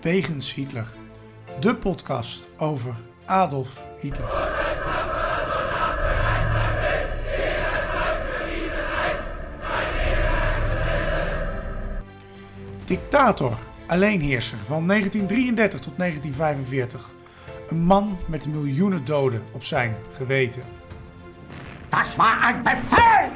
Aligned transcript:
Wegens 0.00 0.54
Hitler. 0.54 0.86
De 1.60 1.76
podcast 1.76 2.48
over 2.56 2.94
Adolf 3.24 3.84
Hitler. 3.98 4.28
Dictator, 12.84 13.58
alleenheerser 13.86 14.58
van 14.58 14.86
1933 14.86 15.80
tot 15.80 15.92
1945. 15.96 17.14
Een 17.68 17.84
man 17.84 18.18
met 18.26 18.48
miljoenen 18.48 19.04
doden 19.04 19.42
op 19.52 19.64
zijn 19.64 19.96
geweten. 20.12 20.62
Das 21.88 22.16
war 22.16 22.40
ein 22.42 22.62
Befehl! 22.62 23.30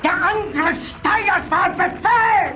Der 0.00 0.22
Angriff 0.22 0.86
Steiners 0.86 1.48
war 1.48 1.64
ein 1.64 1.76
Befehl! 1.76 2.52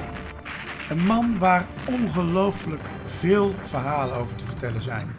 Een 0.89 1.07
man 1.07 1.39
waar 1.39 1.67
ongelooflijk 1.87 2.89
veel 3.19 3.55
verhalen 3.61 4.17
over 4.17 4.37
te 4.37 4.45
vertellen 4.45 4.83
zijn. 4.83 5.17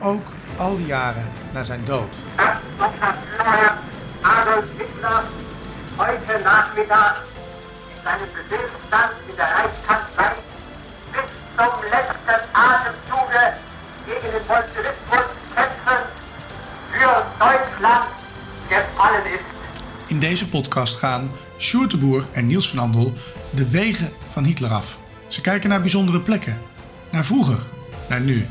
Ook 0.00 0.26
al 0.56 0.76
die 0.76 0.86
jaren 0.86 1.24
na 1.52 1.64
zijn 1.64 1.84
dood. 1.84 2.16
Herr 2.36 3.74
Adolf 4.20 4.64
Hitler 4.78 5.22
heute 5.96 6.42
Nachmittag 6.44 7.24
in 7.94 8.02
seinem 8.02 8.28
Befehlsstand 8.36 9.12
in 9.28 9.36
der 9.36 9.48
Reichskanzlei 9.56 10.32
bis 11.12 11.28
zum 11.56 11.74
letzten 11.94 12.40
Atemzuge 12.52 13.44
gegen 14.06 14.30
den 14.34 14.44
Bolschewismus 14.46 15.26
kämpfen 15.54 16.02
für 16.92 17.14
Deutschland 17.38 18.08
gefallen 18.68 19.26
ist. 19.26 19.50
In 20.06 20.20
deze 20.20 20.48
podcast 20.48 20.96
gaan 20.96 21.30
Sjoerd 21.58 21.96
en 22.32 22.46
Niels 22.46 22.68
van 22.68 22.78
Andel 22.78 23.12
de 23.50 23.68
wegen 23.68 24.12
van 24.28 24.44
Hitler 24.44 24.70
af. 24.70 24.98
Ze 25.28 25.40
kijken 25.40 25.68
naar 25.68 25.80
bijzondere 25.80 26.20
plekken, 26.20 26.58
naar 27.12 27.24
vroeger, 27.24 27.58
naar 28.08 28.20
nu. 28.20 28.46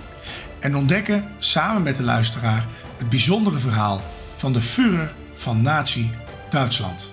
En 0.59 0.75
ontdekken 0.75 1.25
samen 1.39 1.83
met 1.83 1.95
de 1.95 2.03
luisteraar 2.03 2.65
het 2.97 3.09
bijzondere 3.09 3.59
verhaal 3.59 4.01
van 4.35 4.53
de 4.53 4.61
Führer 4.61 5.13
van 5.33 5.61
Nazi 5.61 6.09
Duitsland. 6.49 7.11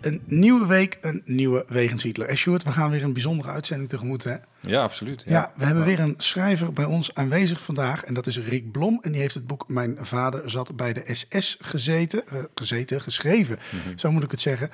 Een 0.00 0.20
nieuwe 0.26 0.66
week, 0.66 0.98
een 1.00 1.22
nieuwe 1.24 1.64
Wegens 1.68 2.02
Hitler. 2.02 2.28
En 2.28 2.36
Sjoerd, 2.36 2.62
we 2.62 2.72
gaan 2.72 2.90
weer 2.90 3.02
een 3.02 3.12
bijzondere 3.12 3.50
uitzending 3.50 3.88
tegemoet. 3.88 4.24
Hè? 4.24 4.34
Ja, 4.60 4.82
absoluut. 4.82 5.22
Ja, 5.26 5.52
we 5.56 5.64
hebben 5.64 5.84
weer 5.84 6.00
een 6.00 6.14
schrijver 6.16 6.72
bij 6.72 6.84
ons 6.84 7.14
aanwezig 7.14 7.60
vandaag. 7.60 8.04
En 8.04 8.14
dat 8.14 8.26
is 8.26 8.38
Rick 8.38 8.70
Blom. 8.72 8.98
En 9.02 9.12
die 9.12 9.20
heeft 9.20 9.34
het 9.34 9.46
boek 9.46 9.64
Mijn 9.68 9.96
vader 10.00 10.50
zat 10.50 10.76
bij 10.76 10.92
de 10.92 11.02
SS 11.14 11.56
gezeten. 11.60 12.22
eh, 12.28 12.38
gezeten, 12.54 13.00
geschreven, 13.00 13.58
zo 13.96 14.10
moet 14.10 14.22
ik 14.22 14.30
het 14.30 14.40
zeggen. 14.40 14.70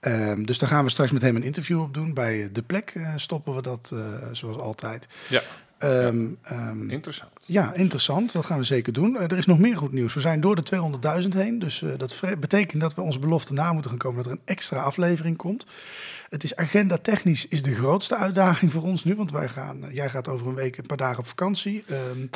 Ehm, 0.00 0.42
dus 0.44 0.58
daar 0.58 0.68
gaan 0.68 0.84
we 0.84 0.90
straks 0.90 1.10
met 1.10 1.22
hem 1.22 1.36
een 1.36 1.42
interview 1.42 1.80
op 1.80 1.94
doen. 1.94 2.14
Bij 2.14 2.48
De 2.52 2.62
Plek 2.62 2.90
eh, 2.94 3.12
stoppen 3.16 3.54
we 3.54 3.62
dat, 3.62 3.90
eh, 3.94 4.00
zoals 4.32 4.56
altijd. 4.56 5.06
Ja, 5.28 5.40
Ehm, 5.78 6.26
ehm, 6.42 6.90
interessant. 6.90 7.30
ja, 7.46 7.72
interessant. 7.74 8.32
Dat 8.32 8.46
gaan 8.46 8.58
we 8.58 8.64
zeker 8.64 8.92
doen. 8.92 9.16
Er 9.18 9.38
is 9.38 9.46
nog 9.46 9.58
meer 9.58 9.76
goed 9.76 9.92
nieuws. 9.92 10.14
We 10.14 10.20
zijn 10.20 10.40
door 10.40 10.56
de 10.56 10.62
200.000 10.62 11.34
heen. 11.34 11.58
Dus 11.58 11.84
dat 11.96 12.20
betekent 12.40 12.80
dat 12.80 12.94
we 12.94 13.00
onze 13.00 13.18
belofte 13.18 13.52
na 13.52 13.72
moeten 13.72 13.90
gaan 13.90 13.98
komen 13.98 14.16
dat 14.22 14.26
er 14.26 14.38
een 14.38 14.44
extra 14.44 14.80
aflevering 14.80 15.36
komt. 15.36 15.66
Het 16.28 16.44
is 16.44 16.56
agenda 16.56 16.98
technisch 16.98 17.48
is 17.48 17.62
de 17.62 17.74
grootste 17.74 18.16
uitdaging 18.16 18.72
voor 18.72 18.82
ons 18.82 19.04
nu. 19.04 19.14
Want 19.14 19.30
wij 19.30 19.48
gaan, 19.48 19.84
eh, 19.84 19.94
jij 19.94 20.10
gaat 20.10 20.28
over 20.28 20.46
een 20.46 20.54
week 20.54 20.76
een 20.76 20.86
paar 20.86 20.96
dagen 20.96 21.18
op 21.18 21.26
vakantie. 21.26 21.84
Ehm, 21.88 22.26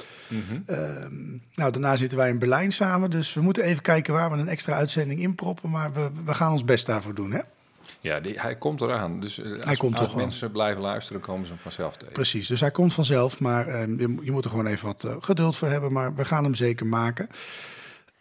ehm, 0.66 1.14
nou, 1.54 1.72
daarna 1.72 1.96
zitten 1.96 2.18
wij 2.18 2.28
in 2.28 2.38
Berlijn 2.38 2.72
samen. 2.72 3.10
Dus 3.10 3.34
we 3.34 3.40
moeten 3.40 3.62
even 3.62 3.82
kijken 3.82 4.14
waar 4.14 4.30
we 4.30 4.36
een 4.36 4.48
extra 4.48 4.74
uitzending 4.74 5.20
inproppen. 5.20 5.70
Maar 5.70 5.92
we, 5.92 6.10
we 6.24 6.34
gaan 6.34 6.52
ons 6.52 6.64
best 6.64 6.86
daarvoor 6.86 7.14
doen. 7.14 7.32
Hè? 7.32 7.40
Ja, 8.00 8.20
die, 8.20 8.40
hij 8.40 8.56
komt 8.56 8.80
eraan. 8.80 9.20
Dus 9.20 9.38
eh, 9.38 9.60
als, 9.60 9.78
komt 9.78 9.92
als 9.92 10.02
toch 10.02 10.14
wel. 10.14 10.24
mensen 10.24 10.50
blijven 10.50 10.82
luisteren, 10.82 11.20
komen 11.20 11.46
ze 11.46 11.52
hem 11.52 11.60
vanzelf 11.62 11.96
tegen. 11.96 12.12
Precies, 12.12 12.46
dus 12.46 12.60
hij 12.60 12.70
komt 12.70 12.94
vanzelf, 12.94 13.40
maar 13.40 13.68
ehm, 13.68 14.00
je, 14.00 14.16
je 14.22 14.30
moet 14.30 14.44
er 14.44 14.50
gewoon 14.50 14.66
even 14.66 14.86
wat 14.86 15.04
eh, 15.04 15.16
geduld 15.20 15.56
voor 15.56 15.68
hebben. 15.68 15.92
Maar 15.92 16.14
we 16.14 16.24
gaan 16.24 16.44
hem 16.44 16.54
zeker 16.54 16.86
maken. 16.86 17.28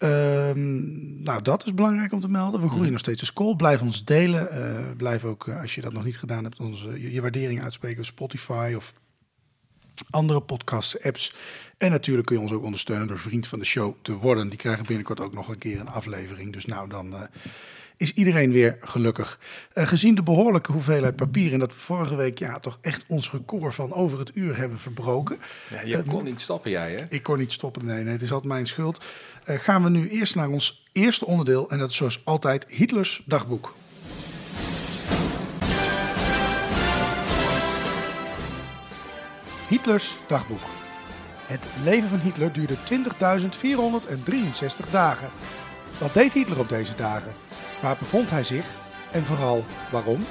Ehm, 0.01 1.23
nou, 1.23 1.41
dat 1.41 1.65
is 1.65 1.73
belangrijk 1.73 2.11
om 2.11 2.19
te 2.19 2.29
melden. 2.29 2.61
We 2.61 2.69
groeien 2.69 2.91
nog 2.91 2.99
steeds 2.99 3.19
de 3.19 3.25
school. 3.25 3.55
Blijf 3.55 3.81
ons 3.81 4.05
delen. 4.05 4.51
Eh, 4.51 4.95
blijf 4.97 5.25
ook, 5.25 5.47
eh, 5.47 5.61
als 5.61 5.75
je 5.75 5.81
dat 5.81 5.93
nog 5.93 6.03
niet 6.03 6.17
gedaan 6.17 6.43
hebt, 6.43 6.59
onze, 6.59 7.01
je, 7.01 7.11
je 7.11 7.21
waardering 7.21 7.63
uitspreken 7.63 7.99
op 7.99 8.05
Spotify 8.05 8.73
of 8.75 8.93
andere 10.09 10.41
podcast 10.41 11.03
apps. 11.03 11.33
En 11.77 11.91
natuurlijk 11.91 12.27
kun 12.27 12.35
je 12.35 12.41
ons 12.41 12.51
ook 12.51 12.63
ondersteunen 12.63 13.07
door 13.07 13.19
vriend 13.19 13.47
van 13.47 13.59
de 13.59 13.65
show 13.65 13.95
te 14.01 14.13
worden. 14.13 14.49
Die 14.49 14.57
krijgen 14.57 14.85
binnenkort 14.85 15.19
ook 15.19 15.33
nog 15.33 15.47
een 15.47 15.57
keer 15.57 15.79
een 15.79 15.87
aflevering. 15.87 16.53
Dus 16.53 16.65
nou, 16.65 16.89
dan 16.89 17.15
eh, 17.15 17.21
is 18.01 18.13
iedereen 18.13 18.51
weer 18.51 18.77
gelukkig. 18.81 19.39
Eh, 19.73 19.87
gezien 19.87 20.15
de 20.15 20.23
behoorlijke 20.23 20.71
hoeveelheid 20.71 21.15
papier 21.15 21.53
en 21.53 21.59
dat 21.59 21.73
we 21.73 21.79
vorige 21.79 22.15
week 22.15 22.39
ja, 22.39 22.59
toch 22.59 22.77
echt 22.81 23.03
ons 23.07 23.31
record 23.31 23.75
van 23.75 23.93
over 23.93 24.19
het 24.19 24.31
uur 24.33 24.57
hebben 24.57 24.79
verbroken. 24.79 25.39
Ja, 25.69 25.81
je 25.81 26.03
kon 26.03 26.23
niet 26.23 26.41
stoppen, 26.41 26.71
jij, 26.71 26.91
hè? 26.91 27.05
Ik 27.09 27.23
kon 27.23 27.37
niet 27.37 27.51
stoppen, 27.51 27.85
nee, 27.85 28.03
nee 28.03 28.13
het 28.13 28.21
is 28.21 28.31
altijd 28.31 28.53
mijn 28.53 28.67
schuld. 28.67 29.05
Eh, 29.43 29.59
gaan 29.59 29.83
we 29.83 29.89
nu 29.89 30.09
eerst 30.09 30.35
naar 30.35 30.49
ons 30.49 30.85
eerste 30.91 31.25
onderdeel 31.25 31.69
en 31.69 31.79
dat 31.79 31.89
is 31.89 31.95
zoals 31.95 32.21
altijd 32.23 32.65
Hitlers 32.67 33.23
dagboek. 33.25 33.75
Hitlers 39.67 40.17
dagboek. 40.27 40.61
Het 41.45 41.63
leven 41.83 42.09
van 42.09 42.19
Hitler 42.19 42.53
duurde 42.53 42.75
20.463 42.75 44.89
dagen. 44.91 45.29
Wat 45.97 46.13
deed 46.13 46.33
Hitler 46.33 46.59
op 46.59 46.69
deze 46.69 46.95
dagen? 46.95 47.33
Waar 47.81 47.97
bevond 47.97 48.29
hij 48.29 48.43
zich? 48.43 48.75
En 49.11 49.25
vooral 49.25 49.65
waarom? 49.91 50.25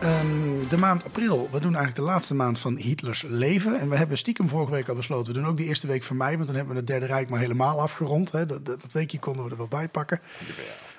Ehm, 0.00 0.68
de 0.68 0.76
maand 0.78 1.04
april, 1.04 1.48
we 1.52 1.60
doen 1.60 1.74
eigenlijk 1.74 1.94
de 1.94 2.02
laatste 2.02 2.34
maand 2.34 2.58
van 2.58 2.76
Hitlers 2.76 3.22
leven. 3.22 3.80
En 3.80 3.88
we 3.88 3.96
hebben 3.96 4.18
stiekem 4.18 4.48
vorige 4.48 4.72
week 4.72 4.88
al 4.88 4.94
besloten, 4.94 5.32
we 5.32 5.40
doen 5.40 5.48
ook 5.48 5.56
die 5.56 5.66
eerste 5.66 5.86
week 5.86 6.02
van 6.02 6.16
mei, 6.16 6.34
want 6.34 6.46
dan 6.46 6.56
hebben 6.56 6.74
we 6.74 6.80
het 6.80 6.88
Derde 6.88 7.06
Rijk 7.06 7.30
maar 7.30 7.40
helemaal 7.40 7.80
afgerond. 7.80 8.32
Hè. 8.32 8.46
Dat, 8.46 8.66
dat, 8.66 8.92
weekje 8.92 9.18
konden 9.18 9.44
we 9.44 9.50
er 9.50 9.56
wel 9.56 9.68
bij 9.68 9.88
pakken. 9.88 10.20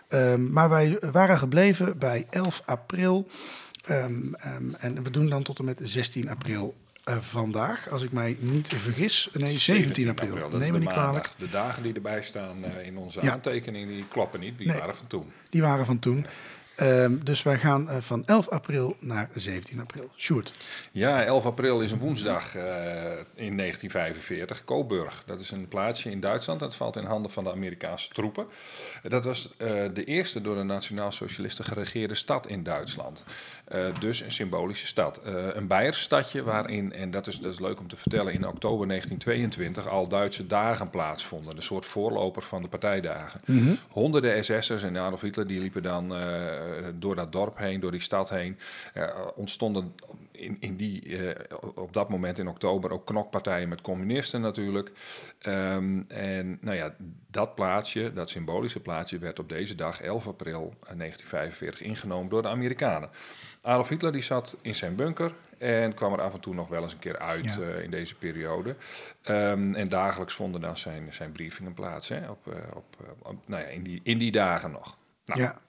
Ehm, 0.07 0.51
maar 0.51 0.69
wij 0.69 0.99
waren 1.11 1.37
gebleven 1.37 1.97
bij 1.97 2.27
11 2.29 2.61
april. 2.65 3.27
Ehm, 3.85 4.33
en 4.79 5.03
we 5.03 5.09
doen 5.09 5.29
dan 5.29 5.43
tot 5.43 5.59
en 5.59 5.65
met 5.65 5.79
16 5.83 6.29
april 6.29 6.75
eh, 7.05 7.17
vandaag, 7.19 7.89
als 7.89 8.03
ik 8.03 8.11
mij 8.11 8.37
niet 8.39 8.67
vergis. 8.75 9.29
Nee, 9.33 9.59
17 9.59 10.09
april. 10.09 10.49
Dat 10.49 10.59
Neem 10.59 10.71
me 10.71 10.79
niet 10.79 10.89
kwalijk. 10.89 11.29
De 11.37 11.49
dagen 11.49 11.83
die 11.83 11.93
erbij 11.93 12.21
staan 12.21 12.63
eh, 12.63 12.85
in 12.87 12.97
onze 12.97 13.19
Ja. 13.21 13.31
aantekeningen, 13.31 13.87
die 13.87 14.07
kloppen 14.07 14.39
niet. 14.39 14.57
Die 14.57 14.67
Nee. 14.67 14.77
waren 14.79 14.95
van 14.95 15.07
toen. 15.07 15.31
Die 15.49 15.61
waren 15.61 15.85
van 15.85 15.99
toen. 15.99 16.25
Ehm, 16.75 17.17
dus 17.23 17.43
wij 17.43 17.57
gaan 17.59 17.89
eh, 17.89 17.97
van 17.99 18.23
11 18.25 18.49
april 18.49 18.95
naar 18.99 19.29
17 19.33 19.79
april. 19.79 20.09
Sjoerd. 20.17 20.51
Ja, 20.91 21.23
11 21.23 21.45
april 21.45 21.81
is 21.81 21.91
een 21.91 21.99
woensdag 21.99 22.55
in 23.35 23.55
1945. 23.55 24.63
Coburg, 24.65 25.23
dat 25.25 25.39
is 25.39 25.51
een 25.51 25.67
plaatsje 25.67 26.09
in 26.11 26.19
Duitsland. 26.19 26.59
Dat 26.59 26.75
valt 26.75 26.95
in 26.95 27.03
handen 27.05 27.31
van 27.31 27.43
de 27.43 27.51
Amerikaanse 27.51 28.09
troepen. 28.09 28.45
Dat 29.03 29.23
was 29.25 29.53
de 29.93 30.03
eerste 30.05 30.41
door 30.41 30.55
de 30.55 30.63
nationaal-socialisten 30.63 31.65
geregeerde 31.65 32.15
stad 32.15 32.47
in 32.47 32.63
Duitsland. 32.63 33.23
Eh, 33.65 33.85
dus 33.99 34.21
een 34.21 34.31
symbolische 34.31 34.87
stad. 34.87 35.21
Eh, 35.21 35.47
een 35.53 35.67
Beiers 35.67 36.01
stadje 36.01 36.43
waarin, 36.43 36.93
en 36.93 37.11
dat 37.11 37.27
is, 37.27 37.39
dat 37.39 37.53
is 37.53 37.59
leuk 37.59 37.79
om 37.79 37.87
te 37.87 37.97
vertellen, 37.97 38.33
in 38.33 38.47
oktober 38.47 38.87
1922 38.87 39.87
al 39.87 40.07
Duitse 40.07 40.47
dagen 40.47 40.89
plaatsvonden. 40.89 41.55
Een 41.55 41.61
soort 41.61 41.85
voorloper 41.85 42.41
van 42.41 42.61
de 42.61 42.67
partijdagen. 42.67 43.41
Honderden 43.89 44.43
SS'ers 44.43 44.83
en 44.83 44.97
Adolf 44.97 45.21
Hitler 45.21 45.47
die 45.47 45.59
liepen 45.59 45.83
dan 45.83 46.15
eh, 46.15 46.23
door 46.97 47.15
dat 47.15 47.31
dorp 47.31 47.57
heen, 47.57 47.79
door 47.79 47.91
die 47.91 48.01
stad 48.01 48.29
heen. 48.29 48.57
Er 48.93 49.33
ontstonden 49.35 49.95
in, 50.31 50.57
in 50.59 50.75
die, 50.75 51.17
op 51.75 51.93
dat 51.93 52.09
moment 52.09 52.37
in 52.37 52.47
oktober 52.47 52.91
ook 52.91 53.05
knokpartijen 53.05 53.69
met 53.69 53.81
communisten 53.81 54.41
natuurlijk. 54.41 54.91
Ehm, 55.39 56.01
en 56.07 56.57
nou 56.61 56.77
ja, 56.77 56.95
dat 57.35 57.55
plaatsje, 57.55 58.13
dat 58.13 58.29
symbolische 58.29 58.79
plaatsje, 58.79 59.17
werd 59.17 59.39
op 59.39 59.49
deze 59.49 59.75
dag, 59.75 60.01
11 60.01 60.27
april 60.27 60.61
eh, 60.61 60.97
1945, 60.97 61.81
ingenomen 61.81 62.29
door 62.29 62.41
de 62.41 62.47
Amerikanen. 62.47 63.09
Adolf 63.65 63.89
Hitler 63.89 64.11
die 64.11 64.21
zat 64.21 64.55
in 64.61 64.75
zijn 64.75 64.95
bunker 64.95 65.33
en 65.57 65.93
kwam 65.93 66.13
er 66.13 66.21
af 66.21 66.33
en 66.33 66.39
toe 66.39 66.53
nog 66.53 66.67
wel 66.67 66.81
eens 66.83 66.93
een 66.93 66.99
keer 66.99 67.17
uit 67.19 67.53
Ja. 67.53 67.61
eh, 67.61 67.83
in 67.83 67.89
deze 67.91 68.15
periode. 68.15 68.75
Ehm, 69.21 69.73
en 69.73 69.89
dagelijks 69.89 70.33
vonden 70.33 70.61
dan 70.61 70.77
zijn, 70.77 71.13
zijn 71.13 71.31
briefingen 71.31 71.73
plaats 71.73 72.07
hè, 72.09 72.29
op, 72.29 72.47
eh, 72.47 72.75
op, 72.75 72.85
eh, 73.03 73.29
op, 73.29 73.35
nou 73.45 73.61
ja, 73.61 73.67
in, 73.67 73.83
die, 73.83 73.99
in 74.03 74.17
die 74.17 74.31
dagen 74.31 74.71
nog. 74.71 74.97
Nou, 75.25 75.39
Ja, 75.41 75.59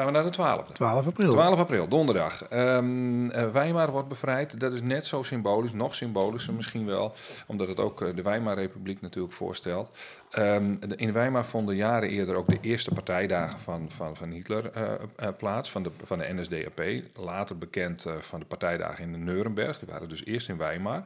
Gaan 0.00 0.12
we 0.12 0.18
naar 0.18 0.30
de 0.30 0.62
12e. 0.68 0.72
12 0.72 1.06
april. 1.06 1.32
12 1.32 1.58
april, 1.58 1.88
donderdag. 1.88 2.44
Ehm 2.48 3.30
eh, 3.30 3.50
Weimar 3.50 3.90
wordt 3.90 4.08
bevrijd. 4.08 4.60
Dat 4.60 4.72
is 4.72 4.82
net 4.82 5.06
zo 5.06 5.22
symbolisch, 5.22 5.72
nog 5.72 5.94
symbolischer 5.94 6.54
misschien 6.54 6.86
wel, 6.86 7.12
omdat 7.46 7.68
het 7.68 7.80
ook 7.80 8.02
eh, 8.02 8.14
de 8.14 8.22
Weimarrepubliek 8.22 9.00
natuurlijk 9.00 9.34
voorstelt. 9.34 9.90
Ehm, 10.30 10.74
de- 10.88 10.96
in 10.96 11.12
Weimar 11.12 11.44
vonden 11.44 11.76
jaren 11.76 12.08
eerder 12.08 12.34
ook 12.34 12.48
de 12.48 12.58
eerste 12.60 12.90
partijdagen 12.90 13.58
van, 13.60 13.90
van, 13.90 14.16
van 14.16 14.30
Hitler 14.30 14.70
eh, 14.72 15.28
plaats, 15.38 15.70
van 15.70 15.82
de, 15.82 15.90
van 16.04 16.18
de 16.18 16.32
NSDAP. 16.34 16.82
Later 17.14 17.58
bekend 17.58 18.06
van 18.20 18.40
de 18.40 18.46
partijdagen 18.46 19.04
in 19.04 19.24
Nuremberg. 19.24 19.78
Die 19.78 19.88
waren 19.92 20.08
dus 20.08 20.24
eerst 20.24 20.48
in 20.48 20.56
Weimar. 20.56 21.04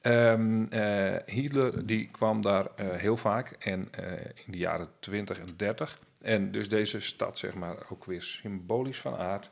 Ehm, 0.00 0.64
eh, 0.64 1.14
Hitler 1.26 1.86
die 1.86 2.08
kwam 2.12 2.42
daar 2.42 2.66
heel 2.76 3.16
vaak 3.16 3.56
en 3.58 3.88
in 4.46 4.52
de 4.52 4.58
jaren 4.58 4.88
20 4.98 5.38
en 5.38 5.46
30 5.56 5.98
En 6.26 6.50
dus 6.50 6.68
deze 6.68 7.00
stad, 7.00 7.38
zeg 7.38 7.54
maar, 7.54 7.76
ook 7.88 8.04
weer 8.04 8.22
symbolisch 8.22 8.98
van 9.00 9.16
aard. 9.16 9.50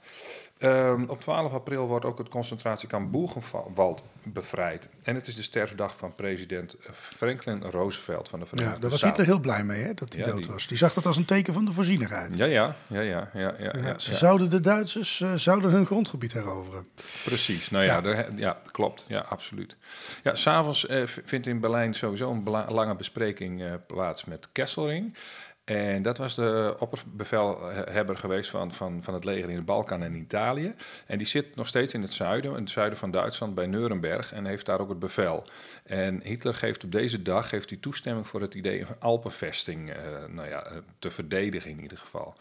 Ehm, 0.59 1.05
op 1.07 1.21
12 1.21 1.53
april 1.53 1.87
wordt 1.87 2.05
ook 2.05 2.19
het 2.19 2.29
concentratiekamp 2.29 3.13
Buchenwald 3.13 4.03
bevrijd. 4.23 4.89
En 5.03 5.15
het 5.15 5.27
is 5.27 5.35
de 5.35 5.43
sterfdag 5.43 5.97
van 5.97 6.15
president 6.15 6.77
Franklin 6.93 7.63
Roosevelt 7.63 8.29
van 8.29 8.39
de 8.41 8.47
Verenigde 8.47 8.75
Ja, 8.75 8.81
daar 8.81 8.91
was 8.91 8.99
Staten. 8.99 9.17
Hitler 9.17 9.35
heel 9.37 9.45
blij 9.45 9.65
mee 9.65 9.83
hè, 9.83 9.95
dat 9.95 10.13
hij 10.13 10.23
Ja, 10.25 10.31
dood 10.31 10.43
die- 10.43 10.53
was. 10.53 10.67
Die 10.67 10.77
zag 10.77 10.93
dat 10.95 11.07
als 11.07 11.17
een 11.17 11.25
teken 11.25 11.55
van 11.55 11.65
de 11.65 11.73
voorzienigheid. 11.73 12.37
Ja, 12.37 12.45
ja, 12.45 12.75
ja, 12.89 13.01
ja, 13.01 13.29
ja, 13.35 13.55
ja, 13.59 13.99
ze 13.99 14.15
zouden 14.15 14.51
de 14.51 14.61
Duitsers 14.61 15.21
eh, 15.21 15.35
zouden 15.35 15.71
hun 15.71 15.87
grondgebied 15.87 16.33
heroveren. 16.33 16.89
Precies, 17.25 17.71
nou 17.71 17.85
ja, 17.85 17.95
Ja. 17.95 18.01
de- 18.01 18.27
ja 18.37 18.61
klopt, 18.73 19.05
ja, 19.09 19.21
absoluut. 19.21 19.77
Ja, 20.23 20.35
s'avonds 20.35 20.81
v- 20.89 21.19
vindt 21.25 21.47
in 21.47 21.61
Berlijn 21.61 21.95
sowieso 21.95 22.31
een 22.31 22.49
lange 22.69 22.95
bespreking 22.97 23.63
eh, 23.63 23.73
plaats 23.87 24.25
met 24.25 24.49
Kesselring. 24.53 25.15
En 25.65 26.03
dat 26.03 26.19
was 26.19 26.35
de 26.35 26.77
opperbevelhebber 26.79 28.17
geweest 28.17 28.51
van, 28.51 28.73
van, 28.73 29.03
van 29.03 29.15
het 29.15 29.25
leger 29.25 29.51
in 29.51 29.57
de 29.57 29.63
Balkan 29.63 30.03
en 30.03 30.15
Italië. 30.15 30.75
En 31.07 31.19
die 31.19 31.27
zit 31.27 31.57
nog 31.57 31.67
steeds 31.67 31.95
in 31.95 32.03
het 32.03 32.13
zuiden, 32.13 32.51
in 32.51 32.63
het 32.63 32.71
zuiden 32.71 32.99
van 32.99 33.11
Duitsland, 33.11 33.55
bij 33.55 33.67
Nuremberg. 33.67 34.33
En 34.33 34.45
heeft 34.45 34.67
daar 34.67 34.81
ook 34.81 34.89
het 34.89 34.99
bevel. 34.99 35.47
En 35.85 36.21
Hitler 36.23 36.55
geeft 36.55 36.85
op 36.85 36.93
deze 36.93 37.23
dag 37.23 37.49
geeft 37.49 37.71
hij 37.71 37.79
toestemming 37.79 38.29
voor 38.29 38.41
het 38.41 38.55
idee 38.55 38.87
van 38.87 38.97
Alpenvesting 38.99 39.91
eh, 39.91 39.97
nou 40.29 40.49
ja, 40.49 40.63
eh, 40.63 40.77
te 40.99 41.11
verdedigen 41.11 41.71
in 41.71 41.81
ieder 41.81 41.99
geval. 41.99 42.35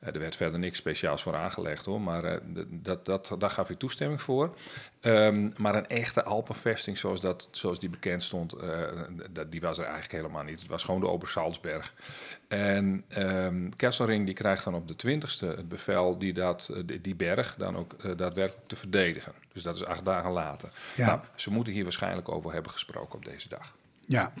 Eh, 0.00 0.14
er 0.14 0.20
werd 0.20 0.36
verder 0.36 0.58
niks 0.58 0.78
speciaals 0.78 1.22
voor 1.22 1.36
aangelegd 1.36 1.84
hoor, 1.84 2.00
maar 2.00 2.24
eh, 2.24 2.40
dat, 2.68 3.04
dat, 3.04 3.34
daar 3.38 3.50
gaf 3.50 3.66
hij 3.66 3.76
toestemming 3.76 4.22
voor. 4.22 4.56
Ehm, 5.00 5.50
maar 5.56 5.74
een 5.74 5.86
echte 5.86 6.22
Alpenvesting 6.22 6.98
zoals, 6.98 7.20
dat, 7.20 7.48
zoals 7.50 7.78
die 7.78 7.88
bekend 7.88 8.22
stond, 8.22 8.52
eh, 8.52 8.82
dat, 9.30 9.50
die 9.52 9.60
was 9.60 9.78
er 9.78 9.84
eigenlijk 9.84 10.12
helemaal 10.12 10.42
niet. 10.42 10.60
Het 10.60 10.68
was 10.68 10.82
gewoon 10.82 11.00
de 11.00 11.08
Obersalzberg. 11.08 11.94
En 12.48 13.04
ehm 13.08 13.68
Kesselring 13.76 14.26
die 14.26 14.34
krijgt 14.34 14.64
dan 14.64 14.74
op 14.74 14.88
de 14.88 14.94
20ste 14.94 15.46
het 15.56 15.68
bevel 15.68 16.18
die, 16.18 16.32
dat, 16.32 16.72
die, 17.02 17.14
berg 17.14 17.54
dan 17.54 17.76
ook 17.76 18.16
daadwerkelijk 18.18 18.68
te 18.68 18.76
verdedigen. 18.76 19.32
Dus 19.52 19.62
dat 19.62 19.74
is 19.74 19.84
acht 19.84 20.04
dagen 20.04 20.30
later. 20.30 20.68
Ja. 20.96 21.06
Nou, 21.06 21.20
ze 21.34 21.50
moeten 21.50 21.72
hier 21.72 21.82
waarschijnlijk 21.82 22.28
over 22.28 22.52
hebben 22.52 22.72
gesproken 22.72 23.14
op 23.14 23.24
deze 23.24 23.48
dag. 23.48 23.74
Ja, 24.10 24.32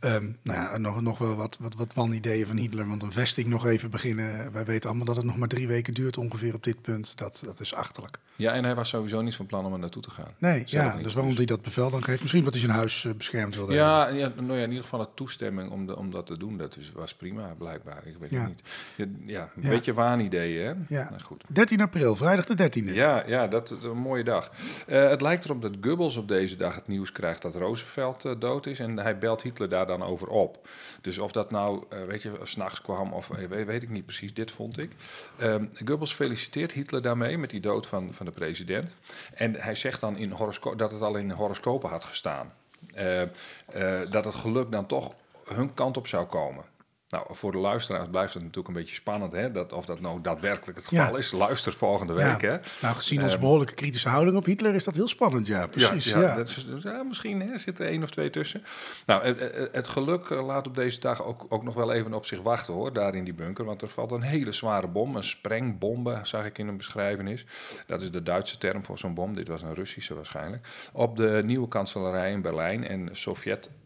Ehm, 0.00 0.24
nou 0.42 0.58
ja, 0.58 0.76
nog, 0.78 1.00
nog 1.00 1.18
wel 1.18 1.34
wat, 1.34 1.56
wat, 1.60 1.74
wat 1.74 1.94
wanideeën 1.94 2.46
van 2.46 2.56
Hitler. 2.56 2.88
Want 2.88 3.02
een 3.02 3.12
vesting 3.12 3.46
nog 3.46 3.66
even 3.66 3.90
beginnen. 3.90 4.52
Wij 4.52 4.64
weten 4.64 4.88
allemaal 4.88 5.06
dat 5.06 5.16
het 5.16 5.24
nog 5.24 5.36
maar 5.36 5.48
drie 5.48 5.66
weken 5.68 5.94
duurt 5.94 6.16
ongeveer 6.18 6.54
op 6.54 6.64
dit 6.64 6.82
punt. 6.82 7.18
Dat, 7.18 7.40
dat 7.44 7.60
is 7.60 7.74
achterlijk. 7.74 8.18
Ja, 8.36 8.52
en 8.52 8.64
hij 8.64 8.74
was 8.74 8.88
sowieso 8.88 9.20
niet 9.22 9.36
van 9.36 9.46
plan 9.46 9.64
om 9.64 9.72
er 9.72 9.78
naartoe 9.78 10.02
te 10.02 10.10
gaan. 10.10 10.30
Nee, 10.38 10.62
Zelf 10.66 10.84
ja, 10.96 11.02
dus 11.02 11.14
waarom 11.14 11.34
hij 11.34 11.44
dat 11.44 11.62
bevel 11.62 11.90
dan 11.90 12.02
geeft? 12.02 12.18
Misschien 12.20 12.38
omdat 12.42 12.54
hij 12.54 12.64
zijn 12.64 12.76
huis 12.76 13.04
eh, 13.04 13.12
beschermd 13.12 13.54
wilde 13.54 13.72
hebben. 13.74 13.90
Ja, 13.92 14.08
ja, 14.08 14.32
nou 14.42 14.52
ja, 14.58 14.62
in 14.62 14.68
ieder 14.68 14.82
geval 14.84 15.00
de 15.00 15.08
toestemming 15.14 15.70
om, 15.70 15.86
de, 15.86 15.96
om 15.96 16.10
dat 16.10 16.26
te 16.26 16.36
doen, 16.38 16.56
dat 16.56 16.76
is, 16.76 16.92
was 16.92 17.14
prima, 17.14 17.54
blijkbaar. 17.58 18.06
Ik 18.06 18.16
weet 18.18 18.30
Ja. 18.30 18.38
het 18.40 18.48
niet. 18.48 18.62
Ja, 18.96 19.04
ja, 19.26 19.50
een 19.56 19.62
Ja. 19.62 19.68
beetje 19.68 19.92
waanideeën, 19.92 20.66
hè? 20.66 20.72
Ja. 20.96 21.08
Nou, 21.10 21.20
goed. 21.22 21.44
13 21.48 21.80
april, 21.80 22.16
vrijdag 22.16 22.44
de 22.46 22.54
13e. 22.54 22.92
Ja, 22.94 23.22
ja 23.26 23.46
dat 23.46 23.70
is 23.78 23.84
een 23.84 23.96
mooie 23.98 24.24
dag. 24.24 24.52
Eh, 24.86 25.08
het 25.08 25.20
lijkt 25.20 25.44
erop 25.44 25.62
dat 25.62 25.74
Goebbels 25.80 26.16
op 26.16 26.28
deze 26.28 26.56
dag 26.56 26.74
het 26.74 26.88
nieuws 26.88 27.12
krijgt 27.12 27.42
dat 27.42 27.54
Roosevelt 27.54 28.24
eh, 28.24 28.32
dood 28.38 28.66
is. 28.66 28.78
En 28.78 28.96
hij 28.98 29.18
belt 29.18 29.42
Hitler 29.42 29.68
daar 29.68 29.86
dan 29.88 30.02
over 30.02 30.28
op. 30.28 30.68
Dus 31.00 31.18
of 31.18 31.32
dat 31.32 31.50
nou, 31.50 31.84
eh, 31.88 32.04
weet 32.04 32.22
je, 32.22 32.32
s'nachts 32.42 32.80
kwam 32.80 33.12
of 33.12 33.30
eh, 33.30 33.64
weet, 33.64 33.82
ik 33.82 33.90
niet 33.90 34.06
precies, 34.06 34.34
dit 34.34 34.50
vond 34.50 34.78
ik. 34.78 34.90
Ehm 35.38 35.64
Goebbels 35.84 36.14
feliciteert 36.14 36.72
Hitler 36.72 37.02
daarmee 37.02 37.38
met 37.38 37.50
die 37.50 37.60
dood 37.60 37.86
van, 37.86 38.14
van 38.14 38.26
de 38.26 38.32
president. 38.32 38.94
En 39.34 39.54
hij 39.54 39.74
zegt 39.74 40.00
dan 40.00 40.16
in 40.16 40.34
dat 40.76 40.90
het 40.90 41.00
al 41.00 41.16
in 41.16 41.30
horoscopen 41.30 41.88
had 41.90 42.04
gestaan. 42.04 42.52
Eh, 42.94 43.22
eh, 43.22 44.10
dat 44.10 44.24
het 44.24 44.34
geluk 44.34 44.70
dan 44.70 44.86
toch 44.86 45.14
hun 45.44 45.74
kant 45.74 45.96
op 45.96 46.06
zou 46.06 46.26
komen. 46.26 46.64
Nou, 47.08 47.24
voor 47.30 47.52
de 47.52 47.58
luisteraars 47.58 48.08
blijft 48.10 48.32
het 48.34 48.42
natuurlijk 48.42 48.68
een 48.68 48.74
beetje 48.80 48.94
spannend, 48.94 49.32
hè? 49.32 49.50
Dat, 49.50 49.72
of 49.72 49.84
dat 49.86 50.00
nou 50.00 50.20
daadwerkelijk 50.20 50.78
het 50.78 50.86
geval 50.86 51.12
Ja. 51.12 51.16
is. 51.18 51.30
Luister 51.32 51.72
volgende 51.72 52.12
Ja. 52.14 52.30
week, 52.30 52.40
hè? 52.40 52.56
Nou, 52.82 52.96
gezien 52.96 53.20
onze 53.22 53.32
Ehm, 53.34 53.40
behoorlijke 53.40 53.74
kritische 53.74 54.08
houding 54.08 54.36
op 54.36 54.44
Hitler 54.44 54.74
is 54.74 54.84
dat 54.84 54.94
heel 54.94 55.08
spannend. 55.08 55.46
Ja, 55.46 55.66
precies. 55.66 56.04
Ja, 56.04 56.20
Ja, 56.20 56.34
Dat 56.34 56.46
is, 56.48 56.66
ja, 56.82 57.02
misschien 57.02 57.40
hè, 57.40 57.58
zit 57.58 57.78
er 57.78 57.86
één 57.86 58.02
of 58.02 58.10
twee 58.10 58.30
tussen. 58.30 58.62
Nou, 59.06 59.24
het, 59.72 59.88
geluk 59.88 60.30
eh, 60.30 60.46
laat 60.46 60.66
op 60.66 60.74
deze 60.74 61.00
dag 61.00 61.24
ook, 61.24 61.46
ook 61.48 61.62
nog 61.64 61.74
wel 61.74 61.92
even 61.92 62.14
op 62.14 62.26
zich 62.26 62.40
wachten 62.40 62.74
hoor, 62.74 62.92
daar 62.92 63.14
in 63.14 63.24
die 63.24 63.34
bunker. 63.34 63.64
Want 63.64 63.82
er 63.82 63.88
valt 63.88 64.12
een 64.12 64.22
hele 64.22 64.52
zware 64.52 64.86
bom, 64.88 65.16
een 65.16 65.24
sprengbombe, 65.24 66.20
zag 66.22 66.44
ik 66.44 66.58
in 66.58 66.68
een 66.68 66.76
beschrijvenis. 66.76 67.44
Dat 67.86 68.00
is 68.00 68.10
de 68.10 68.22
Duitse 68.22 68.58
term 68.58 68.84
voor 68.84 68.98
zo'n 68.98 69.14
bom, 69.14 69.34
dit 69.34 69.48
was 69.48 69.62
een 69.62 69.74
Russische 69.74 70.14
waarschijnlijk. 70.14 70.66
Op 70.92 71.16
de 71.16 71.42
nieuwe 71.44 71.68
kanselarij 71.68 72.30
in 72.32 72.42
Berlijn 72.42 72.86
en 72.86 73.08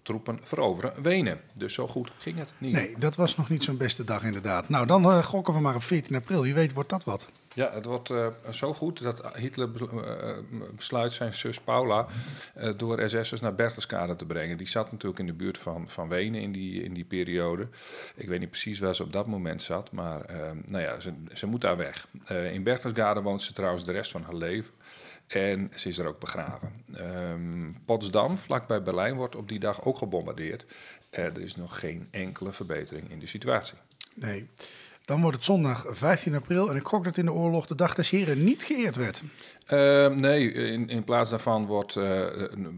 Sovjet-troepen 0.02 0.46
veroveren 0.48 1.02
Wenen. 1.02 1.40
Dus 1.54 1.74
zo 1.74 1.86
goed 1.86 2.10
ging 2.18 2.38
het 2.38 2.52
niet. 2.58 2.72
Nee, 2.72 2.94
dat 2.98 3.16
was 3.16 3.36
nog 3.36 3.48
niet 3.48 3.62
zo'n 3.62 3.76
beste 3.76 4.04
dag 4.04 4.24
inderdaad. 4.24 4.68
Nou, 4.68 4.86
dan 4.86 5.04
eh, 5.04 5.22
gokken 5.22 5.54
we 5.54 5.60
maar 5.60 5.74
op 5.74 5.82
14 5.82 6.16
april. 6.16 6.42
Wie 6.42 6.54
weet 6.54 6.72
wordt 6.72 6.88
dat 6.88 7.04
wat. 7.04 7.28
Ja, 7.54 7.70
het 7.72 7.86
wordt 7.86 8.10
eh, 8.10 8.26
zo 8.50 8.74
goed 8.74 9.02
dat 9.02 9.36
Hitler 9.36 9.68
eh, 9.78 10.36
besluit 10.76 11.12
zijn 11.12 11.34
zus 11.34 11.60
Paula 11.60 12.06
door 12.76 13.08
SS'ers 13.08 13.40
naar 13.40 13.54
Berchtesgaden 13.54 14.16
te 14.16 14.26
brengen. 14.26 14.56
Die 14.56 14.68
zat 14.68 14.90
natuurlijk 14.90 15.20
in 15.20 15.26
de 15.26 15.32
buurt 15.32 15.58
van, 15.58 15.88
van 15.88 16.08
Wenen 16.08 16.40
in 16.40 16.52
die, 16.52 16.82
in 16.82 16.94
die 16.94 17.04
periode. 17.04 17.68
Ik 18.14 18.28
weet 18.28 18.40
niet 18.40 18.50
precies 18.50 18.78
waar 18.78 18.94
ze 18.94 19.02
op 19.02 19.12
dat 19.12 19.26
moment 19.26 19.62
zat, 19.62 19.92
maar 19.92 20.24
nou 20.66 20.82
ja, 20.82 21.00
ze, 21.00 21.12
ze 21.32 21.46
moet 21.46 21.60
daar 21.60 21.76
weg. 21.76 22.06
In 22.52 22.62
Berchtesgaden 22.62 23.22
woont 23.22 23.42
ze 23.42 23.52
trouwens 23.52 23.84
de 23.84 23.92
rest 23.92 24.10
van 24.10 24.22
haar 24.22 24.34
leven. 24.34 24.72
En 25.34 25.70
ze 25.74 25.88
is 25.88 25.98
er 25.98 26.06
ook 26.06 26.18
begraven. 26.18 26.72
Ehm 26.94 27.72
Potsdam, 27.84 28.38
vlakbij 28.38 28.82
Berlijn, 28.82 29.14
wordt 29.14 29.36
op 29.36 29.48
die 29.48 29.58
dag 29.58 29.84
ook 29.84 29.98
gebombardeerd. 29.98 30.64
Eh, 31.10 31.24
er 31.24 31.40
is 31.40 31.56
nog 31.56 31.78
geen 31.78 32.08
enkele 32.10 32.52
verbetering 32.52 33.10
in 33.10 33.18
de 33.18 33.26
situatie. 33.26 33.78
Nee. 34.14 34.48
Dan 35.04 35.20
wordt 35.20 35.36
het 35.36 35.44
zondag 35.44 35.86
15 35.88 36.34
april 36.34 36.70
en 36.70 36.76
ik 36.76 36.86
gok 36.86 37.04
dat 37.04 37.16
in 37.16 37.24
de 37.24 37.32
oorlog 37.32 37.66
de 37.66 37.74
dag 37.74 37.94
des 37.94 38.10
heren 38.10 38.44
niet 38.44 38.62
geëerd 38.62 38.96
werd. 38.96 39.22
Ehm, 39.66 40.20
nee, 40.20 40.52
in, 40.52 40.88
in 40.88 41.04
plaats 41.04 41.30
daarvan 41.30 41.66
wordt 41.66 41.98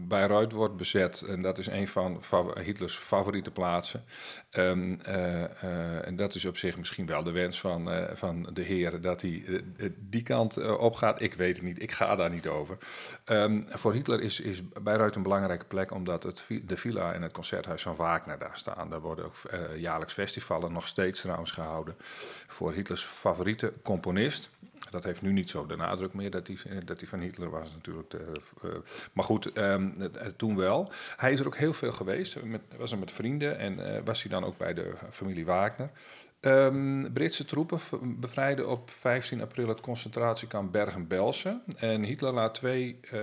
Bayreuth 0.07 0.51
wordt 0.51 0.77
bezet. 0.77 1.21
En 1.21 1.41
dat 1.41 1.57
is 1.57 1.67
een 1.67 1.87
van 1.87 2.21
Hitlers 2.63 2.97
favoriete 2.97 3.51
plaatsen. 3.51 4.03
Ehm, 4.49 4.95
eh, 5.01 5.43
eh, 5.43 6.07
en 6.07 6.15
dat 6.15 6.35
is 6.35 6.45
op 6.45 6.57
zich 6.57 6.77
misschien 6.77 7.05
wel 7.05 7.23
de 7.23 7.31
wens 7.31 7.59
van, 7.59 7.89
van 8.13 8.49
de 8.53 8.61
heren 8.61 9.01
dat 9.01 9.21
hij 9.21 9.63
die 9.99 10.23
kant 10.23 10.57
eh, 10.57 10.79
opgaat. 10.79 11.21
Ik 11.21 11.33
weet 11.33 11.55
het 11.55 11.65
niet, 11.65 11.81
ik 11.81 11.91
ga 11.91 12.15
daar 12.15 12.29
niet 12.29 12.47
over. 12.47 12.77
Ehm, 13.25 13.61
voor 13.67 13.93
Hitler 13.93 14.21
is, 14.21 14.39
is 14.39 14.61
een 14.83 15.23
belangrijke 15.23 15.65
plek 15.65 15.91
omdat 15.91 16.23
het, 16.23 16.45
de 16.63 16.77
villa 16.77 17.13
en 17.13 17.21
het 17.21 17.31
concerthuis 17.31 17.81
van 17.81 17.95
Wagner 17.95 18.39
daar 18.39 18.57
staan. 18.57 18.89
Daar 18.89 19.01
worden 19.01 19.25
ook 19.25 19.35
jaarlijks 19.77 20.13
festivalen, 20.13 20.71
nog 20.71 20.87
steeds 20.87 21.21
trouwens 21.21 21.51
gehouden. 21.51 21.95
Voor 22.47 22.73
Hitlers 22.73 23.03
favoriete 23.03 23.73
componist. 23.83 24.49
Dat 24.89 25.03
heeft 25.03 25.21
nu 25.21 25.31
niet 25.31 25.49
zo 25.49 25.65
de 25.65 25.75
nadruk 25.75 26.13
meer 26.13 26.31
dat 26.31 26.47
hij, 26.47 26.57
eh, 26.69 26.77
dat 26.85 27.01
van 27.05 27.19
Hitler 27.19 27.49
was 27.49 27.71
natuurlijk. 27.71 28.09
De, 28.09 28.31
eh, 28.63 28.69
maar 29.13 29.25
goed, 29.25 29.51
ehm, 29.53 29.89
het- 29.99 30.37
toen 30.37 30.55
wel. 30.55 30.91
Hij 31.17 31.31
is 31.31 31.39
er 31.39 31.45
ook 31.45 31.57
heel 31.57 31.73
veel 31.73 31.91
geweest. 31.91 32.43
Met, 32.43 32.61
was 32.77 32.91
er 32.91 32.97
met 32.97 33.11
vrienden 33.11 33.57
en 33.57 33.95
eh, 33.95 34.01
was 34.05 34.21
hij 34.21 34.31
dan 34.31 34.43
ook 34.43 34.57
bij 34.57 34.73
de 34.73 34.93
familie 35.11 35.45
Wagner. 35.45 35.89
Ehm, 36.39 37.11
Britse 37.13 37.45
troepen 37.45 37.79
bevrijden 38.19 38.69
op 38.69 38.89
15 38.91 39.41
april 39.41 39.67
het 39.67 39.81
concentratiekamp 39.81 40.71
Bergen-Belsen. 40.71 41.61
En 41.77 42.03
Hitler 42.03 42.33
laat 42.33 42.53
twee 42.53 42.99
eh, 43.11 43.19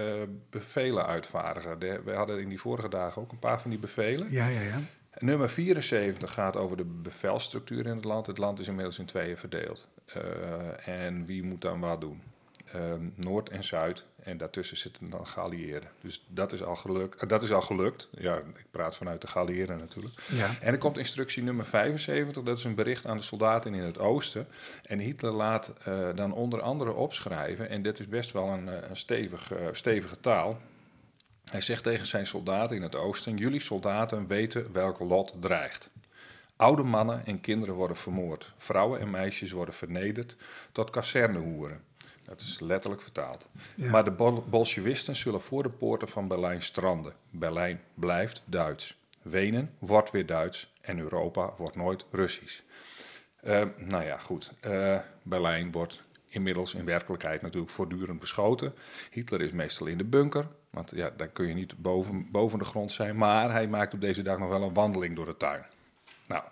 bevelen 0.51 1.07
uitvaardigen. 1.07 1.79
De- 1.79 2.01
we 2.05 2.13
hadden 2.13 2.41
in 2.41 2.49
die 2.49 2.61
vorige 2.61 2.89
dagen 2.89 3.23
ook 3.23 3.33
een 3.33 3.39
paar 3.39 3.61
van 3.61 3.71
die 3.71 3.79
bevelen. 3.79 4.27
Ja, 4.31 4.47
ja, 4.49 4.61
ja. 4.61 4.79
Nummer 5.19 5.51
74 5.51 6.33
gaat 6.33 6.57
over 6.57 6.77
de 6.77 6.85
bevelstructuur 6.85 7.87
in 7.87 7.97
het 7.97 8.05
land. 8.05 8.27
Het 8.27 8.39
land 8.39 8.59
is 8.59 8.69
inmiddels 8.69 8.99
in 8.99 9.05
tweeën 9.07 9.37
verdeeld. 9.39 9.89
Eh, 10.15 11.05
en 11.05 11.27
wie 11.27 11.43
moet 11.43 11.61
dan 11.61 11.81
wat 11.81 12.01
doen? 12.01 12.23
Ehm, 12.73 13.09
Noord 13.15 13.49
en 13.49 13.65
Zuid. 13.65 14.05
En 14.23 14.37
daartussen 14.37 14.77
zitten 14.77 15.11
dan 15.11 15.27
geallieerden. 15.27 15.89
Dus 16.01 16.25
dat 16.29 16.53
is 16.53 16.63
al, 16.63 16.77
geluk, 16.77 17.15
eh, 17.15 17.29
dat 17.29 17.43
is 17.43 17.53
al 17.53 17.61
gelukt. 17.61 18.09
Ja, 18.19 18.37
ik 18.37 18.67
praat 18.71 18.97
vanuit 18.97 19.21
de 19.21 19.27
geallieerden 19.27 19.79
natuurlijk. 19.79 20.15
ja. 20.29 20.51
En 20.61 20.73
er 20.73 20.79
komt 20.79 20.99
instructie 20.99 21.43
nummer 21.43 21.65
75, 21.65 22.43
dat 22.43 22.57
is 22.57 22.65
een 22.65 22.75
bericht 22.75 23.07
aan 23.07 23.17
de 23.17 23.23
soldaten 23.23 23.75
in 23.75 23.83
het 23.83 23.99
oosten. 23.99 24.47
En 24.83 24.99
Hitler 24.99 25.33
laat 25.33 25.73
eh, 25.85 26.09
dan 26.15 26.33
onder 26.33 26.61
andere 26.61 26.93
opschrijven, 26.93 27.69
en 27.69 27.83
dit 27.83 27.99
is 27.99 28.07
best 28.07 28.31
wel 28.31 28.49
een, 28.49 28.91
een 28.91 28.97
stevig, 28.97 29.53
stevige 29.73 30.21
taal. 30.21 30.61
Hij 31.51 31.61
zegt 31.61 31.83
tegen 31.83 32.07
zijn 32.07 32.27
soldaten 32.27 32.77
in 32.77 32.83
het 32.83 32.95
oosten: 32.95 33.37
Jullie 33.37 33.61
soldaten 33.61 34.27
weten 34.27 34.73
welk 34.73 34.99
lot 34.99 35.35
dreigt. 35.41 35.91
Oude 36.63 36.83
mannen 36.83 37.27
en 37.27 37.41
kinderen 37.41 37.75
worden 37.75 37.97
vermoord. 37.97 38.53
Vrouwen 38.57 39.01
en 39.01 39.11
meisjes 39.11 39.51
worden 39.51 39.75
vernederd 39.75 40.37
tot 40.73 40.91
kazernehoeren. 40.91 41.85
Dat 42.25 42.41
is 42.41 42.61
letterlijk 42.61 43.03
vertaald. 43.03 43.49
Ja. 43.75 43.91
Maar 43.91 44.05
de 44.05 44.11
bol- 44.11 44.45
Bolsjewisten 44.49 45.17
zullen 45.17 45.41
voor 45.41 45.63
de 45.63 45.71
poorten 45.71 46.09
van 46.09 46.29
Berlijn 46.29 46.63
stranden. 46.63 47.13
Berlijn 47.31 47.81
blijft 47.95 48.43
Duits. 48.45 49.01
Wenen 49.23 49.71
wordt 49.79 50.11
weer 50.11 50.27
Duits 50.27 50.73
en 50.81 50.99
Europa 50.99 51.53
wordt 51.57 51.77
nooit 51.77 52.05
Russisch. 52.11 52.61
Eh, 53.41 53.65
nou 53.77 54.05
ja, 54.05 54.19
goed. 54.19 54.53
Eh, 54.61 54.99
Berlijn 55.23 55.73
wordt 55.73 56.03
inmiddels 56.29 56.75
in 56.75 56.85
werkelijkheid 56.85 57.43
natuurlijk 57.43 57.73
voortdurend 57.73 58.19
beschoten. 58.21 58.75
Hitler 59.11 59.41
is 59.41 59.53
meestal 59.53 59.87
in 59.87 59.99
de 59.99 60.05
bunker, 60.05 60.47
want 60.71 60.93
ja, 60.95 61.11
daar 61.17 61.29
kun 61.29 61.47
je 61.47 61.55
niet 61.55 61.83
boven, 61.83 62.31
boven 62.31 62.59
de 62.59 62.65
grond 62.65 62.93
zijn. 62.93 63.17
Maar 63.17 63.51
hij 63.51 63.69
maakt 63.69 63.95
op 63.95 64.01
deze 64.01 64.23
dag 64.23 64.39
nog 64.39 64.49
wel 64.49 64.63
een 64.63 64.75
wandeling 64.75 65.17
door 65.17 65.27
de 65.27 65.37
tuin. 65.37 65.65
Nou, 66.27 66.43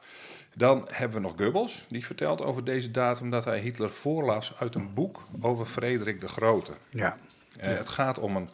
dan 0.54 0.86
hebben 0.90 1.16
we 1.16 1.22
nog 1.22 1.34
Goebbels. 1.36 1.84
Die 1.88 2.06
vertelt 2.06 2.42
over 2.42 2.64
deze 2.64 2.90
datum 2.90 3.30
dat 3.30 3.44
hij 3.44 3.60
Hitler 3.60 3.90
voorlas 3.90 4.52
uit 4.58 4.74
een 4.74 4.94
boek 4.94 5.26
over 5.40 5.66
Frederik 5.66 6.20
de 6.20 6.28
Grote. 6.28 6.72
Ja. 6.90 7.16
Eh, 7.60 7.76
Het 7.76 7.88
gaat 7.88 8.18
om 8.18 8.36
een 8.36 8.50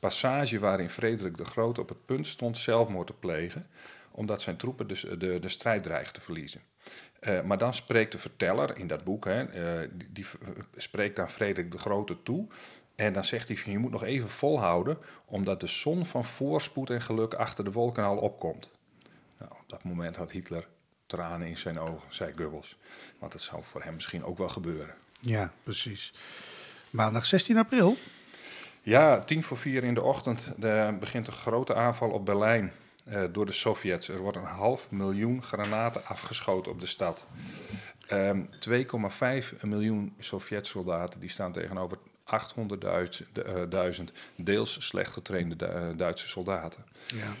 passage 0.00 0.58
waarin 0.58 0.90
Frederik 0.90 1.36
de 1.36 1.44
Grote 1.44 1.80
op 1.80 1.88
het 1.88 2.06
punt 2.06 2.26
stond 2.26 2.58
zelfmoord 2.58 3.06
te 3.06 3.12
plegen, 3.12 3.66
omdat 4.10 4.40
zijn 4.40 4.56
troepen 4.56 4.86
dus 4.86 5.00
de, 5.18 5.38
de 5.40 5.48
strijd 5.48 5.82
dreigden 5.82 6.12
te 6.12 6.20
verliezen. 6.20 6.60
Eh, 7.20 7.40
maar 7.40 7.58
dan 7.58 7.74
spreekt 7.74 8.12
de 8.12 8.18
verteller 8.18 8.76
in 8.76 8.86
dat 8.86 9.04
boek, 9.04 9.24
hè, 9.24 9.42
eh, 9.42 9.88
die, 10.08 10.26
spreekt 10.76 11.18
aan 11.18 11.30
Frederik 11.30 11.72
de 11.72 11.78
Grote 11.78 12.22
toe. 12.22 12.46
En 12.96 13.12
dan 13.12 13.24
zegt 13.24 13.48
hij 13.48 13.56
van 13.56 13.72
je 13.72 13.78
moet 13.78 13.90
nog 13.90 14.04
even 14.04 14.28
volhouden, 14.28 14.98
omdat 15.24 15.60
de 15.60 15.66
zon 15.66 16.06
van 16.06 16.24
voorspoed 16.24 16.90
en 16.90 17.02
geluk 17.02 17.34
achter 17.34 17.64
de 17.64 17.72
wolken 17.72 18.04
al 18.04 18.16
opkomt. 18.16 18.77
Op 19.68 19.74
dat 19.74 19.84
moment 19.84 20.16
had 20.16 20.30
Hitler 20.30 20.66
tranen 21.06 21.46
in 21.48 21.56
zijn 21.56 21.78
ogen, 21.78 22.14
zei 22.14 22.32
Goebbels. 22.36 22.76
Want 23.18 23.32
dat 23.32 23.42
zou 23.42 23.62
voor 23.64 23.82
hem 23.82 23.94
misschien 23.94 24.24
ook 24.24 24.38
wel 24.38 24.48
gebeuren. 24.48 24.94
Ja, 25.20 25.52
precies. 25.62 26.12
Maandag 26.90 27.26
16 27.26 27.58
april. 27.58 27.96
Ja, 28.82 29.20
tien 29.24 29.44
voor 29.44 29.58
vier 29.58 29.84
in 29.84 29.94
de 29.94 30.02
ochtend 30.02 30.52
eh, 30.60 30.90
begint 30.98 31.26
een 31.26 31.32
grote 31.32 31.74
aanval 31.74 32.10
op 32.10 32.24
Berlijn 32.24 32.72
eh, 33.04 33.22
door 33.32 33.46
de 33.46 33.52
Sovjets. 33.52 34.08
Er 34.08 34.18
wordt 34.18 34.36
een 34.36 34.44
half 34.44 34.90
miljoen 34.90 35.42
granaten 35.42 36.04
afgeschoten 36.06 36.72
op 36.72 36.80
de 36.80 36.86
stad. 36.86 37.26
Ehm 38.06 38.40
2,5 38.68 39.60
miljoen 39.62 40.14
Sovjet-soldaten 40.18 41.20
die 41.20 41.28
staan 41.30 41.52
tegenover 41.52 41.98
800.000 41.98 43.32
eh, 43.32 43.62
duizend 43.68 44.12
deels 44.36 44.86
slecht 44.86 45.12
getrainde 45.12 45.56
Du- 45.56 45.64
eh, 45.66 45.86
Duitse 45.96 46.28
soldaten. 46.28 46.84
Ja. 47.06 47.32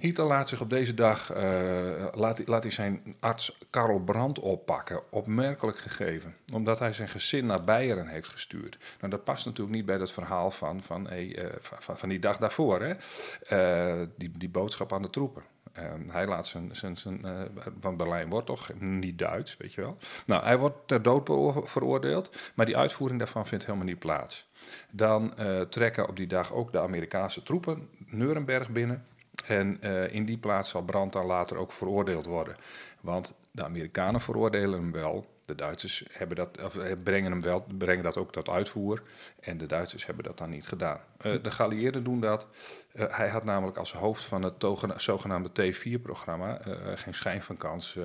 Hitler 0.00 0.26
laat 0.26 0.48
zich 0.48 0.60
op 0.60 0.70
deze 0.70 0.94
dag 0.94 1.32
eh, 1.32 2.06
laat, 2.12 2.46
laat 2.48 2.62
hij 2.62 2.72
zijn 2.72 3.16
arts 3.20 3.58
Karl 3.70 4.00
Brandt 4.00 4.38
oppakken. 4.38 5.00
Opmerkelijk 5.10 5.78
gegeven. 5.78 6.34
Omdat 6.54 6.78
hij 6.78 6.92
zijn 6.92 7.08
gezin 7.08 7.46
naar 7.46 7.64
Beieren 7.64 8.06
heeft 8.06 8.28
gestuurd. 8.28 8.78
Nou, 9.00 9.10
dat 9.10 9.24
past 9.24 9.44
natuurlijk 9.46 9.76
niet 9.76 9.84
bij 9.84 9.98
dat 9.98 10.12
verhaal 10.12 10.50
van, 10.50 10.82
van, 10.82 11.06
hey, 11.06 11.36
eh, 11.36 11.46
van, 11.60 11.82
van- 11.82 11.98
van 11.98 12.08
die 12.08 12.18
dag 12.18 12.36
daarvoor. 12.38 12.80
Hè? 12.82 12.94
Eh, 13.42 14.06
die, 14.16 14.30
die 14.38 14.48
boodschap 14.48 14.92
aan 14.92 15.02
de 15.02 15.10
troepen. 15.10 15.42
Eh, 15.72 15.84
hij 16.12 16.26
laat 16.26 16.46
zijn, 16.46 16.68
zijn, 16.76 16.96
zijn 16.96 17.24
eh, 17.24 17.40
want 17.80 17.96
Berlijn 17.96 18.30
wordt 18.30 18.46
toch 18.46 18.70
niet 18.78 19.18
Duits, 19.18 19.56
weet 19.56 19.72
je 19.74 19.80
wel. 19.80 19.96
Nou, 20.26 20.44
hij 20.44 20.58
wordt 20.58 20.76
ter 20.86 21.02
dood 21.02 21.28
veroordeeld, 21.70 22.30
maar 22.54 22.66
die 22.66 22.76
uitvoering 22.76 23.18
daarvan 23.18 23.46
vindt 23.46 23.66
helemaal 23.66 23.86
niet 23.86 23.98
plaats. 23.98 24.48
Dan 24.92 25.36
eh, 25.36 25.60
trekken 25.60 26.08
op 26.08 26.16
die 26.16 26.26
dag 26.26 26.52
ook 26.52 26.72
de 26.72 26.80
Amerikaanse 26.80 27.42
troepen 27.42 27.88
Nuremberg 28.06 28.70
binnen. 28.70 29.04
En 29.46 29.76
eh, 29.80 30.12
in 30.12 30.24
die 30.24 30.38
plaats 30.38 30.70
zal 30.70 30.82
Brandt 30.82 31.12
dan 31.12 31.26
later 31.26 31.56
ook 31.56 31.72
veroordeeld 31.72 32.26
worden. 32.26 32.56
Want 33.00 33.34
de 33.50 33.64
Amerikanen 33.64 34.20
veroordelen 34.20 34.80
hem 34.80 34.92
wel. 34.92 35.26
De 35.50 35.56
Duitsers 35.56 36.04
hebben 36.10 36.36
dat, 36.36 36.62
of, 36.62 36.76
eh, 36.76 36.92
brengen 37.02 37.30
hem 37.30 37.42
wel, 37.42 37.66
brengen 37.78 38.04
dat 38.04 38.16
ook 38.16 38.32
tot 38.32 38.48
uitvoer. 38.48 39.02
En 39.40 39.58
de 39.58 39.66
Duitsers 39.66 40.06
hebben 40.06 40.24
dat 40.24 40.38
dan 40.38 40.50
niet 40.50 40.66
gedaan. 40.66 41.00
Eh, 41.18 41.32
de 41.42 41.50
geallieerden 41.50 42.04
doen 42.04 42.20
dat. 42.20 42.46
Hij 42.92 43.28
had 43.28 43.44
namelijk 43.44 43.76
als 43.76 43.92
hoofd 43.92 44.24
van 44.24 44.42
het 44.42 44.54
zogenaamde 44.96 45.50
T4-programma 45.50 46.60
eh, 46.60 46.72
geen 46.94 47.14
schijn 47.14 47.42
van 47.42 47.56
kans 47.56 47.98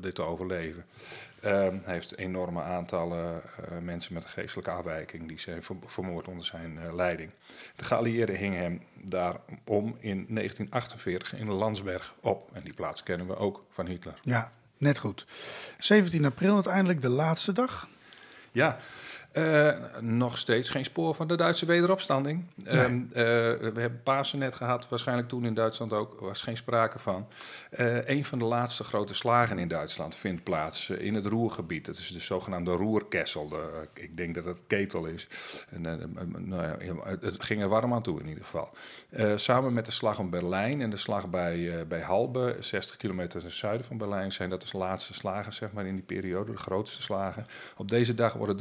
dit 0.00 0.14
te 0.14 0.22
overleven. 0.22 0.84
Ehm, 1.40 1.76
hij 1.84 1.94
heeft 1.94 2.16
enorme 2.16 2.62
aantallen 2.62 3.42
eh, 3.42 3.78
mensen 3.78 4.14
met 4.14 4.22
een 4.22 4.28
geestelijke 4.28 4.70
afwijking 4.70 5.28
die 5.28 5.40
zijn 5.40 5.62
ver- 5.62 5.76
vermoord 5.86 6.28
onder 6.28 6.44
zijn 6.44 6.78
eh, 6.78 6.94
leiding. 6.94 7.30
De 7.76 7.84
geallieerden 7.84 8.36
hingen 8.36 8.58
hem 8.60 8.82
daarom 9.02 9.96
in 10.00 10.26
1948 10.28 11.34
in 11.34 11.50
Landsberg 11.52 12.14
op. 12.20 12.50
En 12.52 12.64
die 12.64 12.72
plaats 12.74 13.02
kennen 13.02 13.26
we 13.26 13.36
ook 13.36 13.64
van 13.70 13.86
Hitler. 13.86 14.18
ja, 14.22 14.50
net 14.78 14.98
goed. 14.98 15.26
17 15.78 16.24
april 16.24 16.54
uiteindelijk 16.54 17.00
de 17.00 17.08
laatste 17.08 17.52
dag. 17.52 17.88
Ja, 18.52 18.78
eh, 19.36 19.72
nog 20.00 20.38
steeds 20.38 20.70
geen 20.70 20.84
spoor 20.84 21.14
van 21.14 21.26
de 21.26 21.36
Duitse 21.36 21.66
wederopstanding. 21.66 22.44
Ehm, 22.64 23.00
eh, 23.12 23.22
we 23.72 23.72
hebben 23.74 24.00
Pasen 24.02 24.38
net 24.38 24.54
gehad, 24.54 24.88
waarschijnlijk 24.88 25.28
toen 25.28 25.44
in 25.44 25.54
Duitsland 25.54 25.92
ook, 25.92 26.20
was 26.20 26.42
geen 26.42 26.56
sprake 26.56 26.98
van. 26.98 27.26
Eh, 27.70 28.08
een 28.08 28.24
van 28.24 28.38
de 28.38 28.44
laatste 28.44 28.84
grote 28.84 29.14
slagen 29.14 29.58
in 29.58 29.68
Duitsland 29.68 30.16
vindt 30.16 30.42
plaats 30.42 30.90
in 30.90 31.14
het 31.14 31.26
Roergebied. 31.26 31.84
Dat 31.86 31.96
is 31.96 32.08
de 32.12 32.20
zogenaamde 32.20 32.70
Roerkessel. 32.70 33.48
De, 33.48 33.88
ik 33.94 34.16
denk 34.16 34.34
dat 34.34 34.44
het 34.44 34.60
ketel 34.66 35.06
is. 35.06 35.28
En, 35.70 35.82
nou 36.38 36.62
ja, 36.62 36.76
het- 37.20 37.44
ging 37.44 37.62
er 37.62 37.68
warm 37.68 37.92
aan 37.94 38.02
toe 38.02 38.20
in 38.20 38.28
ieder 38.28 38.44
geval. 38.44 38.70
Samen 39.36 39.72
met 39.72 39.84
de 39.84 39.90
slag 39.90 40.18
om 40.18 40.30
Berlijn 40.30 40.80
en 40.80 40.90
de 40.90 40.96
slag 40.96 41.28
bij, 41.30 41.86
bij 41.86 42.00
Halbe, 42.00 42.56
60 42.60 42.96
kilometer 42.96 43.40
ten 43.40 43.50
zuiden 43.50 43.86
van 43.86 43.98
Berlijn, 43.98 44.32
zijn 44.32 44.50
dat 44.50 44.68
de 44.70 44.78
laatste 44.78 45.14
slagen 45.14 45.52
zeg 45.52 45.72
maar, 45.72 45.86
in 45.86 45.94
die 45.94 46.04
periode, 46.04 46.52
de 46.52 46.58
grootste 46.58 47.02
slagen. 47.02 47.44
Op 47.76 47.88
deze 47.88 48.14
dag 48.14 48.32
worden 48.32 48.56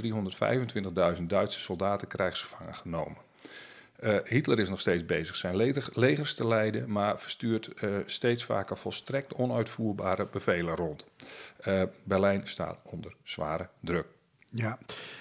325.000 0.65 1.23
Duitse 1.27 1.59
soldaten 1.59 2.07
krijgsgevangen 2.07 2.75
genomen. 2.75 3.17
Eh, 3.95 4.17
Hitler 4.23 4.59
is 4.59 4.69
nog 4.69 4.79
steeds 4.79 5.05
bezig 5.05 5.35
zijn 5.35 5.55
leger- 5.55 5.89
legers 5.93 6.33
te 6.33 6.47
leiden, 6.47 6.91
maar 6.91 7.19
verstuurt 7.19 7.73
eh, 7.73 7.89
steeds 8.05 8.43
vaker 8.43 8.77
volstrekt 8.77 9.33
onuitvoerbare 9.33 10.27
bevelen 10.31 10.75
rond. 10.75 11.05
Eh, 11.57 11.83
Berlijn 12.03 12.41
staat 12.43 12.77
onder 12.83 13.13
zware 13.23 13.69
druk. 13.79 14.05
Ja, 14.55 14.77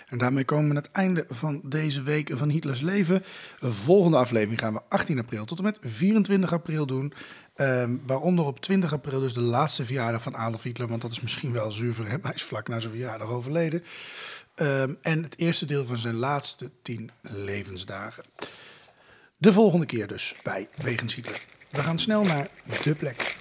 en 0.08 0.18
daarmee 0.18 0.44
komen 0.44 0.64
we 0.64 0.70
aan 0.70 0.76
het 0.82 0.90
einde 0.90 1.24
van 1.28 1.60
deze 1.64 2.02
week 2.02 2.30
van 2.32 2.48
Hitlers 2.48 2.80
leven. 2.80 3.22
De 3.58 3.72
volgende 3.72 4.16
aflevering 4.16 4.60
gaan 4.60 4.72
we 4.72 4.80
18 4.88 5.18
april 5.18 5.44
tot 5.44 5.58
en 5.58 5.64
met 5.64 5.78
24 5.82 6.52
april 6.52 6.86
doen. 6.86 7.12
Ehm, 7.54 7.96
waaronder 8.06 8.44
op 8.44 8.60
20 8.60 8.92
april 8.92 9.20
dus 9.20 9.34
de 9.34 9.40
laatste 9.40 9.84
verjaardag 9.84 10.22
van 10.22 10.36
Adolf 10.36 10.62
Hitler. 10.62 10.88
Want 10.88 11.02
dat 11.02 11.12
is 11.12 11.20
misschien 11.20 11.52
wel 11.52 11.72
zuur 11.72 11.94
voor 11.94 12.06
hem. 12.06 12.20
Hij 12.22 12.34
is 12.34 12.42
vlak 12.42 12.68
na 12.68 12.78
zijn 12.78 12.92
verjaardag 12.92 13.28
overleden. 13.28 13.82
Ehm, 14.54 14.94
en 15.02 15.23
het 15.23 15.38
eerste 15.38 15.66
deel 15.66 15.87
van 15.87 15.96
zijn 15.96 16.14
laatste 16.14 16.70
10 16.82 17.11
levensdagen. 17.20 18.25
De 19.37 19.52
volgende 19.52 19.87
keer 19.87 20.06
dus 20.06 20.37
bij 20.42 20.68
Wegens 20.75 21.14
Hitler. 21.14 21.40
We 21.70 21.82
gaan 21.82 21.99
snel 21.99 22.25
naar 22.25 22.49
de 22.82 22.94
plek. 22.94 23.37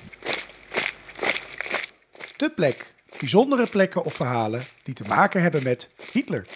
De 2.37 2.51
plek. 2.55 2.93
Bijzondere 3.19 3.67
plekken 3.67 4.03
of 4.03 4.13
verhalen 4.13 4.65
die 4.83 4.93
te 4.93 5.03
maken 5.03 5.41
hebben 5.41 5.63
met 5.63 5.89
Hitler. 6.11 6.47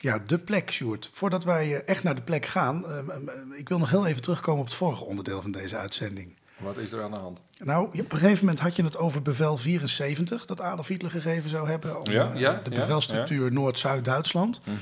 Ja, 0.00 0.18
de 0.18 0.38
plek, 0.38 0.70
Sjoerd. 0.70 1.10
Voordat 1.12 1.44
wij 1.44 1.74
eh, 1.74 1.88
echt 1.88 2.02
naar 2.02 2.14
de 2.14 2.22
plek 2.22 2.46
gaan, 2.46 2.86
ehm, 2.86 3.10
ehm, 3.10 3.52
ik 3.52 3.68
wil 3.68 3.78
nog 3.78 3.90
heel 3.90 4.06
even 4.06 4.22
terugkomen 4.22 4.60
op 4.60 4.66
het 4.66 4.76
vorige 4.76 5.04
onderdeel 5.04 5.42
van 5.42 5.50
deze 5.50 5.76
uitzending. 5.76 6.36
Wat 6.58 6.76
is 6.78 6.92
er 6.92 7.02
aan 7.02 7.10
de 7.10 7.18
hand? 7.18 7.40
Nou, 7.58 7.84
op 7.86 8.12
een 8.12 8.18
gegeven 8.18 8.44
moment 8.44 8.60
had 8.62 8.76
je 8.76 8.84
het 8.84 8.96
over 8.96 9.22
bevel 9.22 9.56
74, 9.56 10.44
dat 10.46 10.60
Adolf 10.60 10.86
Hitler 10.86 11.10
gegeven 11.10 11.50
zou 11.50 11.68
hebben 11.68 12.00
om 12.00 12.10
Ja, 12.10 12.32
eh, 12.32 12.40
ja, 12.40 12.60
de 12.64 12.70
ja, 12.70 12.76
bevelstructuur 12.80 13.52
Noord-Zuid-Duitsland. 13.52 14.60
Mhm. 14.66 14.76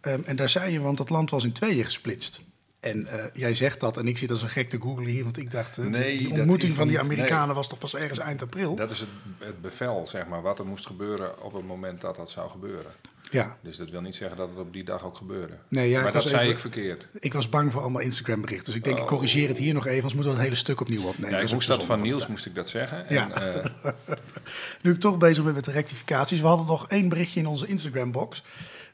Ehm, 0.00 0.20
en 0.24 0.36
daar 0.36 0.48
zei 0.48 0.72
je, 0.72 0.80
want 0.80 0.98
dat 0.98 1.10
land 1.10 1.30
was 1.30 1.44
in 1.44 1.52
tweeën 1.52 1.84
gesplitst. 1.84 2.40
En 2.80 3.06
eh, 3.06 3.24
jij 3.32 3.54
zegt 3.54 3.80
dat, 3.80 3.96
en 3.96 4.08
ik 4.08 4.18
zit 4.18 4.30
als 4.30 4.42
een 4.42 4.48
gek 4.48 4.68
te 4.68 4.80
googlen 4.80 5.06
hier, 5.06 5.24
want 5.24 5.36
ik 5.36 5.50
dacht, 5.50 5.78
eh, 5.78 5.84
die- 5.84 5.92
Nee, 5.92 6.18
die 6.18 6.28
dat 6.28 6.38
ontmoeting 6.38 6.72
van 6.72 6.88
die 6.88 6.98
Amerikanen 7.00 7.46
nee. 7.46 7.56
was 7.56 7.68
toch 7.68 7.78
pas 7.78 7.94
ergens 7.94 8.18
eind 8.18 8.42
april? 8.42 8.74
Dat 8.74 8.90
is 8.90 9.00
het, 9.00 9.08
het 9.38 9.60
bevel, 9.62 10.06
zeg 10.06 10.26
maar, 10.26 10.42
wat 10.42 10.58
er 10.58 10.66
moest 10.66 10.86
gebeuren 10.86 11.42
op 11.42 11.52
het 11.52 11.66
moment 11.66 12.00
dat 12.00 12.16
dat 12.16 12.30
zou 12.30 12.50
gebeuren. 12.50 12.92
Ja, 13.30 13.56
Dus 13.62 13.76
dat 13.76 13.90
wil 13.90 14.00
niet 14.00 14.14
zeggen 14.14 14.36
dat 14.36 14.48
het 14.48 14.58
op 14.58 14.72
die 14.72 14.84
dag 14.84 15.04
ook 15.04 15.16
gebeurde. 15.16 15.58
Nee, 15.68 15.88
ja, 15.88 16.02
maar 16.02 16.12
dat 16.12 16.22
zei 16.22 16.38
even- 16.40 16.50
ik 16.50 16.58
verkeerd. 16.58 17.06
ik 17.20 17.32
was 17.32 17.48
bang 17.48 17.72
voor 17.72 17.80
allemaal 17.80 18.02
Instagram 18.02 18.40
berichten. 18.40 18.66
Dus 18.66 18.74
ik 18.74 18.84
denk, 18.84 18.98
ik 18.98 19.06
corrigeer 19.06 19.48
het 19.48 19.58
hier 19.58 19.74
nog 19.74 19.82
even, 19.86 19.94
anders 19.94 20.14
moeten 20.14 20.30
we 20.32 20.36
het 20.38 20.46
hele 20.46 20.58
stuk 20.60 20.80
opnieuw 20.80 21.02
opnemen. 21.02 21.36
Ja, 21.36 21.44
ik 21.44 21.52
moest 21.52 21.68
dat 21.68 21.84
van 21.84 22.00
Niels 22.00 22.26
moest 22.26 22.46
ik 22.46 22.54
dat 22.54 22.68
zeggen. 22.68 23.04
Ja. 23.08 23.30
En, 23.30 23.64
eh, 23.82 23.92
Nu 24.82 24.92
ik 24.92 25.00
toch 25.00 25.18
bezig 25.18 25.44
ben 25.44 25.54
met 25.54 25.64
de 25.64 25.70
rectificaties. 25.70 26.40
We 26.40 26.46
hadden 26.46 26.66
nog 26.66 26.88
één 26.88 27.08
berichtje 27.08 27.40
in 27.40 27.46
onze 27.46 27.66
Instagram-box. 27.66 28.42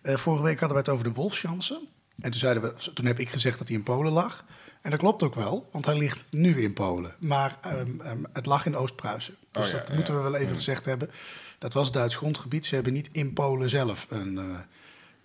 Eh, 0.02 0.16
vorige 0.16 0.42
week 0.42 0.58
hadden 0.60 0.76
we 0.78 0.82
het 0.84 0.92
over 0.92 1.04
de 1.04 1.12
Wolfschansen. 1.12 1.88
En 2.20 2.30
toen, 2.30 2.40
zeiden 2.40 2.62
we, 2.62 2.92
toen 2.92 3.06
heb 3.06 3.18
ik 3.18 3.28
gezegd 3.28 3.58
dat 3.58 3.68
hij 3.68 3.76
in 3.76 3.82
Polen 3.82 4.12
lag. 4.12 4.44
En 4.84 4.90
dat 4.90 4.98
klopt 4.98 5.22
ook 5.22 5.34
wel, 5.34 5.68
want 5.72 5.86
hij 5.86 5.96
ligt 5.96 6.24
nu 6.30 6.62
in 6.62 6.72
Polen. 6.72 7.14
Maar 7.18 7.58
ehm, 7.60 8.00
ehm, 8.00 8.18
het 8.32 8.46
lag 8.46 8.66
in 8.66 8.76
Oost-Pruisen. 8.76 9.34
Dus 9.50 9.66
Oh 9.66 9.72
ja, 9.72 9.78
dat 9.78 9.88
ja. 9.88 9.94
moeten 9.94 10.16
we 10.16 10.22
wel 10.22 10.36
even 10.36 10.56
gezegd 10.56 10.84
hebben. 10.84 11.10
Dat 11.58 11.72
was 11.72 11.92
Duits 11.92 12.16
grondgebied. 12.16 12.66
Ze 12.66 12.74
hebben 12.74 12.92
niet 12.92 13.08
in 13.12 13.32
Polen 13.32 13.68
zelf 13.68 14.06
een, 14.08 14.38
eh, 14.38 14.44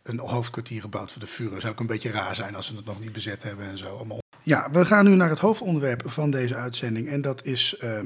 een 0.03 0.19
hoofdkwartier 0.19 0.81
gebouwd 0.81 1.11
voor 1.11 1.21
de 1.21 1.27
Führer. 1.27 1.61
Zou 1.61 1.73
ook 1.73 1.79
een 1.79 1.87
beetje 1.87 2.11
raar 2.11 2.35
zijn 2.35 2.55
als 2.55 2.65
ze 2.65 2.75
het 2.75 2.85
nog 2.85 2.99
niet 2.99 3.13
bezet 3.13 3.43
hebben 3.43 3.65
en 3.65 3.77
zo. 3.77 3.95
Allemaal. 3.95 4.19
Ja, 4.43 4.69
we 4.71 4.85
gaan 4.85 5.05
nu 5.05 5.15
naar 5.15 5.29
het 5.29 5.39
hoofdonderwerp 5.39 6.03
van 6.05 6.31
deze 6.31 6.55
uitzending. 6.55 7.09
En 7.09 7.21
dat 7.21 7.45
is 7.45 7.77
ehm, 7.77 8.05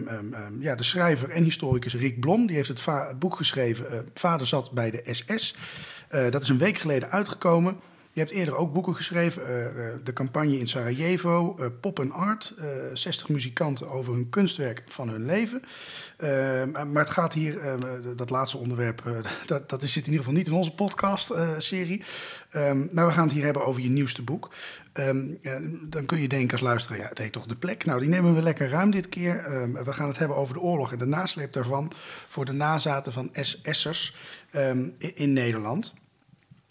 ja, 0.60 0.76
de 0.76 0.84
schrijver 0.84 1.30
en 1.30 1.44
historicus 1.44 1.96
Rick 1.96 2.20
Blom. 2.20 2.46
Die 2.46 2.56
heeft 2.56 2.68
het 2.68 3.20
boek 3.20 3.36
geschreven, 3.36 3.92
eh, 3.92 4.00
Vader 4.14 4.48
zat 4.48 4.72
bij 4.72 4.92
de 4.92 5.04
SS. 5.12 5.56
Eh, 6.08 6.32
dat 6.32 6.42
is 6.42 6.50
een 6.50 6.58
week 6.58 6.78
geleden 6.78 7.10
uitgekomen. 7.10 7.80
Je 8.14 8.20
hebt 8.20 8.32
eerder 8.32 8.56
ook 8.56 8.74
boeken 8.74 8.96
geschreven. 8.96 9.48
eh, 9.48 9.66
eh, 9.66 9.94
de 10.04 10.14
campagne 10.14 10.60
in 10.60 10.68
Sarajevo, 10.68 11.56
eh, 11.60 11.66
Pop 11.82 12.00
en 12.00 12.12
Art. 12.12 12.54
eh 12.58 12.66
60 12.94 13.30
muzikanten 13.30 13.90
over 13.90 14.14
hun 14.14 14.30
kunstwerk 14.30 14.84
van 14.88 15.10
hun 15.10 15.26
leven. 15.26 15.62
Maar 16.92 17.04
het 17.04 17.10
gaat 17.10 17.34
hier, 17.34 17.60
dat 18.16 18.30
laatste 18.30 18.58
onderwerp, 18.58 19.04
dat, 19.46 19.70
dat 19.70 19.82
zit 19.84 20.06
in 20.06 20.12
ieder 20.12 20.20
geval 20.20 20.34
niet 20.34 20.48
in 20.48 20.54
onze 20.54 20.74
podcast-serie. 20.74 22.04
maar 22.92 23.08
we 23.08 23.12
gaan 23.14 23.24
het 23.24 23.34
hier 23.34 23.44
hebben 23.44 23.66
over 23.66 23.82
je 23.82 23.90
nieuwste 23.90 24.22
boek. 24.22 24.50
Ehm, 24.94 25.26
eh, 25.42 25.56
dan 25.82 26.06
kun 26.06 26.22
je 26.22 26.28
denken 26.28 26.52
als 26.52 26.62
luisteraar, 26.62 27.00
ja, 27.00 27.08
het 27.08 27.18
heet 27.18 27.32
toch 27.32 27.46
de 27.46 27.56
plek? 27.56 27.86
Nou, 27.86 28.00
die 28.00 28.10
nemen 28.10 28.36
we 28.36 28.42
lekker 28.42 28.70
ruim 28.70 28.92
dit 28.92 29.10
keer. 29.10 29.46
Ehm, 29.46 29.72
we 29.84 29.94
gaan 29.94 30.08
het 30.08 30.18
hebben 30.18 30.38
over 30.38 30.54
de 30.54 30.60
oorlog 30.60 30.92
en 30.92 30.98
de 30.98 31.06
nasleep 31.06 31.54
daarvan 31.54 31.92
voor 32.28 32.46
de 32.46 32.52
nazaten 32.52 33.14
van 33.14 33.30
SS'ers 33.34 34.16
ehm, 34.52 34.90
in 34.98 35.34
Nederland. 35.34 35.94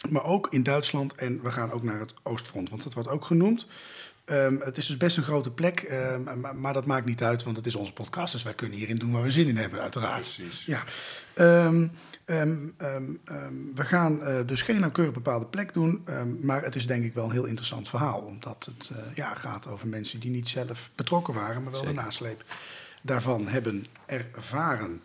Maar 0.09 0.23
ook 0.23 0.47
in 0.49 0.63
Duitsland 0.63 1.15
en 1.15 1.41
we 1.41 1.51
gaan 1.51 1.71
ook 1.71 1.83
naar 1.83 1.99
het 1.99 2.13
Oostfront, 2.23 2.69
want 2.69 2.83
dat 2.83 2.93
wordt 2.93 3.09
ook 3.09 3.25
genoemd. 3.25 3.67
Ehm, 4.25 4.57
het 4.59 4.77
is 4.77 4.85
dus 4.87 4.97
best 4.97 5.17
een 5.17 5.23
grote 5.23 5.51
plek, 5.51 5.79
ehm, 5.79 6.39
maar, 6.39 6.55
maar 6.55 6.73
dat 6.73 6.85
maakt 6.85 7.05
niet 7.05 7.23
uit, 7.23 7.43
want 7.43 7.57
het 7.57 7.65
is 7.65 7.75
onze 7.75 7.93
podcast. 7.93 8.31
Dus 8.31 8.43
wij 8.43 8.53
kunnen 8.53 8.77
hierin 8.77 8.95
doen 8.95 9.11
waar 9.11 9.21
we 9.21 9.31
zin 9.31 9.47
in 9.47 9.57
hebben, 9.57 9.81
uiteraard. 9.81 10.21
Precies. 10.21 10.65
Ja. 10.65 10.83
Ehm, 11.33 11.87
we 13.75 13.83
gaan 13.83 14.23
eh, 14.23 14.39
dus 14.45 14.61
geen 14.61 14.79
nauwkeurig 14.79 15.13
bepaalde 15.13 15.45
plek 15.45 15.73
doen, 15.73 16.03
maar 16.41 16.63
het 16.63 16.75
is 16.75 16.87
denk 16.87 17.03
ik 17.03 17.13
wel 17.13 17.25
een 17.25 17.31
heel 17.31 17.45
interessant 17.45 17.89
verhaal. 17.89 18.19
Omdat 18.19 18.69
het 18.75 18.91
eh, 18.95 19.15
ja, 19.15 19.35
gaat 19.35 19.67
over 19.67 19.87
mensen 19.87 20.19
die 20.19 20.31
niet 20.31 20.47
zelf 20.47 20.89
betrokken 20.95 21.33
waren, 21.33 21.63
maar 21.63 21.71
wel 21.71 21.83
de 21.83 21.93
nasleep 21.93 22.43
daarvan 23.01 23.47
hebben 23.47 23.85
ervaren. 24.05 25.01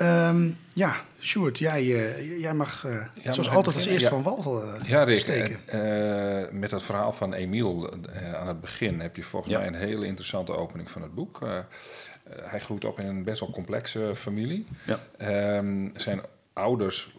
Ehm, 0.00 0.50
ja, 0.72 0.94
Sjoerd, 1.20 1.58
jij, 1.58 1.80
eh, 1.80 2.40
jij 2.40 2.54
mag 2.54 2.84
eh, 2.84 2.92
zoals 3.22 3.48
altijd 3.48 3.56
als 3.56 3.74
beginnen? 3.74 3.92
eerst 3.92 4.02
Ja. 4.02 4.08
van 4.08 4.22
wal 4.22 4.62
eh, 4.62 4.88
Ja, 4.88 5.02
Rick, 5.02 5.18
steken. 5.18 5.60
met 6.60 6.70
dat 6.70 6.82
verhaal 6.82 7.12
van 7.12 7.32
Emiel 7.32 7.90
eh, 8.12 8.34
aan 8.34 8.48
het 8.48 8.60
begin 8.60 9.00
heb 9.00 9.16
je 9.16 9.22
volgens 9.22 9.52
Ja. 9.52 9.58
mij 9.58 9.66
een 9.68 9.74
hele 9.74 10.06
interessante 10.06 10.52
opening 10.56 10.90
van 10.90 11.02
het 11.02 11.14
boek. 11.14 11.38
Hij 12.42 12.60
groeit 12.60 12.84
op 12.84 12.98
in 13.00 13.06
een 13.06 13.24
best 13.24 13.40
wel 13.40 13.50
complexe 13.50 14.12
familie. 14.14 14.66
Ja. 14.86 14.98
Ehm, 15.16 15.88
zijn 15.96 16.20
ouders, 16.60 17.10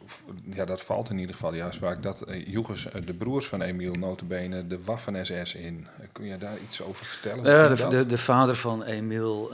ja, 0.43 0.65
dat 0.65 0.81
valt 0.81 1.09
in 1.09 1.17
ieder 1.17 1.35
geval 1.35 1.51
die 1.51 1.63
uitspraak, 1.63 2.03
dat 2.03 2.23
uh, 2.29 2.65
de 3.05 3.13
broers 3.13 3.47
van 3.47 3.61
Emiel 3.61 3.93
notabene 3.93 4.67
de 4.67 4.79
Waffen-SS 4.83 5.55
in. 5.55 5.87
Eh, 5.99 6.05
Kun 6.11 6.25
je 6.25 6.37
daar 6.37 6.57
iets 6.63 6.81
over 6.81 7.05
vertellen? 7.05 7.43
De, 7.75 7.87
de, 7.87 8.05
de 8.05 8.17
vader 8.17 8.55
van 8.55 8.83
Emiel, 8.83 9.53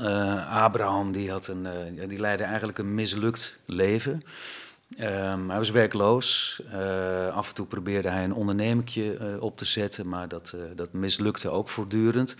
Abraham, 0.49 1.11
die, 1.11 1.31
had 1.31 1.47
een, 1.47 1.67
die 2.07 2.19
leidde 2.19 2.43
eigenlijk 2.43 2.77
een 2.77 2.93
mislukt 2.93 3.57
leven. 3.65 4.21
Ehm, 4.97 5.47
hij 5.49 5.57
was 5.57 5.69
werkloos. 5.69 6.61
Af 7.33 7.49
en 7.49 7.55
toe 7.55 7.65
probeerde 7.65 8.09
hij 8.09 8.23
een 8.23 8.33
ondernemingje 8.33 9.17
eh, 9.17 9.41
op 9.41 9.57
te 9.57 9.65
zetten, 9.65 10.09
maar 10.09 10.27
dat, 10.27 10.55
dat 10.75 10.93
mislukte 10.93 11.49
ook 11.49 11.69
voortdurend. 11.69 12.35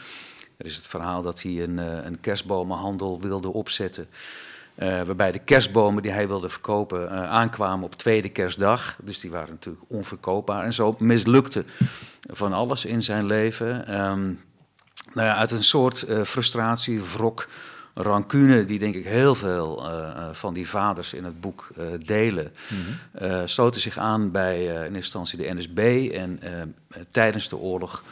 Er 0.57 0.65
is 0.65 0.75
het 0.75 0.87
verhaal 0.87 1.21
dat 1.21 1.41
hij 1.41 1.63
een, 1.63 1.77
een 1.77 2.19
kerstbomenhandel 2.19 3.21
wilde 3.21 3.53
opzetten. 3.53 4.07
Eh, 4.77 5.01
waarbij 5.01 5.31
de 5.31 5.39
kerstbomen 5.39 6.03
die 6.03 6.11
hij 6.11 6.27
wilde 6.27 6.49
verkopen 6.49 7.11
eh, 7.11 7.29
aankwamen 7.29 7.85
op 7.85 7.95
tweede 7.95 8.29
kerstdag. 8.29 8.97
Dus 9.03 9.19
die 9.19 9.31
waren 9.31 9.49
natuurlijk 9.49 9.85
onverkoopbaar. 9.87 10.63
En 10.63 10.73
zo 10.73 10.95
mislukte 10.99 11.65
van 12.21 12.53
alles 12.53 12.85
in 12.85 13.01
zijn 13.01 13.25
leven. 13.25 13.87
Ehm, 13.87 14.31
nou 15.13 15.27
ja, 15.27 15.35
uit 15.35 15.51
een 15.51 15.63
soort 15.63 16.01
eh, 16.03 16.21
frustratie, 16.21 17.01
wrok, 17.01 17.47
rancune, 17.93 18.65
die 18.65 18.79
denk 18.79 18.95
ik 18.95 19.05
heel 19.05 19.35
veel 19.35 19.89
van 20.31 20.53
die 20.53 20.67
vaders 20.67 21.13
in 21.13 21.23
het 21.23 21.41
boek 21.41 21.69
eh, 21.77 21.85
delen, 22.05 22.51
eh, 23.11 23.41
sloten 23.45 23.81
zich 23.81 23.97
aan 23.97 24.31
bij 24.31 24.63
in 24.63 24.71
eerste 24.71 24.95
instantie 24.95 25.37
de 25.37 25.53
NSB. 25.53 26.09
En 26.13 26.39
tijdens 27.11 27.49
de 27.49 27.57
oorlog 27.57 28.03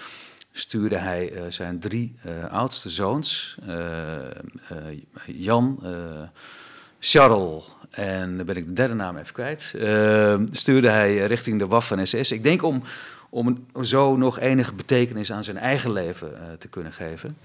stuurde 0.58 0.98
hij 0.98 1.32
eh, 1.32 1.42
zijn 1.50 1.80
drie 1.80 2.16
eh, 2.24 2.52
oudste 2.52 2.90
zoons, 2.90 3.58
eh, 3.68 4.18
Jan, 5.26 5.80
Charles 7.00 7.74
en 7.90 8.38
dan 8.38 8.46
ben 8.46 8.56
ik 8.56 8.66
de 8.66 8.74
derde 8.74 8.94
naam 8.94 9.18
even 9.18 9.34
kwijt, 9.34 9.62
stuurde 10.52 10.90
hij 10.90 11.26
richting 11.26 11.60
de 11.60 11.68
Waffen-SS. 11.68 12.32
Ik 12.32 12.44
denk 12.44 12.64
om, 12.64 12.84
om 13.30 13.68
zo 13.82 14.18
nog 14.18 14.40
enige 14.40 14.74
betekenis 14.74 15.32
aan 15.32 15.44
zijn 15.44 15.58
eigen 15.58 15.94
leven 15.94 16.58
te 16.60 16.68
kunnen 16.68 16.94
geven. 16.94 17.38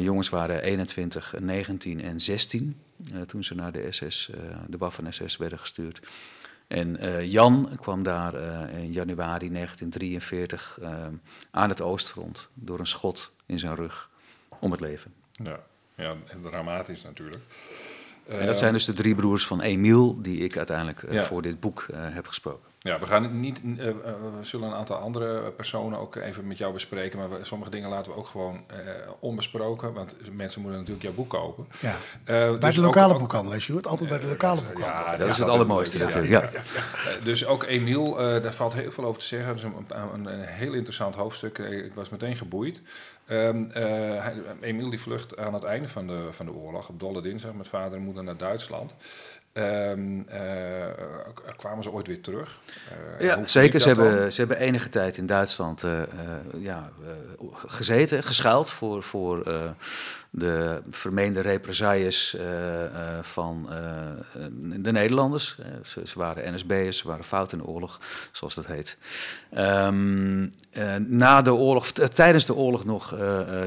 Jongens 0.00 0.28
waren 0.28 0.62
21, 0.62 1.34
19 1.38 2.02
en 2.02 2.20
16 2.20 2.76
eh, 3.12 3.20
toen 3.20 3.44
ze 3.44 3.54
naar 3.54 3.72
de 3.72 3.86
SS, 3.90 4.30
de 4.66 4.76
Waffen-SS 4.76 5.36
werden 5.36 5.58
gestuurd. 5.58 6.00
En 6.70 6.96
eh, 6.96 7.30
Jan 7.30 7.70
kwam 7.80 8.02
daar 8.02 8.34
eh, 8.34 8.78
in 8.78 8.92
januari 8.92 9.50
1943 9.52 10.78
eh, 10.82 11.06
aan 11.50 11.68
het 11.68 11.80
oostfront 11.80 12.48
door 12.54 12.78
een 12.78 12.86
schot 12.86 13.32
in 13.46 13.58
zijn 13.58 13.74
rug 13.74 14.10
om 14.58 14.70
het 14.70 14.80
leven. 14.80 15.12
Ja, 15.32 15.60
ja 15.94 16.14
dramatisch 16.42 17.02
natuurlijk. 17.02 17.44
En 18.28 18.46
dat 18.46 18.58
zijn 18.58 18.72
dus 18.72 18.84
de 18.84 18.92
drie 18.92 19.14
broers 19.14 19.46
van 19.46 19.60
Emiel 19.60 20.22
die 20.22 20.38
ik 20.38 20.56
uiteindelijk 20.56 21.12
Ja. 21.12 21.22
voor 21.22 21.42
dit 21.42 21.60
boek 21.60 21.86
heb 21.92 22.26
gesproken. 22.26 22.69
Ja, 22.82 22.98
we 22.98 23.06
gaan 23.06 23.40
niet. 23.40 23.62
eh, 23.78 23.88
eh, 23.88 23.94
we 24.38 24.44
zullen 24.44 24.68
een 24.68 24.74
aantal 24.74 24.96
andere 24.96 25.50
personen 25.50 25.98
ook 25.98 26.16
even 26.16 26.46
met 26.46 26.58
jou 26.58 26.72
bespreken. 26.72 27.18
Maar 27.18 27.30
we- 27.30 27.44
sommige 27.44 27.70
dingen 27.70 27.88
laten 27.88 28.12
we 28.12 28.18
ook 28.18 28.26
gewoon 28.26 28.60
eh, 28.66 28.76
onbesproken. 29.18 29.92
Want 29.92 30.16
mensen 30.36 30.60
moeten 30.60 30.78
natuurlijk 30.78 31.06
jouw 31.06 31.14
boek 31.14 31.30
kopen. 31.30 31.66
Ja. 31.80 31.88
Eh, 31.90 31.94
Bij 32.24 32.58
dus 32.58 32.74
de 32.74 32.80
lokale 32.80 33.06
ook- 33.08 33.12
ook- 33.14 33.18
boekhandel, 33.20 33.52
hè, 33.52 33.58
Sjoerd? 33.58 33.86
Altijd 33.86 34.08
bij 34.08 34.18
de 34.18 34.26
lokale 34.26 34.60
boekhandel. 34.62 35.04
Ja, 35.04 35.16
Dat 35.16 35.28
is 35.28 35.36
ja, 35.36 35.42
het 35.42 35.52
allermooiste 35.52 35.98
ja, 35.98 36.04
natuurlijk. 36.04 36.52
Ja. 36.52 36.60
Dus 37.24 37.46
ook 37.46 37.64
Emiel, 37.64 38.20
eh, 38.20 38.42
daar 38.42 38.52
valt 38.52 38.72
heel 38.74 38.90
veel 38.92 39.04
over 39.04 39.20
te 39.20 39.26
zeggen. 39.26 39.48
Dat 39.48 39.56
is 39.56 39.62
een, 39.62 40.14
een, 40.14 40.26
een 40.32 40.40
heel 40.44 40.72
interessant 40.72 41.14
hoofdstuk. 41.14 41.58
Ik 41.58 41.94
was 41.94 42.08
meteen 42.08 42.36
geboeid. 42.36 42.80
Ehm, 43.26 43.64
eh, 43.72 43.82
hij- 44.22 44.34
Emiel 44.60 44.90
die 44.90 45.00
vlucht 45.00 45.36
aan 45.38 45.54
het 45.54 45.64
einde 45.64 45.88
van 45.88 46.06
de, 46.06 46.28
van 46.30 46.46
de 46.46 46.52
oorlog, 46.52 46.88
op 46.88 47.00
Dolle 47.00 47.22
Dinsdag, 47.22 47.52
met 47.52 47.68
vader 47.68 47.98
en 47.98 48.04
moeder 48.04 48.24
naar 48.24 48.36
Duitsland. 48.36 48.94
Ehm, 49.52 50.20
eh, 50.28 50.86
kwamen 51.56 51.82
ze 51.82 51.90
ooit 51.90 52.06
weer 52.06 52.20
terug? 52.20 52.58
Eh, 53.18 53.26
Ja, 53.26 53.46
zeker. 53.46 53.80
Ze 53.80 53.94
dan? 53.94 54.04
hebben, 54.04 54.32
ze 54.32 54.40
hebben 54.40 54.58
enige 54.58 54.88
tijd 54.88 55.16
in 55.16 55.26
Duitsland 55.26 55.82
eh, 55.82 56.02
ja, 56.56 56.90
gezeten, 57.66 58.22
geschuild 58.22 58.70
voor, 58.70 59.02
voor 59.02 59.44
de 60.30 60.82
vermeende 60.90 61.40
represailles 61.40 62.36
van 63.20 63.68
de 64.60 64.92
Nederlanders. 64.92 65.58
Ze, 65.84 66.00
ze 66.06 66.18
waren 66.18 66.54
NSB'ers, 66.54 66.98
ze 66.98 67.08
waren 67.08 67.24
fout 67.24 67.52
in 67.52 67.58
de 67.58 67.66
oorlog, 67.66 68.00
zoals 68.32 68.54
dat 68.54 68.66
heet. 68.66 68.96
Ehm, 69.50 70.46
eh, 70.70 70.96
na 70.96 71.42
de 71.42 71.54
oorlog, 71.54 71.90
tijdens 71.90 72.46
de 72.46 72.54
oorlog 72.54 72.84
nog, 72.84 73.14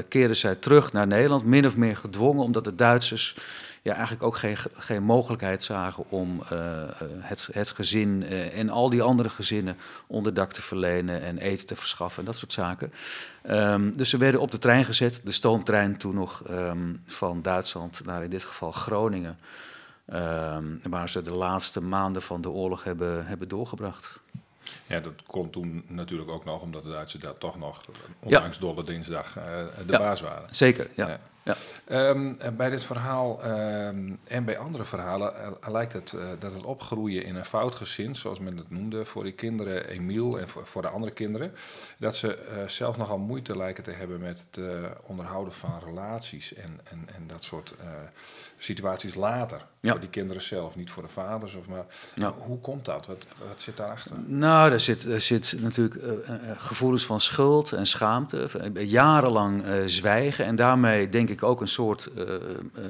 keerden 0.08 0.36
zij 0.36 0.54
terug 0.54 0.92
naar 0.92 1.06
Nederland, 1.06 1.44
min 1.44 1.66
of 1.66 1.76
meer 1.76 1.96
gedwongen, 1.96 2.44
omdat 2.44 2.64
de 2.64 2.74
Duitsers 2.74 3.36
ja, 3.84 3.92
eigenlijk 3.92 4.22
ook 4.22 4.36
geen, 4.36 4.56
geen 4.72 5.02
mogelijkheid 5.02 5.62
zagen 5.62 6.04
om 6.10 6.42
eh, 6.48 6.82
eh, 6.82 6.88
het, 7.20 7.48
het 7.52 7.68
gezin 7.68 8.22
eh, 8.22 8.58
en 8.58 8.70
al 8.70 8.90
die 8.90 9.02
andere 9.02 9.28
gezinnen 9.28 9.76
onderdak 10.06 10.52
te 10.52 10.62
verlenen 10.62 11.22
en 11.22 11.38
eten 11.38 11.66
te 11.66 11.76
verschaffen 11.76 12.18
en 12.18 12.24
dat 12.24 12.36
soort 12.36 12.52
zaken. 12.52 12.92
Ehm, 13.42 13.92
dus 13.92 14.10
ze 14.10 14.16
werden 14.16 14.40
op 14.40 14.50
de 14.50 14.58
trein 14.58 14.84
gezet, 14.84 15.20
de 15.24 15.32
stoomtrein 15.32 15.96
toen 15.96 16.14
nog 16.14 16.42
ehm, 16.46 16.94
van 17.06 17.42
Duitsland 17.42 18.04
naar 18.04 18.22
in 18.24 18.30
dit 18.30 18.44
geval 18.44 18.72
Groningen, 18.72 19.38
ehm, 20.06 20.64
waar 20.82 21.08
ze 21.08 21.22
de 21.22 21.34
laatste 21.34 21.80
maanden 21.80 22.22
van 22.22 22.40
de 22.40 22.50
oorlog 22.50 22.84
hebben, 22.84 23.26
hebben 23.26 23.48
doorgebracht. 23.48 24.18
Ja, 24.86 25.00
dat 25.00 25.22
kon 25.26 25.50
toen 25.50 25.84
natuurlijk 25.88 26.30
ook 26.30 26.44
nog, 26.44 26.62
omdat 26.62 26.82
de 26.82 26.90
Duitsers 26.90 27.22
daar 27.22 27.38
toch 27.38 27.58
nog, 27.58 27.80
ondanks 28.20 28.58
Dolle 28.58 28.84
Dinsdag, 28.84 29.32
de 29.32 29.84
Ja. 29.86 29.98
baas 29.98 30.20
waren. 30.20 30.54
Zeker, 30.54 30.90
ja. 30.94 31.08
Ja. 31.08 31.20
Ja. 31.44 31.56
Ehm, 31.84 32.34
en 32.38 32.56
bij 32.56 32.70
dit 32.70 32.84
verhaal 32.84 33.42
ehm, 33.42 34.12
en 34.24 34.44
bij 34.44 34.58
andere 34.58 34.84
verhalen 34.84 35.36
eh, 35.36 35.70
lijkt 35.70 35.92
het 35.92 36.12
eh, 36.12 36.20
dat 36.38 36.52
het 36.52 36.64
opgroeien 36.64 37.24
in 37.24 37.36
een 37.36 37.44
fout 37.44 37.74
gezin, 37.74 38.16
zoals 38.16 38.38
men 38.38 38.56
het 38.56 38.70
noemde, 38.70 39.04
voor 39.04 39.22
die 39.24 39.32
kinderen, 39.32 39.88
Emiel 39.88 40.38
en 40.38 40.48
voor, 40.48 40.82
de 40.82 40.88
andere 40.88 41.12
kinderen, 41.12 41.54
dat 41.98 42.16
ze 42.16 42.36
eh, 42.36 42.68
zelf 42.68 42.96
nogal 42.96 43.18
moeite 43.18 43.56
lijken 43.56 43.84
te 43.84 43.90
hebben 43.90 44.20
met 44.20 44.44
het 44.46 44.64
eh, 44.64 44.90
onderhouden 45.02 45.52
van 45.52 45.80
relaties 45.84 46.54
en, 46.54 46.80
en, 46.84 47.08
en 47.14 47.26
dat 47.26 47.42
soort 47.42 47.74
eh, 47.80 47.86
situaties 48.64 49.14
later. 49.14 49.60
Ja. 49.80 49.90
Voor 49.90 50.00
die 50.00 50.08
kinderen 50.08 50.42
zelf, 50.42 50.76
niet 50.76 50.90
voor 50.90 51.02
de 51.02 51.08
vaders. 51.08 51.54
Of 51.54 51.68
maar, 51.68 51.84
Ja. 52.14 52.34
Hoe 52.38 52.58
komt 52.58 52.84
dat? 52.84 53.06
Wat, 53.06 53.26
wat 53.48 53.62
zit 53.62 53.76
daarachter? 53.76 54.16
Nou, 54.26 54.72
er 54.72 54.80
zit, 54.80 55.04
er 55.04 55.20
zit 55.20 55.54
natuurlijk 55.58 55.94
eh, 55.94 56.10
eh, 56.10 56.50
eh, 56.50 56.56
gevoelens 56.56 57.06
van 57.06 57.20
schuld 57.20 57.72
en 57.72 57.86
schaamte, 57.86 58.48
jarenlang 58.74 59.64
zwijgen 59.86 60.44
en 60.44 60.56
daarmee 60.56 61.08
denk 61.08 61.28
ik 61.28 61.42
ook 61.42 61.60
een 61.60 61.68
soort 61.68 62.10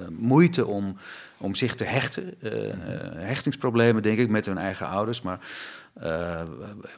moeite 0.09 0.67
om, 0.67 0.97
om 1.37 1.55
zich 1.55 1.75
te 1.75 1.85
hechten. 1.85 2.35
Hechtingsproblemen 3.17 4.03
denk 4.03 4.19
ik 4.19 4.29
met 4.29 4.47
hun 4.47 4.59
eigen 4.59 4.89
ouders, 4.89 5.23
maar 5.23 5.39
eh, 5.95 6.43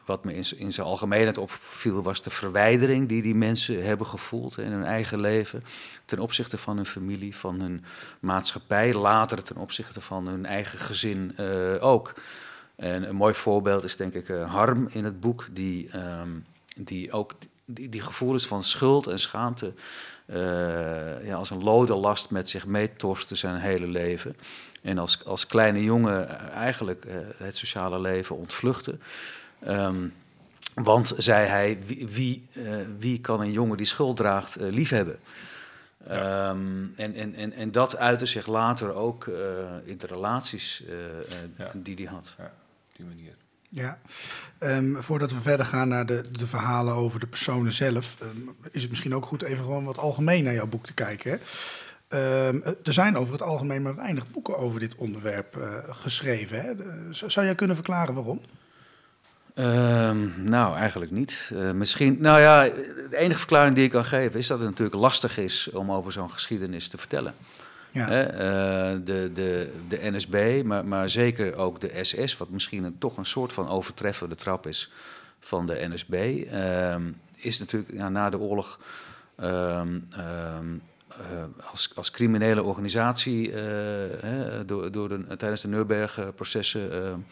wat 0.05 0.25
me 0.25 0.35
in, 0.35 0.45
in 0.57 0.73
zijn 0.73 0.87
algemeenheid 0.87 1.39
opviel 1.39 2.03
was 2.03 2.23
de 2.23 2.31
verwijdering 2.31 3.09
die 3.09 3.23
die 3.23 3.35
mensen 3.35 3.85
hebben 3.85 4.07
gevoeld 4.07 4.59
in 4.59 4.73
hun 4.73 4.85
eigen 4.85 5.21
leven 5.21 5.65
ten 6.05 6.19
opzichte 6.19 6.59
van 6.59 6.77
hun 6.77 6.87
familie, 6.87 7.37
van 7.37 7.61
hun 7.61 7.85
maatschappij, 8.21 8.95
later 8.95 9.43
ten 9.43 9.57
opzichte 9.57 10.01
van 10.01 10.27
hun 10.27 10.47
eigen 10.47 10.79
gezin 10.79 11.33
eh, 11.37 11.85
ook. 11.85 12.15
En 12.77 13.09
een 13.09 13.17
mooi 13.17 13.35
voorbeeld 13.35 13.85
is 13.85 13.97
denk 13.97 14.15
ik 14.15 14.29
uh, 14.29 14.53
Harm 14.53 14.89
in 14.91 15.05
het 15.05 15.21
boek, 15.21 15.47
die, 15.53 15.89
ehm, 15.91 16.31
die 16.77 17.13
ook 17.13 17.35
die, 17.65 17.89
die 17.89 18.01
gevoelens 18.01 18.47
van 18.47 18.63
schuld 18.63 19.07
en 19.07 19.19
schaamte 19.19 19.73
ja, 21.23 21.35
als 21.35 21.51
een 21.51 21.63
lode 21.63 21.95
last 21.95 22.31
met 22.31 22.49
zich 22.49 22.67
meetorste 22.67 23.35
zijn 23.35 23.61
hele 23.61 23.87
leven. 23.87 24.37
En 24.87 24.99
als, 24.99 25.25
als 25.25 25.46
kleine 25.46 25.83
jongen 25.83 26.51
eigenlijk 26.51 27.05
het 27.37 27.57
sociale 27.57 28.01
leven 28.01 28.37
ontvluchten. 28.37 29.01
Um, 29.68 30.12
want, 30.75 31.14
zei 31.16 31.46
hij, 31.46 31.79
wie, 31.87 32.09
wie, 32.09 32.46
uh, 32.53 32.77
wie, 32.99 33.20
kan 33.20 33.40
een 33.40 33.53
jongen 33.53 33.77
die 33.77 33.87
schuld 33.87 34.16
draagt 34.16 34.61
uh, 34.61 34.72
liefhebben? 34.72 35.18
Ja. 36.07 36.49
Um, 36.49 36.92
en, 36.96 37.14
en, 37.14 37.35
en, 37.35 37.53
en 37.53 37.72
dat 37.72 37.96
uitte 37.96 38.27
zich 38.27 38.46
later 38.46 38.94
ook 38.94 39.27
uh, 39.27 39.37
in 39.85 39.99
de 39.99 40.07
relaties 40.07 40.83
ja. 41.57 41.70
die 41.75 41.94
hij 41.94 42.05
had. 42.05 42.35
Ja, 42.38 42.44
op 42.44 42.96
die 42.96 43.07
manier. 43.07 43.35
Ja, 43.68 43.99
um, 44.61 45.03
voordat 45.03 45.33
we 45.33 45.40
verder 45.40 45.66
gaan 45.66 45.88
naar 45.88 46.07
de, 46.07 46.22
de 46.33 46.46
verhalen 46.46 46.94
over 46.94 47.20
de 47.20 47.27
personen 47.27 47.72
zelf, 47.72 48.16
um, 48.22 48.57
is 48.70 48.81
het 48.81 48.90
misschien 48.90 49.14
ook 49.14 49.27
goed 49.27 49.42
even 49.42 49.64
gewoon 49.64 49.85
wat 49.85 49.99
algemeen 49.99 50.44
naar 50.44 50.55
jouw 50.55 50.66
boek 50.66 50.87
te 50.87 50.94
kijken. 50.94 51.31
Hè? 51.31 51.38
Er 52.09 52.92
zijn 52.92 53.16
over 53.16 53.33
het 53.33 53.42
algemeen 53.42 53.83
maar 53.83 53.97
weinig 53.97 54.31
boeken 54.31 54.59
over 54.59 54.81
dit 54.81 54.95
onderwerp 54.95 55.83
geschreven. 55.88 56.61
Hè? 56.61 56.73
Zou 57.11 57.47
jij 57.47 57.55
kunnen 57.55 57.77
verklaren 57.77 58.14
waarom? 58.14 58.40
Um, 59.59 60.35
nou, 60.37 60.77
eigenlijk 60.77 61.11
niet. 61.11 61.51
Uh, 61.55 61.71
misschien, 61.71 62.16
nou 62.21 62.40
ja, 62.40 62.62
de 63.11 63.16
enige 63.16 63.38
verklaring 63.38 63.75
die 63.75 63.85
ik 63.85 63.90
kan 63.90 64.05
geven 64.05 64.38
is 64.38 64.47
dat 64.47 64.59
het 64.59 64.69
natuurlijk 64.69 64.97
lastig 64.97 65.38
is 65.38 65.71
om 65.71 65.92
over 65.92 66.12
zo'n 66.12 66.31
geschiedenis 66.31 66.88
te 66.88 66.99
vertellen. 66.99 67.35
Ja. 67.90 68.09
Uh, 68.09 69.01
de, 69.05 69.31
de, 69.35 69.73
de 69.88 69.99
NSB, 70.03 70.62
maar, 70.64 70.85
maar 70.85 71.11
zeker 71.11 71.57
ook 71.57 71.81
de 71.81 71.90
SS, 72.03 72.37
wat 72.37 72.51
misschien 72.51 72.85
een, 72.85 72.99
toch 72.99 73.16
een 73.16 73.27
soort 73.27 73.53
van 73.53 73.69
overtreffende 73.69 74.35
trap 74.35 74.66
is 74.66 74.92
van 75.40 75.66
de 75.66 75.88
NSB, 75.88 76.45
ehm, 76.51 77.03
is 77.37 77.59
natuurlijk 77.59 77.92
ja, 77.92 78.09
na 78.09 78.31
de 78.31 78.38
oorlog 78.38 78.81
um, 79.40 80.09
als, 81.70 81.90
als 81.94 82.11
criminele 82.11 82.62
organisatie 82.62 83.52
door, 84.66 84.92
door 84.92 85.09
de, 85.09 85.37
tijdens 85.37 85.61
de 85.61 85.68
Nuremberg-processen 85.68 87.24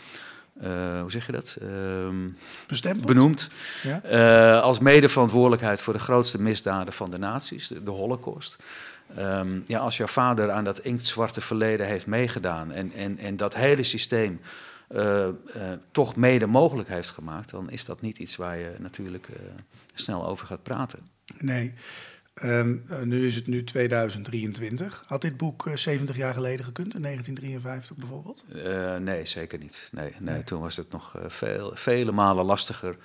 uh, 0.63 1.01
hoe 1.01 1.11
zeg 1.11 1.27
je 1.27 1.33
dat? 1.33 1.57
Uh, 1.63 2.93
benoemd. 3.07 3.49
Ja? 3.83 4.01
Uh, 4.05 4.63
als 4.63 4.79
medeverantwoordelijkheid 4.79 5.81
voor 5.81 5.93
de 5.93 5.99
grootste 5.99 6.43
misdaden 6.43 6.93
van 6.93 7.11
de 7.11 7.19
naties, 7.19 7.69
de, 7.69 7.83
de 7.83 7.91
Holocaust. 7.91 8.57
Um, 9.19 9.63
ja, 9.67 9.79
als 9.79 9.97
jouw 9.97 10.07
vader 10.07 10.51
aan 10.51 10.65
dat 10.65 10.79
inktzwarte 10.79 11.41
verleden 11.41 11.87
heeft 11.87 12.07
meegedaan 12.07 12.73
en, 12.73 12.93
en, 12.93 13.19
en 13.19 13.37
dat 13.37 13.55
hele 13.55 13.85
systeem 13.85 14.41
toch 15.91 16.17
mede 16.17 16.47
mogelijk 16.47 16.89
heeft 16.89 17.11
gemaakt, 17.11 17.51
dan 17.51 17.71
is 17.71 17.85
dat 17.85 18.01
niet 18.01 18.19
iets 18.19 18.37
waar 18.37 18.59
je 18.59 18.75
natuurlijk 18.79 19.29
snel 19.95 20.27
over 20.27 20.47
gaat 20.47 20.63
praten. 20.63 20.99
Nee. 21.39 21.75
Um, 22.43 22.85
nu 23.05 23.27
is 23.27 23.35
het 23.35 23.47
nu 23.47 23.65
2023. 23.65 25.03
Had 25.07 25.21
dit 25.21 25.37
boek 25.37 25.71
70 25.75 26.17
jaar 26.17 26.35
geleden 26.35 26.65
gekund, 26.65 26.95
in 26.95 27.03
1953 27.03 27.97
bijvoorbeeld? 27.97 28.45
Uh, 28.55 28.97
nee, 28.97 29.27
zeker 29.27 29.59
niet. 29.59 29.89
Nee, 29.93 30.15
nee, 30.19 30.35
nee, 30.35 30.45
toen 30.45 30.61
was 30.61 30.77
het 30.77 30.91
nog 30.91 31.17
veel, 31.27 31.71
vele 31.75 32.13
malen 32.13 32.45
lastiger 32.45 32.97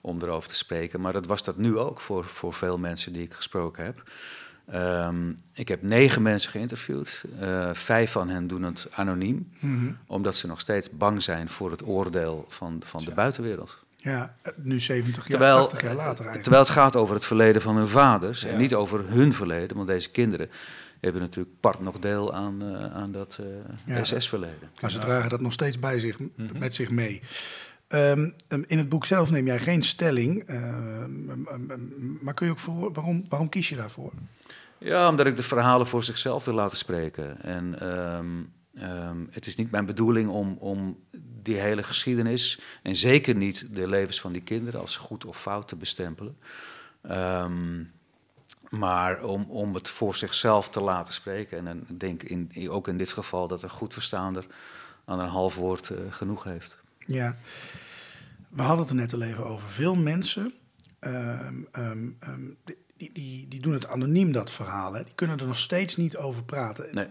om 0.00 0.22
erover 0.22 0.48
te 0.48 0.56
spreken. 0.56 1.00
Maar 1.00 1.12
dat 1.12 1.26
was 1.26 1.42
dat 1.42 1.56
nu 1.56 1.78
ook 1.78 2.00
voor, 2.00 2.24
voor 2.24 2.54
veel 2.54 2.78
mensen 2.78 3.12
die 3.12 3.22
ik 3.22 3.34
gesproken 3.34 3.84
heb. 3.84 4.02
Um, 4.74 5.36
ik 5.52 5.68
heb 5.68 5.82
negen 5.82 6.22
mensen 6.22 6.50
geïnterviewd. 6.50 7.24
Uh, 7.40 7.74
vijf 7.74 8.10
van 8.10 8.28
hen 8.28 8.46
doen 8.46 8.62
het 8.62 8.86
anoniem, 8.90 9.50
mm 9.60 9.78
-hmm. 9.78 9.98
omdat 10.06 10.36
ze 10.36 10.46
nog 10.46 10.60
steeds 10.60 10.90
bang 10.90 11.22
zijn 11.22 11.48
voor 11.48 11.70
het 11.70 11.86
oordeel 11.86 12.44
van, 12.48 12.82
van 12.84 13.04
de 13.04 13.10
buitenwereld. 13.10 13.86
Ja, 14.08 14.34
nu 14.56 14.80
70 14.80 15.14
jaar, 15.14 15.38
terwijl, 15.38 15.66
80 15.68 15.82
jaar 15.82 15.94
later 15.94 16.08
eigenlijk. 16.08 16.42
Terwijl 16.42 16.62
het 16.62 16.72
gaat 16.72 16.96
over 16.96 17.14
het 17.14 17.24
verleden 17.24 17.62
van 17.62 17.76
hun 17.76 17.88
vaders 17.88 18.40
ja. 18.40 18.48
en 18.48 18.58
niet 18.58 18.74
over 18.74 19.04
hun 19.08 19.32
verleden. 19.32 19.76
Want 19.76 19.88
deze 19.88 20.10
kinderen 20.10 20.50
hebben 21.00 21.20
natuurlijk 21.22 21.60
part 21.60 21.80
nog 21.80 21.98
deel 21.98 22.34
aan, 22.34 22.62
uh, 22.62 22.96
aan 22.96 23.12
dat 23.12 23.38
uh, 23.44 23.96
ja. 23.96 24.04
SS-verleden. 24.04 24.70
Maar 24.80 24.90
ze 24.90 24.98
dragen 24.98 25.30
dat 25.30 25.40
nog 25.40 25.52
steeds 25.52 25.78
bij 25.78 25.98
zich, 25.98 26.18
mm 26.18 26.30
-hmm. 26.36 26.58
met 26.58 26.74
zich 26.74 26.90
mee. 26.90 27.20
Um, 27.88 28.34
in 28.66 28.78
het 28.78 28.88
boek 28.88 29.06
zelf 29.06 29.30
neem 29.30 29.46
jij 29.46 29.58
geen 29.58 29.82
stelling. 29.82 30.50
Uh, 30.50 30.74
maar 32.20 32.34
kun 32.34 32.46
je 32.46 32.52
ook 32.52 32.58
voor, 32.58 32.92
waarom, 32.92 33.24
waarom 33.28 33.48
kies 33.48 33.68
je 33.68 33.76
daarvoor? 33.76 34.12
Ja, 34.78 35.08
omdat 35.08 35.26
ik 35.26 35.36
de 35.36 35.42
verhalen 35.42 35.86
voor 35.86 36.02
zichzelf 36.02 36.44
wil 36.44 36.54
laten 36.54 36.76
spreken. 36.76 37.42
En 37.42 37.78
um, 38.82 39.08
um, 39.08 39.28
het 39.30 39.46
is 39.46 39.56
niet 39.56 39.70
mijn 39.70 39.86
bedoeling 39.86 40.30
om, 40.30 40.56
om 40.58 40.98
die 41.42 41.56
hele 41.56 41.82
geschiedenis, 41.82 42.60
en 42.82 42.96
zeker 42.96 43.34
niet 43.34 43.66
de 43.70 43.88
levens 43.88 44.20
van 44.20 44.32
die 44.32 44.42
kinderen, 44.42 44.80
als 44.80 44.96
goed 44.96 45.24
of 45.24 45.40
fout 45.40 45.68
te 45.68 45.76
bestempelen. 45.76 46.36
Um, 47.10 47.92
maar 48.68 49.22
om, 49.22 49.44
om 49.48 49.74
het 49.74 49.88
voor 49.88 50.14
zichzelf 50.14 50.68
te 50.68 50.80
laten 50.80 51.12
spreken. 51.12 51.66
En 51.66 51.84
ik 51.88 52.00
denk 52.00 52.22
in, 52.22 52.70
ook 52.70 52.88
in 52.88 52.98
dit 52.98 53.12
geval 53.12 53.46
dat 53.46 53.62
een 53.62 53.70
goed 53.70 53.92
verstaander 53.92 54.46
aan 55.04 55.20
een 55.20 55.28
half 55.28 55.54
woord 55.54 55.88
uh, 55.88 55.98
genoeg 56.10 56.44
heeft. 56.44 56.76
Ja, 57.06 57.36
we 58.48 58.62
hadden 58.62 58.80
het 58.80 58.90
er 58.90 59.00
net 59.00 59.12
al 59.12 59.22
even 59.22 59.46
over. 59.46 59.70
Veel 59.70 59.94
mensen 59.94 60.52
um, 61.00 61.68
um, 61.76 62.16
die, 62.96 63.12
die, 63.12 63.48
die 63.48 63.60
doen 63.60 63.72
het 63.72 63.86
anoniem, 63.86 64.32
dat 64.32 64.50
verhaal. 64.50 64.92
Hè? 64.92 65.04
Die 65.04 65.14
kunnen 65.14 65.38
er 65.38 65.46
nog 65.46 65.58
steeds 65.58 65.96
niet 65.96 66.16
over 66.16 66.44
praten. 66.44 66.94
Nee. 66.94 67.08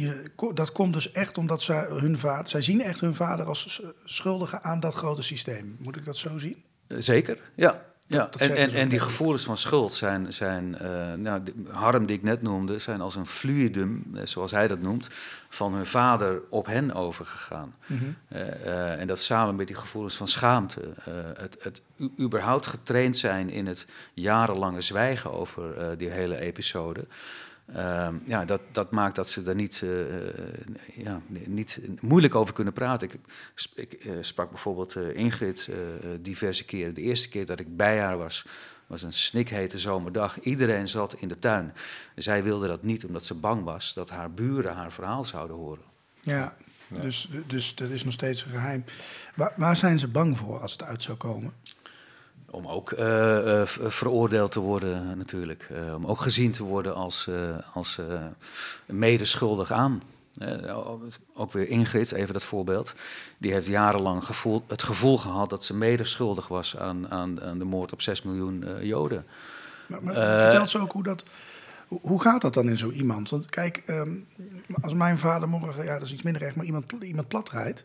Je, 0.00 0.30
dat 0.54 0.72
komt 0.72 0.92
dus 0.92 1.12
echt 1.12 1.38
omdat 1.38 1.62
zij, 1.62 1.86
hun 1.88 2.18
vader, 2.18 2.48
zij 2.48 2.62
zien 2.62 2.80
echt 2.80 3.00
hun 3.00 3.14
vader 3.14 3.46
als 3.46 3.82
schuldige 4.04 4.62
aan 4.62 4.80
dat 4.80 4.94
grote 4.94 5.22
systeem. 5.22 5.76
Moet 5.78 5.96
ik 5.96 6.04
dat 6.04 6.16
zo 6.16 6.38
zien? 6.38 6.56
Zeker, 6.88 7.38
ja. 7.54 7.86
Ja, 8.06 8.18
dat, 8.18 8.32
dat 8.32 8.40
en, 8.40 8.56
en, 8.56 8.70
en 8.70 8.88
die 8.88 8.98
gevoelens 8.98 9.44
van 9.44 9.56
schuld 9.56 9.92
zijn, 9.92 10.32
zijn 10.32 10.76
uh, 10.82 11.12
nou, 11.12 11.42
de 11.42 11.52
harm 11.70 12.06
die 12.06 12.16
ik 12.16 12.22
net 12.22 12.42
noemde, 12.42 12.78
zijn 12.78 13.00
als 13.00 13.16
een 13.16 13.26
fluidum, 13.26 14.04
eh, 14.14 14.20
zoals 14.24 14.50
hij 14.50 14.68
dat 14.68 14.80
noemt, 14.80 15.08
van 15.48 15.74
hun 15.74 15.86
vader 15.86 16.42
op 16.50 16.66
hen 16.66 16.94
overgegaan. 16.94 17.74
Mm 17.86 17.98
-hmm. 17.98 18.16
uh, 18.32 18.40
uh, 18.40 19.00
en 19.00 19.06
dat 19.06 19.18
samen 19.18 19.56
met 19.56 19.66
die 19.66 19.76
gevoelens 19.76 20.16
van 20.16 20.28
schaamte, 20.28 20.80
het, 21.36 21.56
het 21.60 21.82
überhaupt 22.20 22.66
getraind 22.66 23.16
zijn 23.16 23.50
in 23.50 23.66
het 23.66 23.86
jarenlange 24.14 24.80
zwijgen 24.80 25.32
over 25.32 25.98
die 25.98 26.10
hele 26.10 26.38
episode. 26.38 27.06
Uh, 27.76 28.08
ja, 28.24 28.44
dat, 28.44 28.60
dat 28.72 28.90
maakt 28.90 29.16
dat 29.16 29.28
ze 29.28 29.42
daar 29.42 29.54
niet, 29.54 29.80
uh, 29.84 29.90
ja, 30.94 31.20
niet 31.28 31.80
moeilijk 32.00 32.34
over 32.34 32.54
kunnen 32.54 32.72
praten. 32.72 33.08
Ik, 33.08 33.20
ik 33.74 34.04
uh, 34.04 34.16
sprak 34.20 34.48
bijvoorbeeld 34.48 34.96
Ingrid 34.96 35.68
diverse 36.20 36.64
keren. 36.64 36.94
De 36.94 37.00
eerste 37.00 37.28
keer 37.28 37.46
dat 37.46 37.60
ik 37.60 37.76
bij 37.76 38.00
haar 38.00 38.18
was, 38.18 38.46
was 38.86 39.02
een 39.02 39.12
snikhete 39.12 39.78
zomerdag. 39.78 40.40
Iedereen 40.40 40.88
zat 40.88 41.14
in 41.14 41.28
de 41.28 41.38
tuin. 41.38 41.74
Zij 42.14 42.42
wilde 42.42 42.66
dat 42.66 42.82
niet 42.82 43.04
omdat 43.04 43.24
ze 43.24 43.34
bang 43.34 43.64
was 43.64 43.94
dat 43.94 44.10
haar 44.10 44.30
buren 44.30 44.74
haar 44.74 44.92
verhaal 44.92 45.24
zouden 45.24 45.56
horen. 45.56 45.84
Ja, 46.20 46.56
ja. 46.88 47.00
Dus, 47.00 47.30
dus 47.46 47.74
dat 47.74 47.90
is 47.90 48.04
nog 48.04 48.12
steeds 48.12 48.44
een 48.44 48.50
geheim. 48.50 48.84
Waar, 49.34 49.52
waar 49.56 49.76
zijn 49.76 49.98
ze 49.98 50.08
bang 50.08 50.38
voor 50.38 50.60
als 50.60 50.72
het 50.72 50.82
uit 50.82 51.02
zou 51.02 51.16
komen? 51.16 51.52
Om 52.50 52.66
ook 52.66 52.90
uh, 52.90 52.98
uh, 53.46 53.62
veroordeeld 53.66 54.52
te 54.52 54.60
worden, 54.60 55.18
natuurlijk. 55.18 55.68
Uh, 55.72 55.94
om 55.94 56.06
ook 56.06 56.20
gezien 56.20 56.52
te 56.52 56.62
worden 56.62 56.94
als, 56.94 57.28
als 57.74 58.00
medeschuldig 58.86 59.72
aan. 59.72 60.02
ook 61.34 61.52
weer 61.52 61.68
Ingrid, 61.68 62.12
even 62.12 62.32
dat 62.32 62.44
voorbeeld. 62.44 62.94
Die 63.38 63.52
heeft 63.52 63.66
jarenlang 63.66 64.24
gevoel, 64.24 64.64
het 64.68 64.82
gevoel 64.82 65.18
gehad 65.18 65.50
dat 65.50 65.64
ze 65.64 65.74
medeschuldig 65.74 66.48
was 66.48 66.76
aan, 66.76 67.10
aan, 67.10 67.42
aan 67.42 67.58
de 67.58 67.64
moord 67.64 67.92
op 67.92 68.02
6 68.02 68.22
miljoen 68.22 68.64
Joden. 68.80 69.26
Maar, 69.86 70.02
maar 70.02 70.14
vertelt 70.40 70.70
ze 70.70 70.80
ook 70.80 70.92
hoe 70.92 71.02
dat. 71.02 71.24
Hoe 71.88 72.20
gaat 72.22 72.40
dat 72.40 72.54
dan 72.54 72.68
in 72.68 72.78
zo 72.78 72.90
iemand? 72.90 73.30
Want 73.30 73.50
kijk, 73.50 73.82
um, 73.86 74.26
als 74.80 74.94
mijn 74.94 75.18
vader 75.18 75.48
morgen, 75.48 75.84
ja, 75.84 75.92
dat 75.92 76.02
is 76.02 76.12
iets 76.12 76.22
minder 76.22 76.42
echt, 76.42 76.56
maar 76.56 76.64
iemand, 76.64 76.92
iemand 77.00 77.28
plat 77.28 77.50
rijdt. 77.50 77.84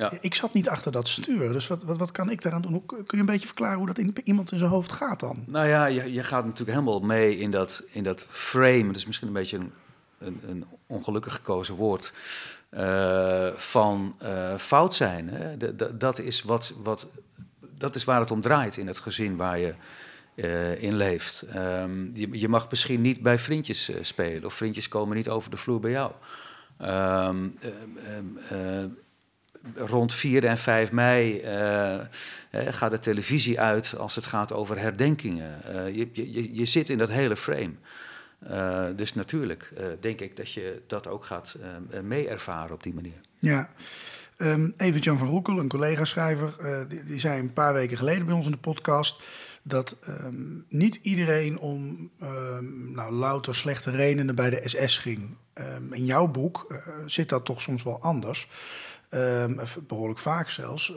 Ja. 0.00 0.12
Ik 0.20 0.34
zat 0.34 0.52
niet 0.54 0.68
achter 0.68 0.92
dat 0.92 1.08
stuur, 1.08 1.52
dus 1.52 1.66
wat, 1.66 1.82
wat, 1.82 1.98
wat 1.98 2.12
kan 2.12 2.30
ik 2.30 2.42
daaraan 2.42 2.62
doen? 2.62 2.72
Hoe, 2.72 2.86
kun 2.86 3.04
je 3.06 3.16
een 3.16 3.26
beetje 3.26 3.46
verklaren 3.46 3.78
hoe 3.78 3.86
dat 3.86 3.98
in, 3.98 4.14
iemand 4.24 4.52
in 4.52 4.58
zijn 4.58 4.70
hoofd 4.70 4.92
gaat 4.92 5.20
dan? 5.20 5.44
Nou 5.46 5.66
ja, 5.66 5.86
je, 5.86 6.12
je 6.12 6.22
gaat 6.22 6.44
natuurlijk 6.44 6.78
helemaal 6.78 7.00
mee 7.00 7.38
in 7.38 7.50
dat, 7.50 7.82
in 7.90 8.02
dat 8.02 8.26
frame. 8.30 8.86
Dat 8.86 8.96
is 8.96 9.06
misschien 9.06 9.26
een 9.26 9.34
beetje 9.34 9.56
een, 9.56 9.72
een, 10.18 10.40
een 10.48 10.64
ongelukkig 10.86 11.34
gekozen 11.34 11.74
woord. 11.74 12.12
Uh, 12.70 13.46
van 13.54 14.16
uh, 14.22 14.56
fout 14.56 14.94
zijn. 14.94 15.28
Hè? 15.28 15.56
De, 15.56 15.76
de, 15.76 15.96
dat, 15.96 16.18
is 16.18 16.42
wat, 16.42 16.72
wat, 16.82 17.06
dat 17.78 17.94
is 17.94 18.04
waar 18.04 18.20
het 18.20 18.30
om 18.30 18.40
draait 18.40 18.76
in 18.76 18.86
het 18.86 18.98
gezin 18.98 19.36
waar 19.36 19.58
je 19.58 19.74
uh, 20.34 20.82
in 20.82 20.94
leeft. 20.96 21.44
Um, 21.56 22.10
je, 22.14 22.28
je, 22.38 22.48
mag 22.48 22.70
misschien 22.70 23.00
niet 23.00 23.22
bij 23.22 23.38
vriendjes 23.38 23.90
spelen, 24.00 24.44
of 24.44 24.54
vriendjes 24.54 24.88
komen 24.88 25.16
niet 25.16 25.28
over 25.28 25.50
de 25.50 25.56
vloer 25.56 25.80
bij 25.80 25.90
jou. 25.90 26.12
Um, 26.80 27.54
rond 29.74 30.14
4 30.14 30.44
en 30.44 30.58
5 30.58 30.92
mei 30.92 31.42
uh, 31.44 32.00
gaat 32.50 32.90
de 32.90 32.98
televisie 32.98 33.60
uit 33.60 33.94
als 33.98 34.14
het 34.14 34.26
gaat 34.26 34.52
over 34.52 34.78
herdenkingen. 34.78 35.60
Uh, 35.68 35.96
je, 35.96 36.08
je, 36.12 36.54
je 36.54 36.64
zit 36.64 36.88
in 36.88 36.98
dat 36.98 37.08
hele 37.08 37.36
frame. 37.36 37.72
Dus 38.96 39.14
natuurlijk 39.14 39.72
denk 40.00 40.20
ik 40.20 40.36
dat 40.36 40.52
je 40.52 40.82
dat 40.86 41.06
ook 41.06 41.24
gaat 41.24 41.56
mee 42.02 42.28
ervaren 42.28 42.74
op 42.74 42.82
die 42.82 42.94
manier. 42.94 43.20
Ja. 43.38 43.70
Um, 44.36 44.74
Evert-Jan 44.76 45.18
van 45.18 45.28
Roekel, 45.28 45.58
een 45.58 45.68
collega-schrijver, 45.68 46.54
die, 46.88 47.04
die, 47.04 47.20
zei 47.20 47.40
een 47.40 47.52
paar 47.52 47.72
weken 47.72 47.96
geleden 47.96 48.26
bij 48.26 48.34
ons 48.34 48.44
in 48.44 48.50
de 48.50 48.58
podcast 48.58 49.22
dat 49.62 49.98
um, 50.08 50.64
niet 50.68 50.98
iedereen 51.02 51.58
om 51.58 52.10
um, 52.22 52.92
nou, 52.94 53.12
louter 53.12 53.54
slechte 53.54 53.90
redenen 53.90 54.34
bij 54.34 54.50
de 54.50 54.62
SS 54.64 54.98
ging. 54.98 55.36
in 55.90 56.04
jouw 56.04 56.26
boek 56.26 56.82
zit 57.06 57.28
dat 57.28 57.44
toch 57.44 57.60
soms 57.60 57.82
wel 57.82 58.00
anders, 58.00 58.48
behoorlijk 59.86 60.18
vaak 60.18 60.50
zelfs. 60.50 60.92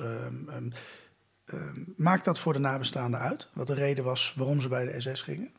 maakt 1.95 2.25
dat 2.25 2.39
voor 2.39 2.53
de 2.53 2.59
nabestaanden 2.59 3.19
uit, 3.19 3.47
wat 3.53 3.67
de 3.67 3.73
reden 3.73 4.03
was 4.03 4.33
waarom 4.37 4.61
ze 4.61 4.67
bij 4.67 4.85
de 4.85 4.99
SS 4.99 5.21
gingen? 5.21 5.51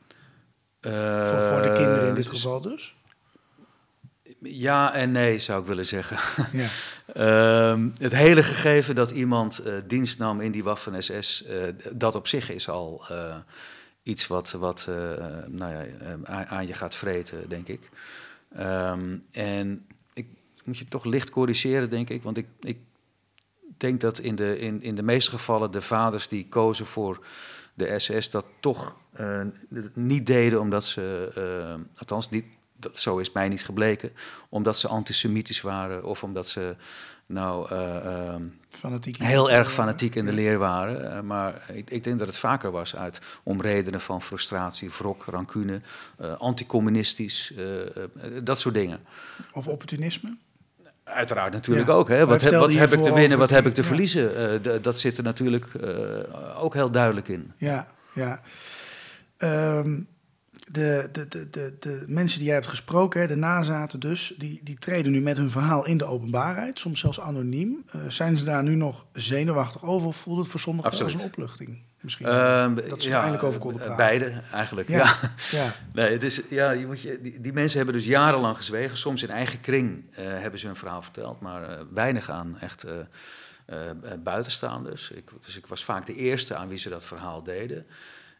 Uh, 0.86 1.28
voor, 1.28 1.42
voor 1.42 1.62
de 1.62 1.72
kinderen 1.72 2.08
in 2.08 2.14
dit 2.14 2.28
geval 2.28 2.60
dus? 2.60 2.96
Ja 4.40 4.94
en 4.94 5.12
nee, 5.12 5.38
zou 5.38 5.60
ik 5.60 5.66
willen 5.66 5.86
zeggen. 5.86 6.18
Ja. 7.14 7.70
um, 7.70 7.92
het 7.98 8.12
hele 8.12 8.42
gegeven 8.42 8.94
dat 8.94 9.10
iemand 9.10 9.60
uh, 9.66 9.74
dienst 9.86 10.18
nam 10.18 10.40
in 10.40 10.52
die 10.52 10.64
Waffen-SS, 10.64 11.44
uh, 11.46 11.68
eh, 11.68 11.74
dat 11.92 12.14
op 12.14 12.26
zich 12.26 12.50
is 12.50 12.68
al 12.68 13.04
iets 14.02 14.26
wat, 14.26 14.50
wat 14.50 14.88
nou 15.46 15.72
ja, 15.72 15.84
aan, 16.24 16.46
aan, 16.46 16.66
je 16.66 16.74
gaat 16.74 16.94
vreten, 16.94 17.48
denk 17.48 17.68
ik. 17.68 17.88
Um, 18.58 19.24
en 19.32 19.86
moet 20.66 20.78
je 20.78 20.88
toch 20.88 21.04
licht 21.04 21.30
corrigeren, 21.30 21.88
denk 21.88 22.10
ik. 22.10 22.22
Want 22.22 22.36
ik, 22.36 22.46
ik 22.60 22.78
denk 23.76 24.00
dat 24.00 24.18
in 24.18 24.34
de, 24.34 24.58
in, 24.58 24.82
in 24.82 24.94
de 24.94 25.02
meeste 25.02 25.30
gevallen 25.30 25.70
de 25.70 25.80
vaders 25.80 26.28
die 26.28 26.48
kozen 26.48 26.86
voor 26.86 27.26
de 27.74 27.98
SS 27.98 28.30
dat 28.30 28.44
toch 28.60 28.96
niet 29.94 30.26
deden 30.26 30.60
omdat 30.60 30.84
ze, 30.84 31.80
althans 31.96 32.30
niet 32.30 32.44
dat, 32.76 32.98
zo 32.98 33.18
is 33.18 33.32
mij 33.32 33.48
niet 33.48 33.64
gebleken, 33.64 34.12
omdat 34.48 34.78
ze 34.78 34.88
antisemitisch 34.88 35.60
waren 35.60 36.04
of 36.04 36.22
omdat 36.22 36.48
ze 36.48 36.76
nou 37.26 37.74
uh, 37.74 38.34
fanatiek 38.68 39.16
heel 39.16 39.50
erg 39.50 39.72
fanatiek 39.72 40.14
in 40.14 40.24
de 40.24 40.32
leer 40.32 40.58
waren. 40.58 41.16
Uh, 41.16 41.20
maar 41.20 41.70
ik, 41.72 41.90
ik, 41.90 42.04
denk 42.04 42.18
dat 42.18 42.26
het 42.26 42.38
vaker 42.38 42.70
was 42.70 42.96
uit 42.96 43.20
om 43.42 43.60
redenen 43.60 44.00
van 44.00 44.22
frustratie, 44.22 44.90
wrok, 44.90 45.24
rancune, 45.24 45.80
anticommunistisch, 46.38 47.52
dat 48.42 48.58
soort 48.58 48.74
dingen. 48.74 49.00
Of 49.52 49.68
opportunisme? 49.68 50.36
Uiteraard 51.04 51.52
natuurlijk 51.52 51.88
ook. 51.88 52.08
Hè? 52.08 52.26
Wat, 52.26 52.42
wat 52.42 52.74
heb 52.74 52.92
ik 52.92 53.02
te 53.02 53.12
winnen, 53.12 53.38
wat 53.38 53.50
heb 53.50 53.66
ik 53.66 53.74
te 53.74 53.82
verliezen? 53.82 54.82
dat 54.82 54.98
zit 54.98 55.16
er 55.16 55.22
natuurlijk 55.22 55.66
ook 56.56 56.74
heel 56.74 56.90
duidelijk 56.90 57.28
in. 57.28 57.52
Ja, 57.56 57.86
ja. 58.14 58.40
Um, 59.38 60.08
de, 60.70 61.08
de, 61.12 61.28
de, 61.28 61.50
de, 61.50 61.74
de 61.80 62.04
mensen 62.06 62.38
die 62.38 62.46
jij 62.46 62.56
hebt 62.56 62.68
gesproken, 62.68 63.28
de 63.28 63.36
nazaten 63.36 64.00
dus, 64.00 64.34
die, 64.38 64.60
die 64.62 64.78
treden 64.78 65.12
nu 65.12 65.20
met 65.20 65.36
hun 65.36 65.50
verhaal 65.50 65.86
in 65.86 65.96
de 65.96 66.04
openbaarheid, 66.04 66.78
soms 66.78 67.00
zelfs 67.00 67.20
anoniem. 67.20 67.84
Uh, 67.96 68.02
zijn 68.08 68.36
ze 68.36 68.44
daar 68.44 68.62
nu 68.62 68.74
nog 68.74 69.06
zenuwachtig 69.12 69.84
over 69.84 70.06
of 70.06 70.16
voelt 70.16 70.38
het 70.38 70.48
voor 70.48 70.60
sommigen 70.60 70.90
als 70.90 71.14
een 71.14 71.20
opluchting? 71.20 71.82
Misschien 72.04 72.26
uh, 72.26 72.74
dat 72.88 73.02
ze 73.02 73.08
ja, 73.08 73.16
eindelijk 73.16 73.42
over 73.42 73.60
konden 73.60 73.78
praten. 73.80 73.96
Beide 73.96 74.42
eigenlijk, 74.52 74.88
ja. 74.88 75.16
ja. 75.50 75.74
Nee, 75.92 76.12
het 76.12 76.22
is, 76.22 76.42
ja 76.48 76.70
je 76.70 76.86
moet 76.86 77.00
je, 77.00 77.20
die, 77.22 77.40
die, 77.40 77.52
mensen 77.52 77.76
hebben 77.76 77.96
dus 77.96 78.06
jarenlang 78.06 78.56
gezwegen. 78.56 78.96
Soms 78.96 79.22
in 79.22 79.30
eigen 79.30 79.60
kring 79.60 80.04
uh, 80.10 80.16
hebben 80.16 80.60
ze 80.60 80.66
hun 80.66 80.76
verhaal 80.76 81.02
verteld, 81.02 81.40
maar 81.40 81.70
uh, 81.70 81.80
weinig 81.92 82.30
aan 82.30 82.58
echt 82.58 82.86
buitenstaanders. 84.22 85.10
Ik, 85.10 85.30
dus 85.44 85.56
ik 85.56 85.66
was 85.66 85.84
vaak 85.84 86.06
de 86.06 86.14
eerste 86.14 86.54
aan 86.54 86.68
wie 86.68 86.78
ze 86.78 86.88
dat 86.88 87.04
verhaal 87.04 87.42
deden. 87.42 87.86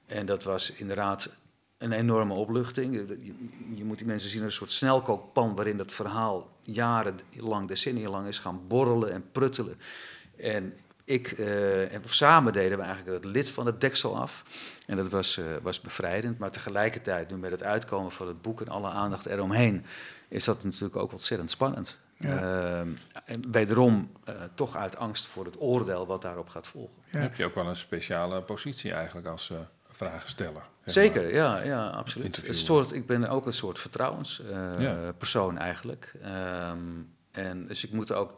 En 0.07 0.27
dat 0.27 0.43
was 0.43 0.73
inderdaad 0.73 1.29
een 1.79 1.93
enorme 1.93 2.35
opluchting. 2.35 2.95
Je, 2.95 3.35
je, 3.75 3.85
moet 3.85 3.99
die 3.99 4.07
mensen 4.07 4.31
zien 4.31 4.43
als 4.43 4.51
een 4.51 4.59
soort 4.59 4.71
snelkookpan 4.71 5.55
waarin 5.55 5.77
dat 5.77 5.93
verhaal 5.93 6.51
jarenlang, 6.61 7.69
decennia 7.69 8.09
lang 8.09 8.27
is 8.27 8.39
gaan 8.39 8.67
borrelen 8.69 9.13
en 9.13 9.25
pruttelen. 9.33 9.79
En 10.37 10.75
ik, 11.05 11.39
uh, 11.39 11.93
en 11.93 12.03
samen 12.05 12.53
deden 12.53 12.79
we 12.79 12.85
eigenlijk 12.85 13.25
het 13.25 13.33
lid 13.33 13.51
van 13.51 13.67
het 13.67 13.81
deksel 13.81 14.17
af. 14.17 14.43
En 14.87 14.97
dat 14.97 15.09
was, 15.09 15.37
uh, 15.37 15.45
was 15.63 15.81
bevrijdend. 15.81 16.39
Maar 16.39 16.51
tegelijkertijd, 16.51 17.31
nu 17.31 17.37
met 17.37 17.51
het 17.51 17.63
uitkomen 17.63 18.13
van 18.13 18.27
het 18.27 18.43
boek 18.43 18.61
en 18.61 18.69
alle 18.69 18.89
aandacht 18.89 19.27
eromheen, 19.27 19.85
is 20.29 20.45
dat 20.45 20.65
natuurlijk 20.65 20.97
ook 20.97 21.13
ontzettend 21.13 21.51
spannend. 21.51 21.99
Ja. 22.17 22.43
Uh, 22.43 22.79
en 23.25 23.51
wederom 23.51 24.13
toch 24.55 24.77
uit 24.77 24.97
angst 24.97 25.27
voor 25.27 25.45
het 25.45 25.61
oordeel 25.61 26.07
wat 26.07 26.23
daarop 26.23 26.49
gaat 26.49 26.67
volgen. 26.67 27.03
Ja. 27.11 27.19
Heb 27.19 27.35
je 27.35 27.45
ook 27.45 27.55
wel 27.55 27.67
een 27.67 27.77
speciale 27.77 28.43
positie 28.43 28.93
eigenlijk 28.93 29.27
als 29.27 29.53
vragensteller. 29.91 30.63
Zeker, 30.85 31.35
ja, 31.35 31.63
ja 31.63 31.89
absoluut. 31.89 32.37
Het 32.37 32.57
soort, 32.57 32.93
ik 32.93 33.07
ben 33.07 33.29
ook 33.29 33.47
een 33.47 33.53
soort 33.53 33.79
vertrouwenspersoon 33.79 35.55
uh, 35.55 35.61
eigenlijk. 35.61 36.15
Um, 36.71 37.13
en 37.31 37.67
dus 37.67 37.85
ik 37.85 37.93
moet 37.93 38.11
er 38.11 38.17
ook, 38.17 38.33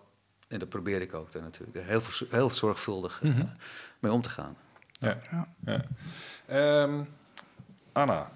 en 0.48 0.58
dat 0.58 0.68
probeer 0.68 1.00
ik 1.00 1.14
ook 1.14 1.34
natuurlijk, 1.34 1.86
heel, 1.86 2.02
heel 2.30 2.50
zorgvuldig 2.50 3.22
mm 3.22 3.32
-hmm. 3.32 3.52
mee 3.98 4.12
om 4.12 4.22
te 4.22 4.28
gaan. 4.28 4.56
Ja, 4.92 5.18
ja. 5.30 5.48
ja. 5.64 6.82
Um, 6.82 7.08
Anna, 7.92 8.30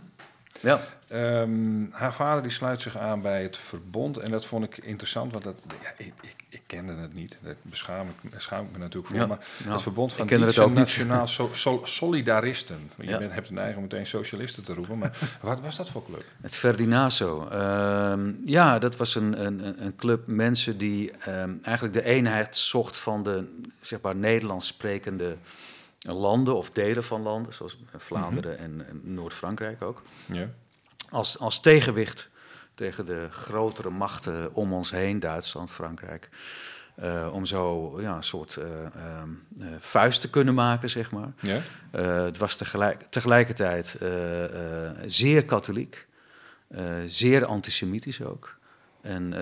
ja. 0.61 0.81
Um, 1.13 1.89
haar 1.93 2.15
vader 2.15 2.43
die 2.43 2.51
sluit 2.51 2.81
zich 2.81 2.99
aan 2.99 3.21
bij 3.21 3.43
het 3.43 3.57
verbond. 3.57 4.17
En 4.17 4.31
dat 4.31 4.47
vond 4.47 4.65
ik 4.65 4.79
interessant, 4.79 5.33
want 5.33 5.45
dat, 5.45 5.63
ja, 5.83 5.93
ik, 5.97 6.13
ik, 6.21 6.35
ik, 6.49 6.61
kende 6.67 6.95
het 6.95 7.15
niet. 7.15 7.39
Dat 7.43 7.55
beschaam 7.63 8.09
ik, 8.09 8.31
beschaam 8.31 8.65
ik 8.65 8.73
me 8.73 8.79
natuurlijk 8.79 9.07
voor. 9.07 9.21
Ja. 9.21 9.27
Maar 9.27 9.47
nou, 9.59 9.73
het 9.73 9.83
verbond 9.83 10.13
van 10.13 10.27
Dietse 10.27 10.69
Nationaal 10.69 11.27
so, 11.27 11.51
so, 11.53 11.81
Solidaristen. 11.85 12.91
Je 12.97 13.19
bent, 13.19 13.33
hebt 13.33 13.49
een 13.49 13.59
eigen 13.59 13.83
meteen 13.83 14.07
socialisten 14.07 14.63
te 14.63 14.75
roepen. 14.75 14.99
Maar 14.99 15.19
wat 15.41 15.61
was 15.61 15.77
dat 15.77 15.91
voor 15.91 16.05
club? 16.05 16.25
Het 16.41 16.55
Ferdinaso. 16.55 17.49
Uh, 17.53 18.15
ja, 18.45 18.79
dat 18.79 18.97
was 18.97 19.15
een, 19.15 19.45
een, 19.45 19.85
een 19.85 19.97
club 19.97 20.27
mensen 20.27 20.79
die 20.79 21.13
um, 21.29 21.59
eigenlijk 21.63 21.95
de 21.95 22.05
eenheid 22.05 22.57
zocht 22.57 22.97
van 22.97 23.23
de 23.23 23.61
zeg 23.81 24.01
maar, 24.01 24.17
Nederlands 24.17 24.67
sprekende 24.67 25.37
landen 26.01 26.57
of 26.57 26.71
delen 26.71 27.05
van 27.05 27.23
landen, 27.23 27.53
zoals 27.53 27.79
Vlaanderen 27.97 28.53
mhm. 28.53 28.63
en, 28.63 28.87
en 28.89 29.01
Noord-Frankrijk 29.15 29.83
ook. 29.83 30.03
Ja. 30.27 30.49
Als, 31.11 31.39
als 31.39 31.61
tegenwicht 31.61 32.31
tegen 32.75 33.07
de 33.07 33.27
grotere 33.31 33.91
machten 33.91 34.55
om 34.55 34.73
ons 34.73 34.91
heen, 34.91 35.21
Duitsland, 35.21 35.71
Frankrijk. 35.71 36.29
Uh, 37.03 37.29
om 37.33 37.47
zo 37.47 37.95
ja, 38.01 38.17
een 38.17 38.23
soort 38.23 38.57
uh, 38.57 38.65
uh, 39.59 39.67
vuist 39.79 40.21
te 40.21 40.31
kunnen 40.31 40.55
maken, 40.55 40.91
zeg 40.91 41.11
maar. 41.11 41.33
Ja. 41.41 41.61
het 42.25 42.39
was 42.39 42.57
tegelijk, 42.57 43.03
tegelijkertijd 43.11 43.97
zeer 45.07 45.45
katholiek, 45.45 46.07
zeer 47.07 47.45
antisemitisch 47.45 48.23
ook 48.23 48.57
en 49.01 49.35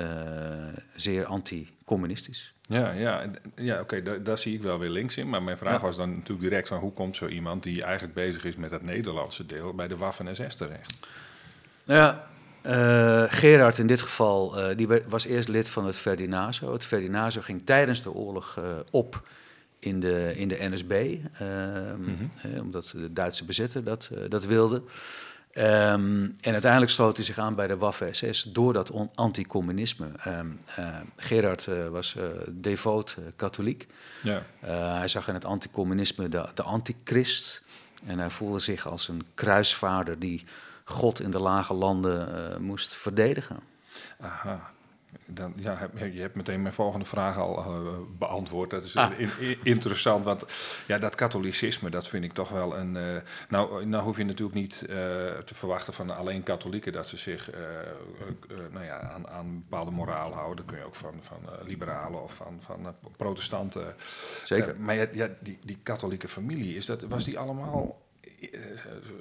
zeer 0.95 1.25
anti-communistisch. 1.25 2.55
Ja, 2.69 2.91
ja, 2.91 3.25
ja 3.55 3.81
oké, 3.81 3.97
okay, 3.97 4.23
daar, 4.23 4.39
zie 4.39 4.55
ik 4.55 4.63
wel 4.63 4.79
weer 4.79 4.91
links 4.91 5.17
in. 5.17 5.29
Maar 5.29 5.43
mijn 5.43 5.59
vraag 5.59 5.81
was 5.81 5.97
dan 5.97 6.11
natuurlijk 6.11 6.41
direct 6.41 6.69
van 6.69 6.79
hoe 6.79 6.93
komt 6.93 7.17
zo 7.17 7.27
iemand 7.27 7.63
die 7.63 7.83
eigenlijk 7.83 8.15
bezig 8.15 8.45
is 8.45 8.57
met 8.57 8.71
het 8.71 8.83
Nederlandse 8.83 9.47
deel 9.47 9.75
bij 9.75 9.89
de 9.89 9.97
Waffen-SS 9.97 10.55
terecht? 10.55 10.95
Ja, 11.85 12.27
uh, 12.67 13.25
Gerard 13.29 13.79
in 13.79 13.87
dit 13.87 14.01
geval, 14.01 14.59
uh, 14.71 14.77
die 14.77 14.89
was 15.07 15.25
eerst 15.25 15.49
lid 15.49 15.71
van 15.71 15.87
het 15.87 15.97
Ferdinazo. 15.97 16.73
Het 16.73 16.85
Ferdinazo 16.85 17.41
ging 17.41 17.63
tijdens 17.65 18.03
de 18.03 18.13
oorlog 18.13 18.57
uh, 18.59 18.65
op 18.91 19.29
in 19.79 20.01
de, 20.01 20.33
in 20.37 20.49
de 20.49 20.57
NSB, 20.61 21.17
ehm, 21.39 22.01
mm 22.01 22.31
-hmm. 22.41 22.61
omdat 22.61 22.91
de 22.93 23.13
Duitse 23.13 23.45
bezetter 23.45 23.85
dat, 23.85 24.11
dat 24.29 24.45
wilde. 24.45 24.83
Um, 25.59 26.37
en 26.41 26.53
uiteindelijk 26.53 26.93
sloot 26.93 27.17
hij 27.17 27.25
zich 27.25 27.39
aan 27.39 27.55
bij 27.55 27.67
de 27.67 27.77
Waffen-SS 27.77 28.43
door 28.43 28.73
dat 28.73 28.93
anticommunisme. 29.15 30.07
Um, 30.27 30.61
uh, 30.79 30.97
Gerard 31.17 31.67
uh, 31.67 31.89
was 31.89 32.15
uh, 32.19 32.25
devoot 32.49 33.17
katholiek. 33.37 33.87
Ja. 34.23 34.43
hij 34.99 35.09
zag 35.09 35.29
in 35.29 35.35
het 35.35 35.45
anticommunisme 35.45 36.29
de, 36.29 36.49
de 36.55 36.63
antichrist. 36.63 37.63
En 38.07 38.19
hij 38.19 38.31
voelde 38.31 38.59
zich 38.59 38.87
als 38.87 39.09
een 39.09 39.27
kruisvaarder 39.35 40.19
die 40.19 40.45
God 40.85 41.21
in 41.21 41.31
de 41.31 41.41
lage 41.41 41.75
landen 41.75 42.63
moest 42.63 42.95
verdedigen. 42.95 43.59
Aha. 44.21 44.71
Dan, 45.27 45.53
ja, 45.57 45.91
je 46.13 46.21
hebt 46.21 46.35
meteen 46.35 46.63
mijn 46.63 46.75
volgende 46.75 47.05
vraag 47.05 47.39
al 47.39 47.59
uh, 47.59 47.89
beantwoord. 48.19 48.71
Dat 48.71 48.83
is 48.83 48.97
ah. 48.97 49.11
in, 49.19 49.59
interessant, 49.63 50.25
want 50.25 50.45
ja, 50.87 50.99
dat 50.99 51.15
katholicisme, 51.15 51.91
dat 51.91 52.09
vind 52.09 52.25
ik 52.25 52.33
toch 52.33 52.49
wel 52.49 52.77
een... 52.77 52.95
Uh, 52.95 53.03
nou, 53.49 53.87
nou 53.87 54.05
hoef 54.05 54.17
je 54.17 54.25
natuurlijk 54.25 54.59
niet 54.59 54.83
uh, 54.83 54.97
te 55.39 55.55
verwachten 55.55 55.93
van 55.93 56.11
alleen 56.11 56.43
katholieken... 56.43 56.93
dat 56.93 57.07
ze 57.07 57.17
zich 57.17 57.51
nou 58.71 58.85
ja, 58.85 59.01
aan, 59.01 59.29
aan 59.29 59.65
bepaalde 59.69 59.91
moraal 59.91 60.33
houden. 60.33 60.57
Dat 60.57 60.67
kun 60.67 60.79
je 60.79 60.85
ook 60.85 60.95
van, 60.95 61.15
van 61.21 61.39
liberalen 61.67 62.23
of 62.23 62.35
van, 62.35 62.59
van 62.61 62.95
protestanten. 63.17 63.95
Zeker. 64.43 64.81
maar 64.81 64.95
ja, 64.95 65.07
ja, 65.13 65.29
die, 65.41 65.59
die 65.65 65.79
katholieke 65.83 66.29
familie, 66.29 66.77
is 66.77 66.87
dat, 66.87 67.03
was 67.03 67.25
die 67.25 67.39
allemaal 67.39 68.01
eh, 68.01 68.08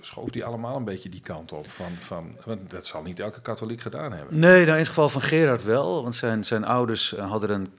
schoof 0.02 0.30
die 0.30 0.46
allemaal 0.46 0.76
een 0.76 0.84
beetje 0.84 1.10
die 1.10 1.22
kant 1.22 1.52
op. 1.52 1.70
Van, 1.70 1.92
van, 2.40 2.60
dat 2.68 2.86
zal 2.86 3.02
niet 3.02 3.20
elke 3.20 3.42
katholiek 3.42 3.82
gedaan 3.82 4.12
hebben. 4.12 4.40
Nee, 4.40 4.60
nou 4.60 4.72
in 4.72 4.78
het 4.78 4.88
geval 4.88 5.10
van 5.10 5.22
Gerard 5.22 5.64
wel. 5.64 6.04
Want 6.04 6.16
zijn, 6.16 6.44
zijn 6.44 6.66
ouders 6.66 7.14
eh, 7.14 7.30
hadden 7.30 7.50
een 7.50 7.70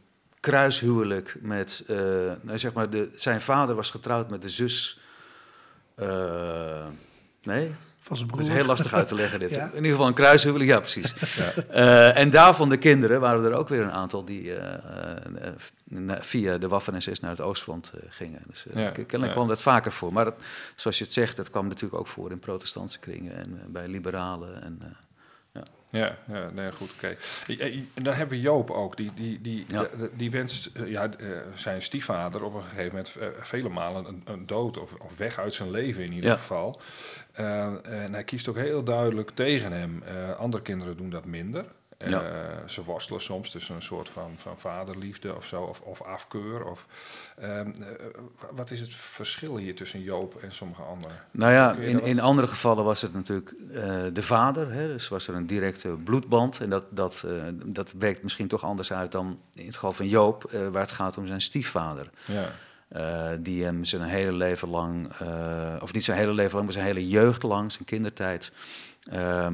kruishuwelijk 0.41 1.37
met... 1.41 1.85
Uh, 1.87 1.97
nou 2.41 2.59
zeg 2.59 2.73
maar, 2.73 2.91
de, 2.91 3.11
zijn 3.15 3.41
vader 3.41 3.75
was 3.75 3.91
getrouwd 3.91 4.31
met 4.31 4.43
de 4.43 4.49
zus... 4.49 5.01
Nee, 7.43 7.75
Van 8.09 8.17
zijn 8.17 8.29
broer. 8.29 8.41
Het 8.41 8.51
is 8.51 8.57
heel 8.57 8.67
lastig 8.67 8.93
uit 8.95 9.09
te 9.09 9.15
leggen 9.15 9.39
dit. 9.41 9.55
Ja. 9.59 9.67
In 9.67 9.75
ieder 9.75 9.91
geval 9.91 10.07
een 10.07 10.15
kruishuwelijk, 10.15 10.71
ja 10.71 10.79
precies. 10.81 11.15
Eh, 11.71 12.17
en 12.17 12.31
daarvan 12.31 12.69
de 12.69 12.77
kinderen 12.77 13.21
waren 13.21 13.45
er 13.45 13.53
ook 13.53 13.69
weer 13.69 13.81
een 13.83 13.91
aantal 13.93 14.25
die 14.25 14.55
eh, 14.55 15.47
eh, 15.47 16.17
via 16.21 16.59
de 16.59 16.69
Waffen-SS 16.69 17.21
naar 17.21 17.31
het 17.31 17.41
Oostfront 17.41 17.93
gingen. 18.09 18.43
Dus 18.47 18.65
Ja, 18.75 18.91
kennelijk 18.91 19.25
ja. 19.27 19.33
kwam 19.33 19.49
dat 19.49 19.63
vaker 19.63 19.93
voor. 19.93 20.13
Maar 20.13 20.25
dat, 20.25 20.35
zoals 20.77 20.99
je 20.99 21.05
het 21.05 21.13
zegt, 21.13 21.37
dat 21.37 21.51
kwam 21.51 21.67
natuurlijk 21.69 22.01
ook 22.01 22.07
voor 22.07 22.31
in 22.31 22.39
protestantse 22.39 22.99
kringen 22.99 23.37
en 23.37 23.61
bij 23.67 23.89
liberalen. 23.89 24.63
En, 24.63 24.79
eh, 24.83 24.89
Ja, 25.91 26.17
ja 26.29 26.51
nee, 26.55 26.73
goed, 26.73 26.91
oké. 26.97 27.17
En 27.95 28.03
dan 28.03 28.15
hebben 28.15 28.37
we 28.37 28.43
Joop 28.43 28.71
ook, 28.71 28.97
die, 28.97 29.11
die, 29.15 29.41
die, 29.41 29.65
Ja. 29.69 29.87
die 30.17 30.31
wenst 30.31 30.71
ja, 30.87 31.09
zijn 31.55 31.83
stiefvader 31.83 32.45
op 32.45 32.55
een 32.55 32.63
gegeven 32.63 32.85
moment 32.87 33.17
vele 33.41 33.69
malen 33.69 34.05
een, 34.07 34.23
een 34.25 34.47
dood 34.47 34.79
of, 34.79 34.93
of 34.93 35.17
weg 35.17 35.39
uit 35.39 35.55
zijn 35.55 35.71
leven 35.71 36.05
in 36.05 36.13
ieder 36.13 36.31
Ja. 36.31 36.37
geval. 36.37 36.81
Eh, 37.39 38.03
en 38.05 38.13
hij 38.13 38.25
kiest 38.25 38.49
ook 38.49 38.57
heel 38.57 38.83
duidelijk 38.85 39.31
tegen 39.31 39.73
hem. 39.73 40.03
Eh, 40.03 40.37
andere 40.39 40.63
kinderen 40.63 40.97
doen 40.97 41.11
dat 41.11 41.25
minder. 41.25 41.65
Eh. 41.99 42.19
Ze 42.67 42.85
worstelen 42.85 43.21
soms 43.21 43.51
tussen 43.51 43.75
een 43.75 43.83
soort 43.83 44.09
van, 44.09 44.33
van 44.37 44.59
vaderliefde 44.59 45.35
of 45.37 45.47
zo, 45.47 45.63
of, 45.63 45.81
of 45.81 46.03
afkeur. 46.03 46.65
Of, 46.65 46.87
ehm, 47.39 47.51
eh, 47.51 47.87
wa- 48.41 48.49
wat 48.55 48.71
is 48.71 48.81
het 48.81 48.95
verschil 48.95 49.57
hier 49.57 49.75
tussen 49.75 50.03
Joop 50.03 50.37
en 50.43 50.53
sommige 50.53 50.83
anderen? 50.83 51.17
Nou 51.31 51.53
ja, 51.53 51.75
in, 51.75 52.03
in 52.03 52.21
andere 52.21 52.47
gevallen 52.49 52.85
was 52.85 53.01
het 53.03 53.13
natuurlijk 53.13 53.55
de 54.15 54.23
vader. 54.23 54.73
Hè, 54.73 54.87
dus 54.87 55.09
was 55.09 55.29
er 55.29 55.35
een 55.35 55.47
directe 55.47 55.89
bloedband. 55.89 56.61
En 56.61 56.71
dat, 56.71 56.85
dat, 56.91 57.25
dat 57.65 57.93
werkt 57.99 58.23
misschien 58.23 58.49
toch 58.49 58.63
anders 58.65 58.93
uit 58.93 59.13
dan 59.13 59.41
in 59.55 59.67
het 59.67 59.75
geval 59.75 59.93
van 59.93 60.09
Joop, 60.09 60.51
waar 60.73 60.83
het 60.83 60.93
gaat 60.93 61.19
om 61.19 61.27
zijn 61.27 61.41
stiefvader. 61.41 62.11
Ja, 62.25 62.49
Eh, 62.89 63.29
die 63.39 63.65
hem 63.65 63.85
zijn 63.85 64.03
hele 64.03 64.33
leven 64.33 64.69
lang, 64.69 65.09
eh, 65.19 65.75
of 65.81 65.93
niet 65.93 66.05
zijn 66.05 66.19
hele 66.19 66.33
leven 66.33 66.53
lang, 66.53 66.65
maar 66.65 66.73
zijn 66.73 66.87
hele 66.87 67.09
jeugd 67.09 67.43
lang, 67.43 67.73
zijn 67.73 67.85
kindertijd, 67.85 68.53
eh, 69.11 69.47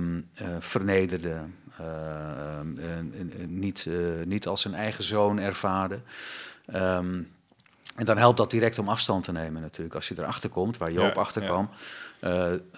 vernederde. 0.59 1.41
eh, 1.79 2.59
ehm, 2.59 3.09
niet, 3.49 3.89
niet 4.25 4.47
als 4.47 4.61
zijn 4.61 4.75
eigen 4.75 5.05
zoon 5.05 5.39
ervaarde. 5.39 5.99
Ehm, 6.67 7.23
en 7.97 8.05
dan 8.05 8.19
helpt 8.19 8.37
dat 8.37 8.51
direct 8.51 8.79
om 8.79 8.89
afstand 8.89 9.25
te 9.25 9.33
nemen 9.33 9.63
natuurlijk. 9.63 9.95
Als 9.95 10.09
je 10.09 10.15
erachter 10.19 10.51
komt, 10.51 10.79
waar 10.79 10.93
Joop 10.93 11.15
Ja, 11.15 11.21
achter 11.21 11.43
kwam, 11.43 11.69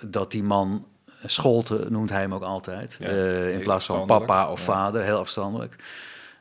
dat 0.01 0.31
die 0.31 0.42
man, 0.42 0.87
Scholte 1.25 1.87
noemt 1.88 2.11
hij 2.11 2.21
hem 2.21 2.35
ook 2.35 2.42
altijd, 2.42 2.97
Ja, 3.01 3.09
in 3.47 3.61
plaats 3.61 3.87
van 3.87 4.07
papa 4.07 4.51
of 4.51 4.61
vader, 4.61 5.03
heel 5.03 5.19
afstandelijk. 5.19 5.77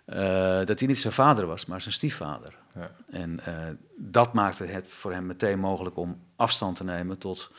Eh, 0.06 0.66
dat 0.66 0.80
hij 0.80 0.88
niet 0.88 1.00
zijn 1.00 1.14
vader 1.14 1.46
was, 1.46 1.66
maar 1.66 1.82
zijn 1.82 1.94
stiefvader. 1.94 2.56
ja. 2.74 2.92
En 3.10 3.46
eh, 3.46 3.54
dat 3.98 4.34
maakte 4.34 4.66
het 4.66 4.88
voor 4.88 5.12
hem 5.12 5.26
meteen 5.26 5.60
mogelijk 5.60 5.98
om 5.98 6.20
afstand 6.36 6.76
te 6.76 6.84
nemen 6.84 7.18
tot 7.20 7.52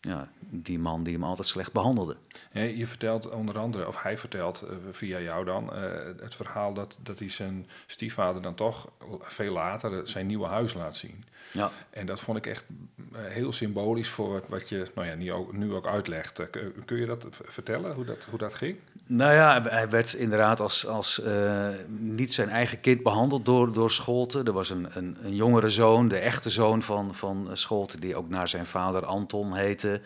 ja, 0.00 0.28
die 0.40 0.78
man 0.78 1.02
die 1.02 1.12
hem 1.12 1.24
altijd 1.24 1.46
slecht 1.48 1.72
behandelde. 1.72 2.16
Je 2.52 2.86
vertelt 2.86 3.30
onder 3.30 3.58
andere, 3.58 3.86
of 3.86 4.02
hij 4.02 4.18
vertelt 4.18 4.62
eh, 4.62 4.76
via 4.90 5.20
jou 5.20 5.44
dan, 5.44 5.72
het 6.20 6.34
verhaal 6.34 6.74
dat, 6.74 6.98
dat 7.02 7.18
hij 7.18 7.28
zijn 7.28 7.66
stiefvader 7.86 8.42
dan 8.42 8.54
toch 8.54 8.92
veel 9.20 9.52
later 9.52 10.08
zijn 10.08 10.26
nieuwe 10.26 10.46
huis 10.46 10.74
laat 10.74 10.96
zien. 10.96 11.24
Ja. 11.50 11.70
En 11.90 12.06
dat 12.06 12.20
vond 12.20 12.38
ik 12.38 12.46
echt 12.46 12.64
eh, 13.12 13.20
heel 13.24 13.52
symbolisch 13.52 14.08
voor 14.08 14.32
wat, 14.32 14.44
wat 14.48 14.68
je 14.68 14.84
nou 14.94 15.06
ja, 15.08 15.14
nu, 15.14 15.32
ook, 15.32 15.52
nu 15.52 15.72
ook 15.72 15.86
uitlegt. 15.86 16.38
Eh, 16.38 16.46
kun- 16.84 16.96
je 16.98 17.06
dat 17.06 17.26
vertellen, 17.30 17.94
hoe 17.94 18.04
dat, 18.04 18.26
hoe 18.30 18.38
dat 18.38 18.54
ging? 18.54 18.76
Nou 19.06 19.32
ja, 19.32 19.62
hij 19.62 19.88
werd 19.88 20.12
inderdaad 20.12 20.60
als, 20.60 20.86
als 20.86 21.20
eh, 21.22 21.68
niet 21.88 22.32
zijn 22.32 22.48
eigen 22.48 22.80
kind 22.80 23.02
behandeld 23.02 23.44
door, 23.44 23.72
door 23.72 23.90
Scholte. 23.90 24.42
Er 24.42 24.52
was 24.52 24.70
een, 24.70 24.86
een, 24.92 25.16
een 25.22 25.34
jongere 25.34 25.68
zoon, 25.68 26.08
de 26.08 26.18
echte 26.18 26.50
zoon 26.50 26.82
van, 26.82 27.14
van 27.14 27.48
Scholte, 27.52 27.98
die 28.00 28.16
ook 28.16 28.28
naar 28.28 28.48
zijn 28.48 28.66
vader 28.66 29.04
Anton 29.04 29.54
heette. 29.54 30.00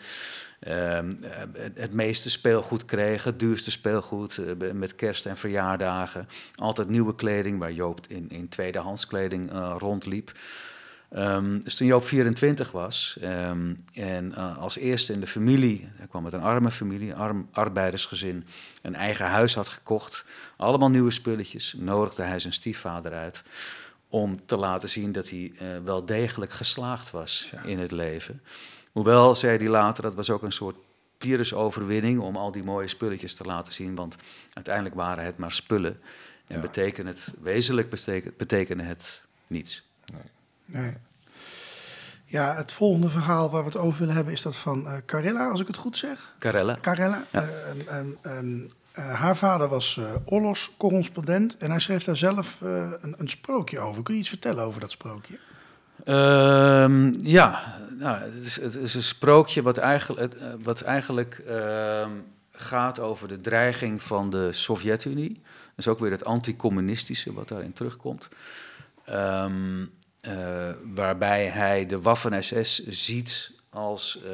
Ehm, 0.59 1.13
eh, 1.23 1.37
het, 1.53 1.77
het 1.77 1.93
meeste 1.93 2.29
speelgoed 2.29 2.85
kreeg, 2.85 3.23
het 3.23 3.39
duurste 3.39 3.71
speelgoed, 3.71 4.39
met 4.73 4.95
kerst 4.95 5.25
en 5.25 5.37
verjaardagen. 5.37 6.27
Altijd 6.55 6.89
nieuwe 6.89 7.15
kleding, 7.15 7.59
waar 7.59 7.71
Joop 7.71 7.99
in, 8.07 8.29
in 8.29 8.49
tweedehands 8.49 9.07
kleding 9.07 9.51
rondliep. 9.77 10.31
Ehm, 11.09 11.59
dus 11.59 11.75
toen 11.75 11.87
Joop 11.87 12.05
24 12.05 12.71
was 12.71 13.17
ehm, 13.21 13.73
en 13.93 14.35
eh, 14.35 14.57
als 14.57 14.77
eerste 14.77 15.13
in 15.13 15.19
de 15.19 15.27
familie, 15.27 15.89
hij 15.95 16.07
kwam 16.07 16.23
uit 16.23 16.33
een 16.33 16.41
arme 16.41 16.71
familie, 16.71 17.09
een 17.09 17.15
arm 17.17 17.47
arbeidersgezin, 17.51 18.45
een 18.81 18.95
eigen 18.95 19.25
huis 19.25 19.55
had 19.55 19.67
gekocht, 19.67 20.25
allemaal 20.57 20.89
nieuwe 20.89 21.11
spulletjes, 21.11 21.75
nodigde 21.77 22.23
hij 22.23 22.39
zijn 22.39 22.53
stiefvader 22.53 23.13
uit 23.13 23.43
om 24.09 24.39
te 24.45 24.57
laten 24.57 24.89
zien 24.89 25.11
dat 25.11 25.29
hij 25.29 25.51
eh, 25.59 25.67
wel 25.83 26.05
degelijk 26.05 26.51
geslaagd 26.51 27.11
was 27.11 27.49
Ja. 27.51 27.63
in 27.63 27.79
het 27.79 27.91
leven. 27.91 28.41
Hoewel, 28.91 29.35
zei 29.35 29.57
hij 29.57 29.67
later, 29.67 30.03
dat 30.03 30.15
was 30.15 30.29
ook 30.29 30.43
een 30.43 30.51
soort 30.51 30.75
Pyrrhus-overwinning 31.17 32.19
om 32.19 32.35
al 32.37 32.51
die 32.51 32.63
mooie 32.63 32.87
spulletjes 32.87 33.35
te 33.35 33.43
laten 33.43 33.73
zien, 33.73 33.95
want 33.95 34.15
uiteindelijk 34.53 34.95
waren 34.95 35.23
het 35.25 35.37
maar 35.37 35.51
spullen 35.51 35.99
en 36.47 36.55
Ja. 36.55 36.61
betekende 36.61 37.09
het, 37.11 37.33
wezenlijk 37.41 37.89
betekende 38.37 38.83
het 38.83 39.23
niets. 39.47 39.85
Nee. 40.67 40.93
Ja, 42.25 42.55
het 42.55 42.71
volgende 42.71 43.09
verhaal 43.09 43.51
waar 43.51 43.61
we 43.61 43.67
het 43.67 43.77
over 43.77 43.99
willen 43.99 44.15
hebben 44.15 44.33
is 44.33 44.41
dat 44.41 44.55
van 44.55 44.87
eh 44.87 44.93
Carilla, 45.05 45.49
als 45.49 45.61
ik 45.61 45.67
het 45.67 45.75
goed 45.75 45.97
zeg. 45.97 46.33
Carella. 46.39 46.77
Carella. 46.81 47.25
Ja. 47.31 47.49
eh, 47.87 47.99
eh, 48.91 49.13
haar 49.13 49.37
vader 49.37 49.67
was 49.67 49.99
oorlogscorrespondent 50.25 51.57
en 51.57 51.69
hij 51.69 51.79
schreef 51.79 52.03
daar 52.03 52.17
zelf 52.17 52.57
een, 52.61 53.15
een 53.17 53.29
sprookje 53.29 53.79
over. 53.79 54.03
Kun 54.03 54.13
je 54.13 54.19
iets 54.19 54.29
vertellen 54.29 54.63
over 54.63 54.81
dat 54.81 54.91
sprookje? 54.91 55.39
Ehm, 56.03 57.13
ja, 57.17 57.77
nou, 57.99 58.17
het, 58.21 58.33
is, 58.33 58.61
het 58.61 58.75
is 58.75 58.95
een 58.95 59.03
sprookje 59.03 59.61
wat 59.61 59.77
eigenlijk, 59.77 60.35
wat 60.63 60.81
eigenlijk 60.81 61.43
ehm, 61.47 62.11
gaat 62.51 62.99
over 62.99 63.27
de 63.27 63.41
dreiging 63.41 64.01
van 64.01 64.29
de 64.29 64.53
Sovjet-Unie. 64.53 65.33
Dat 65.33 65.85
is 65.85 65.87
ook 65.87 65.99
weer 65.99 66.11
het 66.11 66.25
anticommunistische 66.25 67.33
wat 67.33 67.47
daarin 67.47 67.73
terugkomt. 67.73 68.29
Ehm, 69.05 69.85
eh, 70.27 70.69
waarbij 70.93 71.45
hij 71.45 71.85
de 71.85 72.01
Waffen-SS 72.01 72.87
ziet 72.87 73.51
als 73.69 74.21
eh, 74.23 74.31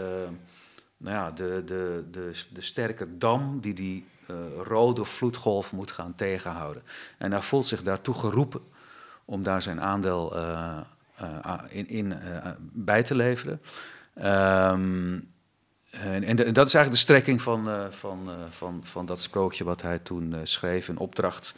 nou 0.97 1.15
ja, 1.15 1.31
de, 1.31 1.61
de, 1.65 2.05
de, 2.11 2.31
de 2.49 2.61
sterke 2.61 3.17
dam 3.17 3.61
die 3.61 3.73
die 3.73 4.05
eh, 4.27 4.35
rode 4.63 5.05
vloedgolf 5.05 5.71
moet 5.71 5.91
gaan 5.91 6.15
tegenhouden. 6.15 6.83
En 7.17 7.31
hij 7.31 7.41
voelt 7.41 7.65
zich 7.65 7.83
daartoe 7.83 8.13
geroepen 8.13 8.61
om 9.25 9.43
daar 9.43 9.61
zijn 9.61 9.81
aandeel 9.81 10.35
in, 11.69 11.87
in 11.87 12.13
bij 12.59 13.03
te 13.03 13.15
leveren. 13.15 13.61
Ehm, 14.13 15.19
en, 15.89 16.23
en 16.23 16.35
dat 16.35 16.67
is 16.67 16.73
eigenlijk 16.73 16.91
de 16.91 16.97
strekking 16.97 17.41
van, 17.41 17.69
van, 17.89 18.29
van, 18.49 18.81
van 18.83 19.05
dat 19.05 19.21
sprookje 19.21 19.63
wat 19.63 19.81
hij 19.81 19.99
toen 19.99 20.35
schreef 20.43 20.87
in 20.87 20.97
opdracht 20.97 21.55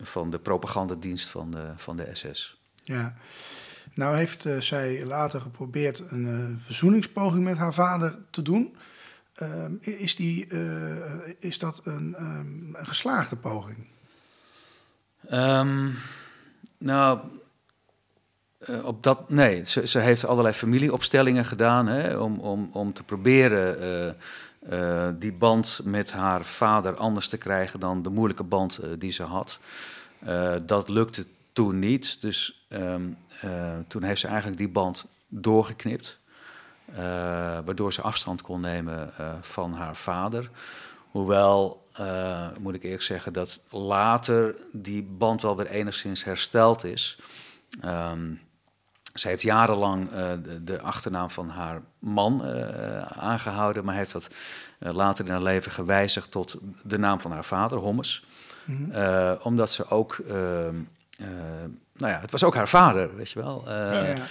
van 0.00 0.30
de 0.30 0.38
propagandadienst 0.38 1.28
van 1.28 1.50
de, 1.50 1.72
van 1.76 1.96
de 1.96 2.08
SS. 2.12 2.62
Ja. 2.84 3.14
Nou 3.94 4.16
heeft 4.16 4.44
eh, 4.44 4.60
zij 4.60 5.02
later 5.04 5.40
geprobeerd 5.40 6.02
een 6.08 6.26
eh, 6.26 6.64
verzoeningspoging 6.64 7.44
met 7.44 7.56
haar 7.56 7.74
vader 7.74 8.18
te 8.30 8.42
doen. 8.42 8.76
Ehm, 9.34 9.72
is, 9.80 10.16
die, 10.16 10.46
eh, 10.46 11.32
is 11.38 11.58
dat 11.58 11.80
een, 11.84 12.14
ehm, 12.14 12.74
een 12.74 12.86
geslaagde 12.86 13.36
poging? 13.36 13.86
Ehm, 15.28 15.90
nou, 16.78 17.18
op 18.82 19.02
dat, 19.02 19.30
nee, 19.30 19.64
ze, 19.66 19.86
ze 19.86 19.98
heeft 19.98 20.24
allerlei 20.24 20.54
familieopstellingen 20.54 21.44
gedaan 21.44 21.86
hè, 21.86 22.16
om, 22.16 22.38
om, 22.40 22.70
om 22.72 22.92
te 22.92 23.02
proberen 23.02 24.16
die 25.18 25.32
band 25.32 25.80
met 25.84 26.12
haar 26.12 26.44
vader 26.44 26.96
anders 26.96 27.28
te 27.28 27.36
krijgen 27.36 27.80
dan 27.80 28.02
de 28.02 28.10
moeilijke 28.10 28.42
band 28.42 28.80
die 28.98 29.12
ze 29.12 29.22
had. 29.22 29.58
Dat 30.66 30.88
lukte 30.88 31.26
toen 31.52 31.78
niet, 31.78 32.20
dus 32.20 32.63
eh, 33.40 33.78
toen 33.88 34.02
heeft 34.02 34.20
ze 34.20 34.26
eigenlijk 34.26 34.58
die 34.58 34.68
band 34.68 35.06
doorgeknipt. 35.28 36.18
eh, 36.92 36.96
waardoor 37.64 37.92
ze 37.92 38.02
afstand 38.02 38.42
kon 38.42 38.60
nemen 38.60 39.18
eh, 39.18 39.32
van 39.40 39.72
haar 39.72 39.96
vader. 39.96 40.50
Hoewel, 41.10 41.82
moet 42.58 42.74
ik 42.74 42.82
eerlijk 42.82 43.02
zeggen, 43.02 43.32
dat 43.32 43.60
later 43.70 44.54
die 44.72 45.02
band 45.02 45.42
wel 45.42 45.56
weer 45.56 45.66
enigszins 45.66 46.24
hersteld 46.24 46.84
is. 46.84 47.18
Ehm, 47.80 48.32
ze 49.14 49.28
heeft 49.28 49.42
jarenlang 49.42 50.10
de, 50.42 50.64
de 50.64 50.80
achternaam 50.80 51.30
van 51.30 51.48
haar 51.48 51.82
man 51.98 52.44
eh, 52.44 53.02
aangehouden, 53.02 53.84
maar 53.84 53.94
heeft 53.94 54.12
dat 54.12 54.28
later 54.78 55.24
in 55.24 55.30
haar 55.30 55.42
leven 55.42 55.72
gewijzigd 55.72 56.30
tot 56.30 56.56
de 56.82 56.98
naam 56.98 57.20
van 57.20 57.32
haar 57.32 57.44
vader, 57.44 57.78
Hommes. 57.78 58.24
Eh, 58.90 59.32
omdat 59.42 59.70
ze 59.70 59.88
ook, 59.90 60.18
ehm, 60.28 60.74
eh, 61.18 61.26
nou 61.96 62.12
ja, 62.12 62.20
het 62.20 62.30
was 62.30 62.44
ook 62.44 62.54
haar 62.54 62.68
vader, 62.68 63.16
weet 63.16 63.30
je 63.30 63.42
wel. 63.42 63.64
Eh, 63.66 64.16
ja. 64.16 64.26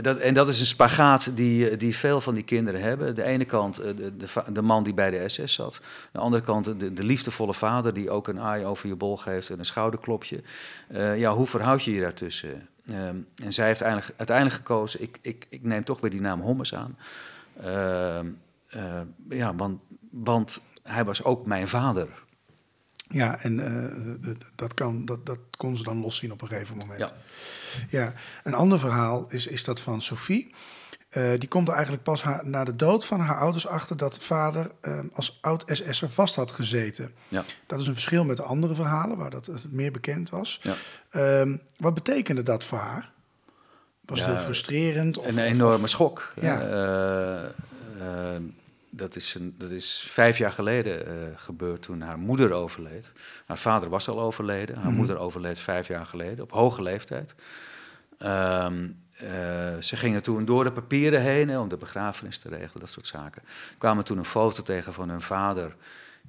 dat, 0.00 0.16
en 0.16 0.34
dat 0.34 0.48
is 0.48 0.60
een 0.60 0.66
spagaat 0.66 1.36
die, 1.36 1.76
die 1.76 1.96
veel 1.96 2.20
van 2.20 2.34
die 2.34 2.44
kinderen 2.44 2.80
hebben. 2.80 3.14
De 3.14 3.22
ene 3.22 3.44
kant 3.44 3.78
eh, 3.78 3.96
de, 3.96 4.16
de, 4.16 4.52
de 4.52 4.62
man 4.62 4.82
die 4.84 4.94
bij 4.94 5.10
de 5.10 5.28
SS 5.28 5.54
zat. 5.54 5.80
De 6.12 6.18
andere 6.18 6.42
kant 6.42 6.64
de, 6.64 6.92
de 6.92 7.04
liefdevolle 7.04 7.54
vader 7.54 7.94
die 7.94 8.10
ook 8.10 8.28
een 8.28 8.40
aai 8.40 8.64
over 8.64 8.88
je 8.88 8.96
bol 8.96 9.16
geeft 9.16 9.50
en 9.50 9.58
een 9.58 9.64
schouderklopje. 9.64 10.42
Eh, 10.88 11.18
ja, 11.18 11.32
hoe 11.32 11.46
verhoud 11.46 11.82
je 11.82 11.92
je 11.92 12.00
daartussen? 12.00 12.68
Ehm, 12.86 13.16
en 13.34 13.52
zij 13.52 13.66
heeft 13.66 13.82
uiteindelijk, 13.82 14.14
uiteindelijk 14.16 14.56
gekozen, 14.56 15.02
ik, 15.02 15.18
ik, 15.22 15.46
ik 15.48 15.62
neem 15.62 15.84
toch 15.84 16.00
weer 16.00 16.10
die 16.10 16.20
naam 16.20 16.40
Hommes 16.40 16.74
aan. 16.74 16.96
Ehm, 17.62 18.26
eh, 18.68 19.00
ja, 19.28 19.54
want, 19.54 19.80
want 20.10 20.60
hij 20.82 21.04
was 21.04 21.24
ook 21.24 21.46
mijn 21.46 21.68
vader. 21.68 22.08
Ja, 23.12 23.40
en 23.42 23.60
eh, 23.60 24.34
dat, 24.54 24.74
kan, 24.74 25.04
dat, 25.04 25.26
dat 25.26 25.38
kon 25.56 25.76
ze 25.76 25.82
dan 25.82 26.00
loszien 26.00 26.32
op 26.32 26.42
een 26.42 26.48
gegeven 26.48 26.76
moment. 26.76 26.98
Ja. 26.98 27.10
Ja, 27.88 28.12
een 28.44 28.54
ander 28.54 28.78
verhaal 28.78 29.26
is, 29.28 29.46
is 29.46 29.64
dat 29.64 29.80
van 29.80 30.02
Sophie. 30.02 30.54
Eh, 31.08 31.30
die 31.38 31.48
komt 31.48 31.68
er 31.68 31.74
eigenlijk 31.74 32.02
pas 32.02 32.22
haar, 32.22 32.48
na 32.48 32.64
de 32.64 32.76
dood 32.76 33.04
van 33.04 33.20
haar 33.20 33.38
ouders 33.38 33.66
achter 33.66 33.96
dat 33.96 34.18
vader 34.18 34.70
eh, 34.80 34.98
als 35.12 35.38
oud-SS'er 35.40 36.10
vast 36.10 36.34
had 36.34 36.50
gezeten. 36.50 37.12
Ja. 37.28 37.44
Dat 37.66 37.80
is 37.80 37.86
een 37.86 37.92
verschil 37.92 38.24
met 38.24 38.36
de 38.36 38.42
andere 38.42 38.74
verhalen 38.74 39.16
waar 39.16 39.30
dat 39.30 39.50
meer 39.68 39.90
bekend 39.92 40.30
was. 40.30 40.60
Ja. 40.62 40.74
Ehm, 41.10 41.56
wat 41.76 41.94
betekende 41.94 42.42
dat 42.42 42.64
voor 42.64 42.78
haar? 42.78 43.10
Was 44.04 44.18
het 44.20 44.28
heel 44.28 44.38
frustrerend? 44.38 45.18
Of, 45.18 45.26
een 45.26 45.38
enorme 45.38 45.84
of- 45.84 45.88
schok. 45.88 46.32
Ja. 46.40 46.58
Dat, 48.94 49.16
is 49.16 49.34
een, 49.34 49.54
dat 49.58 49.70
is 49.70 50.06
vijf 50.08 50.38
jaar 50.38 50.52
geleden 50.52 51.06
eh, 51.06 51.12
gebeurd 51.36 51.82
toen 51.82 52.00
haar 52.00 52.18
moeder 52.18 52.52
overleed. 52.52 53.12
Haar 53.46 53.58
vader 53.58 53.88
was 53.88 54.08
al 54.08 54.20
overleden. 54.20 54.76
Haar 54.76 54.86
Mhm. 54.86 54.94
moeder 54.94 55.18
overleed 55.18 55.58
vijf 55.58 55.88
jaar 55.88 56.06
geleden, 56.06 56.44
op 56.44 56.50
hoge 56.50 56.82
leeftijd. 56.82 57.34
Ehm, 58.18 58.88
eh, 59.16 59.28
ze 59.78 59.96
gingen 59.96 60.22
toen 60.22 60.44
door 60.44 60.64
de 60.64 60.72
papieren 60.72 61.20
heen 61.20 61.48
hè, 61.48 61.58
om 61.58 61.68
de 61.68 61.76
begrafenis 61.76 62.38
te 62.38 62.48
regelen, 62.48 62.80
dat 62.80 62.90
soort 62.90 63.06
zaken. 63.06 63.42
Kwamen 63.78 64.04
toen 64.04 64.18
een 64.18 64.24
foto 64.24 64.62
tegen 64.62 64.92
van 64.92 65.08
hun 65.08 65.20
vader 65.20 65.76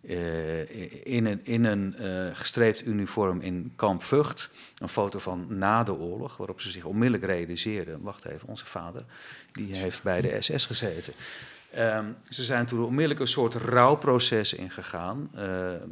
eh, 0.08 1.06
in 1.06 1.26
een, 1.26 1.46
in 1.46 1.66
een 1.66 1.96
gestreept 2.36 2.86
uniform 2.86 3.42
in 3.42 3.74
kamp 3.76 4.04
Vught. 4.04 4.50
Een 4.78 4.90
foto 4.90 5.20
van 5.20 5.46
na 5.50 5.84
de 5.84 5.94
oorlog, 5.94 6.38
waarop 6.38 6.62
ze 6.62 6.70
zich 6.70 6.86
onmiddellijk 6.86 7.32
realiseerden... 7.32 8.02
wacht 8.02 8.26
even, 8.26 8.48
onze 8.48 8.66
vader 8.66 9.06
die 9.52 9.76
heeft 9.76 10.04
bij 10.04 10.22
de 10.22 10.42
SS 10.42 10.66
gezeten. 10.66 11.14
Ehm, 11.74 12.06
ze 12.30 12.44
zijn 12.44 12.66
toen 12.66 12.84
onmiddellijk 12.84 13.20
een 13.20 13.28
soort 13.28 13.56
rouwproces 13.56 14.54
ingegaan. 14.54 15.30
Eh, 15.36 15.46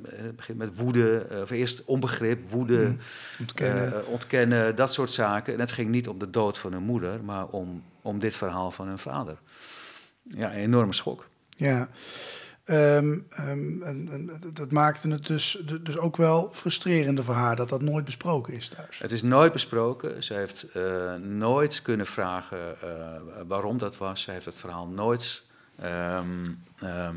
het 0.05 0.35
begint 0.35 0.57
met 0.57 0.75
woede, 0.77 1.17
eh, 1.29 1.41
of 1.41 1.49
eerst 1.49 1.85
onbegrip, 1.85 2.49
woede, 2.49 2.77
Mm, 2.77 2.97
ontkennen. 3.39 3.93
eh, 4.01 4.07
ontkennen, 4.07 4.75
dat 4.75 4.93
soort 4.93 5.09
zaken. 5.11 5.53
En 5.53 5.59
het 5.59 5.71
ging 5.71 5.89
niet 5.89 6.07
om 6.07 6.19
de 6.19 6.29
dood 6.29 6.57
van 6.57 6.71
hun 6.71 6.83
moeder, 6.83 7.23
maar 7.23 7.45
om, 7.47 7.83
om 8.01 8.19
dit 8.19 8.35
verhaal 8.35 8.71
van 8.71 8.87
hun 8.87 8.97
vader. 8.97 9.37
Ja, 10.23 10.51
een 10.53 10.59
enorme 10.59 10.93
schok. 10.93 11.27
Ja. 11.49 11.89
Ehm, 12.63 13.17
ehm, 13.29 13.81
en, 13.83 14.07
en 14.11 14.29
dat 14.53 14.71
maakte 14.71 15.09
het 15.09 15.27
dus, 15.27 15.63
dus 15.81 15.97
ook 15.97 16.17
wel 16.17 16.49
frustrerende 16.51 17.23
voor 17.23 17.33
haar 17.33 17.55
dat 17.55 17.69
dat 17.69 17.81
nooit 17.81 18.05
besproken 18.05 18.53
is 18.53 18.67
thuis. 18.67 18.99
Het 18.99 19.11
is 19.11 19.21
nooit 19.21 19.51
besproken. 19.53 20.23
Ze 20.23 20.33
heeft 20.33 20.65
nooit 21.23 21.81
kunnen 21.81 22.05
vragen 22.05 22.75
waarom 23.47 23.77
dat 23.77 23.97
was. 23.97 24.21
Ze 24.21 24.31
heeft 24.31 24.45
het 24.45 24.55
verhaal 24.55 24.87
nooit 24.87 25.43
ehm, 25.81 26.45
ehm, 26.79 27.15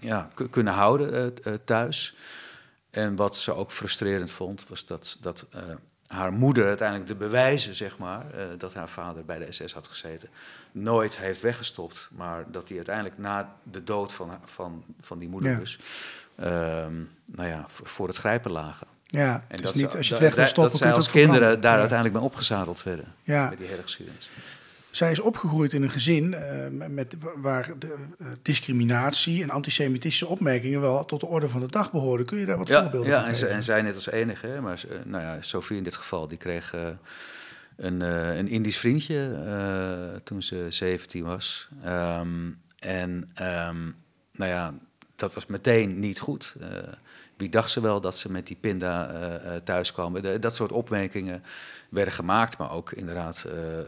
ja, 0.00 0.28
ku- 0.34 0.48
kunnen 0.48 0.72
houden 0.72 1.12
eh, 1.44 1.52
eh, 1.52 1.58
thuis. 1.64 2.14
En 2.90 3.16
wat 3.16 3.36
ze 3.36 3.54
ook 3.54 3.70
frustrerend 3.72 4.30
vond, 4.30 4.68
was 4.68 4.86
dat, 4.86 5.18
dat 5.20 5.46
eh, 5.50 5.60
haar 6.06 6.32
moeder 6.32 6.66
uiteindelijk 6.66 7.08
de 7.08 7.14
bewijzen, 7.14 7.74
zeg 7.74 7.98
maar, 7.98 8.24
dat 8.58 8.74
haar 8.74 8.88
vader 8.88 9.24
bij 9.24 9.38
de 9.38 9.52
SS 9.52 9.72
had 9.72 9.86
gezeten, 9.86 10.28
nooit 10.72 11.16
heeft 11.18 11.40
weggestopt. 11.40 12.08
Maar 12.10 12.44
dat 12.50 12.66
die 12.66 12.76
uiteindelijk 12.76 13.18
na 13.18 13.56
de 13.62 13.84
dood 13.84 14.12
van, 14.12 14.30
van, 14.44 14.84
van 15.00 15.18
die 15.18 15.28
moeder 15.28 15.50
Ja. 15.50 15.58
dus, 15.58 15.78
ehm, 16.36 16.94
nou 17.24 17.48
ja, 17.48 17.64
voor, 17.68 18.06
het 18.08 18.16
grijpen 18.16 18.50
lagen. 18.50 18.86
Ja, 19.04 19.44
En 19.48 19.56
is 19.56 19.62
dat 19.62 19.74
niet, 19.74 19.90
ze- 19.90 19.96
als 19.96 20.08
je 20.08 20.14
het 20.14 20.22
weg 20.22 20.34
wil 20.34 20.46
stoppen, 20.46 20.70
Dat 20.72 20.80
zij 20.80 20.92
als 20.92 21.10
kinderen 21.10 21.60
daar 21.60 21.72
Ja. 21.72 21.78
uiteindelijk 21.78 22.18
mee 22.18 22.26
opgezadeld 22.26 22.82
werden. 22.82 23.14
Ja. 23.22 23.48
Met 23.48 23.58
die 23.58 23.66
hele 23.66 23.82
geschiedenis. 23.82 24.30
Zij 24.92 25.10
is 25.10 25.20
opgegroeid 25.20 25.72
in 25.72 25.82
een 25.82 25.90
gezin 25.90 26.34
eh, 26.34 26.88
met, 26.88 27.16
waar 27.36 27.70
de, 27.78 27.94
eh, 28.18 28.26
discriminatie 28.42 29.42
en 29.42 29.50
antisemitische 29.50 30.26
opmerkingen 30.26 30.80
wel 30.80 31.04
tot 31.04 31.20
de 31.20 31.26
orde 31.26 31.48
van 31.48 31.60
de 31.60 31.66
dag 31.66 31.92
behoorden. 31.92 32.26
Kun 32.26 32.38
je 32.38 32.46
daar 32.46 32.58
wat 32.58 32.68
Ja, 32.68 32.80
voorbeelden 32.80 33.10
ja 33.10 33.24
van 33.24 33.34
geven? 33.34 33.50
en 33.50 33.62
zij 33.62 33.82
net 33.82 33.94
als 33.94 34.10
enige. 34.10 34.46
Hè, 34.46 34.60
maar 34.60 34.82
eh, 34.88 34.96
nou 35.04 35.22
ja, 35.22 35.36
Sophie 35.40 35.76
in 35.76 35.84
dit 35.84 35.96
geval, 35.96 36.28
die 36.28 36.38
kreeg 36.38 36.74
een, 37.76 38.00
een 38.00 38.48
Indisch 38.48 38.78
vriendje 38.78 40.20
toen 40.24 40.42
ze 40.42 40.66
17 40.68 41.24
was. 41.24 41.68
Ehm, 41.84 42.50
en 42.78 43.30
ehm, 43.34 43.82
nou 44.32 44.50
ja, 44.50 44.74
dat 45.16 45.34
was 45.34 45.46
meteen 45.46 45.98
niet 45.98 46.20
goed. 46.20 46.54
Wie 47.42 47.50
dacht 47.50 47.70
ze 47.70 47.80
wel 47.80 48.00
dat 48.00 48.16
ze 48.16 48.30
met 48.32 48.46
die 48.46 48.56
pinda 48.60 49.10
eh, 49.10 49.34
eh, 49.56 49.62
thuis 49.62 49.92
kwamen? 49.92 50.22
De- 50.22 50.38
dat 50.38 50.54
soort 50.54 50.72
opmerkingen 50.72 51.42
werden 51.88 52.12
gemaakt, 52.14 52.58
maar 52.58 52.70
ook 52.70 52.92
inderdaad 52.92 53.44
eh, 53.46 53.78
eh, 53.78 53.84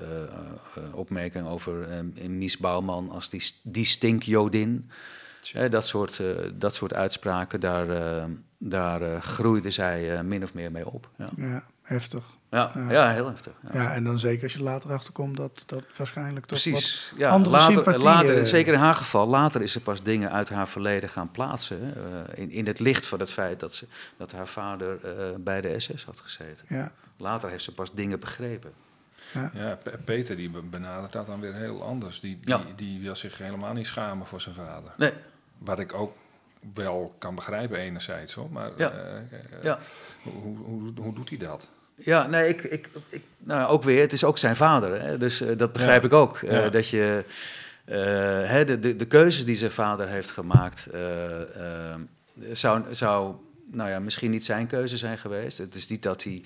eh, 0.76 0.94
opmerkingen 0.94 1.50
over 1.50 1.86
Mies 2.28 2.56
Bouwman 2.58 3.10
als 3.10 3.28
die, 3.28 3.42
die 3.62 3.84
stinkjodin. 3.84 4.90
Hè, 5.52 5.68
dat, 5.68 5.86
soort, 5.86 6.20
eh, 6.20 6.26
dat 6.54 6.74
soort 6.74 6.94
uitspraken, 6.94 7.60
daar, 7.60 7.86
daar 8.58 9.22
groeide 9.22 9.70
zij 9.70 10.16
eh, 10.16 10.20
min 10.20 10.42
of 10.42 10.54
meer 10.54 10.70
mee 10.70 10.86
op. 10.90 11.08
Ja, 11.18 11.28
Ja, 11.36 11.64
heftig. 11.84 12.24
ja, 12.50 12.70
Ja. 12.74 12.90
ja 12.90 13.10
heel 13.10 13.26
heftig. 13.28 13.52
Ja. 13.72 13.82
Ja, 13.82 13.94
en 13.94 14.04
dan 14.04 14.18
zeker 14.18 14.42
als 14.42 14.52
je 14.52 14.62
later 14.62 14.92
achterkomt 14.92 15.36
dat 15.36 15.62
dat 15.66 15.86
waarschijnlijk 15.96 16.46
toch 16.46 16.60
Precies. 16.60 17.08
wat 17.10 17.18
Ja, 17.18 17.28
andere 17.30 17.56
later, 17.56 17.74
sympathie... 17.74 18.02
later, 18.02 18.46
zeker 18.46 18.72
in 18.72 18.78
haar 18.78 18.94
geval, 18.94 19.26
later 19.26 19.62
is 19.62 19.72
ze 19.72 19.80
pas 19.80 20.02
dingen 20.02 20.32
uit 20.32 20.48
haar 20.48 20.68
verleden 20.68 21.08
gaan 21.08 21.30
plaatsen. 21.30 21.80
hè, 21.80 21.92
eh, 22.24 22.38
in, 22.42 22.50
in 22.50 22.66
het 22.66 22.78
licht 22.80 23.06
van 23.06 23.20
het 23.20 23.32
feit 23.32 23.60
dat, 23.60 23.74
ze, 23.74 23.86
dat 24.16 24.32
haar 24.32 24.46
vader 24.48 24.98
eh, 25.04 25.26
bij 25.38 25.60
de 25.60 25.80
SS 25.80 26.04
had 26.04 26.20
gezeten. 26.20 26.66
Ja, 26.68 26.92
Later 27.16 27.50
heeft 27.50 27.64
ze 27.64 27.72
pas 27.74 27.94
dingen 27.94 28.20
begrepen. 28.20 28.72
Ja, 29.52 29.78
Pe- 29.82 29.98
Peter 30.04 30.36
die 30.36 30.50
be- 30.50 30.62
benadert 30.62 31.12
dat 31.12 31.26
dan 31.26 31.40
weer 31.40 31.54
heel 31.54 31.82
anders. 31.82 32.20
Die, 32.20 32.38
die, 32.40 32.50
Ja. 32.56 32.62
die 32.76 33.00
wil 33.00 33.16
zich 33.16 33.38
helemaal 33.38 33.72
niet 33.72 33.86
schamen 33.86 34.26
voor 34.26 34.40
zijn 34.40 34.54
vader. 34.54 34.92
Nee, 34.96 35.12
Wat 35.58 35.78
ik 35.78 35.94
ook 35.94 36.16
wel 36.74 37.14
kan 37.18 37.34
begrijpen 37.34 37.78
enerzijds 37.78 38.32
hoor. 38.34 38.50
Maar 38.50 38.70
Ja. 38.76 38.90
eh, 38.90 39.16
eh, 39.16 39.22
ja. 39.62 39.78
hoe, 40.22 40.56
hoe, 40.56 40.92
hoe 40.96 41.14
doet 41.14 41.28
hij 41.28 41.38
dat? 41.38 41.70
Ja, 41.96 42.26
nee, 42.26 42.48
ik, 42.48 42.62
ik, 42.62 42.88
ik, 43.08 43.22
nou, 43.38 43.68
ook 43.68 43.82
weer, 43.82 44.00
het 44.00 44.12
is 44.12 44.24
ook 44.24 44.38
zijn 44.38 44.56
vader. 44.56 45.00
Hè? 45.02 45.16
Dus 45.18 45.40
eh, 45.40 45.56
dat 45.58 45.72
begrijp 45.72 46.00
Ja. 46.02 46.08
ik 46.08 46.14
ook. 46.14 46.38
Ja. 46.38 46.68
Dat 46.68 46.88
je 46.88 47.24
hè, 48.46 48.64
de, 48.64 48.78
de, 48.78 48.96
de 48.96 49.06
keuzes 49.06 49.44
die 49.44 49.56
zijn 49.56 49.70
vader 49.70 50.08
heeft 50.08 50.30
gemaakt, 50.30 50.88
zou, 52.52 52.82
zou 52.94 53.34
nou 53.74 53.90
ja, 53.90 53.98
misschien 53.98 54.30
niet 54.30 54.44
zijn 54.44 54.66
keuze 54.66 54.96
zijn 54.96 55.18
geweest. 55.18 55.58
Het 55.58 55.74
is 55.74 55.86
niet 55.88 56.02
dat 56.02 56.22
hij 56.22 56.42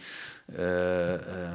eh, 0.55 1.15
eh, 1.15 1.21
eh, 1.23 1.53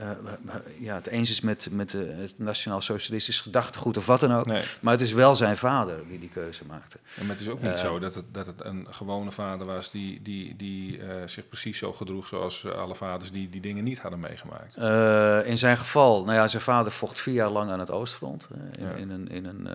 eh, 0.00 0.54
ja, 0.78 0.94
het 0.94 1.06
eens 1.06 1.30
is 1.30 1.40
met, 1.40 1.68
met 1.70 1.92
het 1.92 2.34
nationaal-socialistisch 2.38 3.40
gedachtegoed 3.40 3.96
of 3.96 4.06
wat 4.06 4.20
dan 4.20 4.32
ook. 4.34 4.46
Nee. 4.46 4.62
Maar 4.80 4.92
het 4.92 5.02
is 5.02 5.12
wel 5.12 5.34
zijn 5.34 5.56
vader 5.56 6.08
die 6.08 6.18
die 6.18 6.28
keuze 6.28 6.64
maakte. 6.64 6.98
En 7.16 7.26
maar 7.26 7.36
het 7.36 7.44
is 7.44 7.48
ook 7.50 7.62
niet 7.62 7.78
zo 7.78 7.98
dat 7.98 8.14
het, 8.14 8.24
dat 8.32 8.46
het 8.46 8.64
een 8.64 8.86
gewone 8.90 9.30
vader 9.30 9.66
was 9.66 9.90
die, 9.90 10.22
die, 10.22 10.56
die 10.56 11.00
zich 11.26 11.48
precies 11.48 11.78
zo 11.78 11.92
gedroeg 11.92 12.26
zoals 12.26 12.66
alle 12.66 12.94
vaders 12.94 13.30
die 13.30 13.48
die 13.50 13.60
dingen 13.60 13.84
niet 13.84 13.98
hadden 13.98 14.20
meegemaakt. 14.20 14.76
In 15.46 15.58
zijn 15.58 15.76
geval, 15.76 16.24
nou 16.24 16.36
ja, 16.36 16.46
zijn 16.46 16.62
vader 16.62 16.92
vocht 16.92 17.20
vier 17.20 17.34
jaar 17.34 17.50
lang 17.50 17.70
aan 17.70 17.78
het 17.80 17.90
Oostfront. 17.90 18.48
in, 18.78 18.84
Ja. 18.86 18.92
in, 18.94 19.10
een, 19.10 19.28
in, 19.28 19.44
een, 19.44 19.68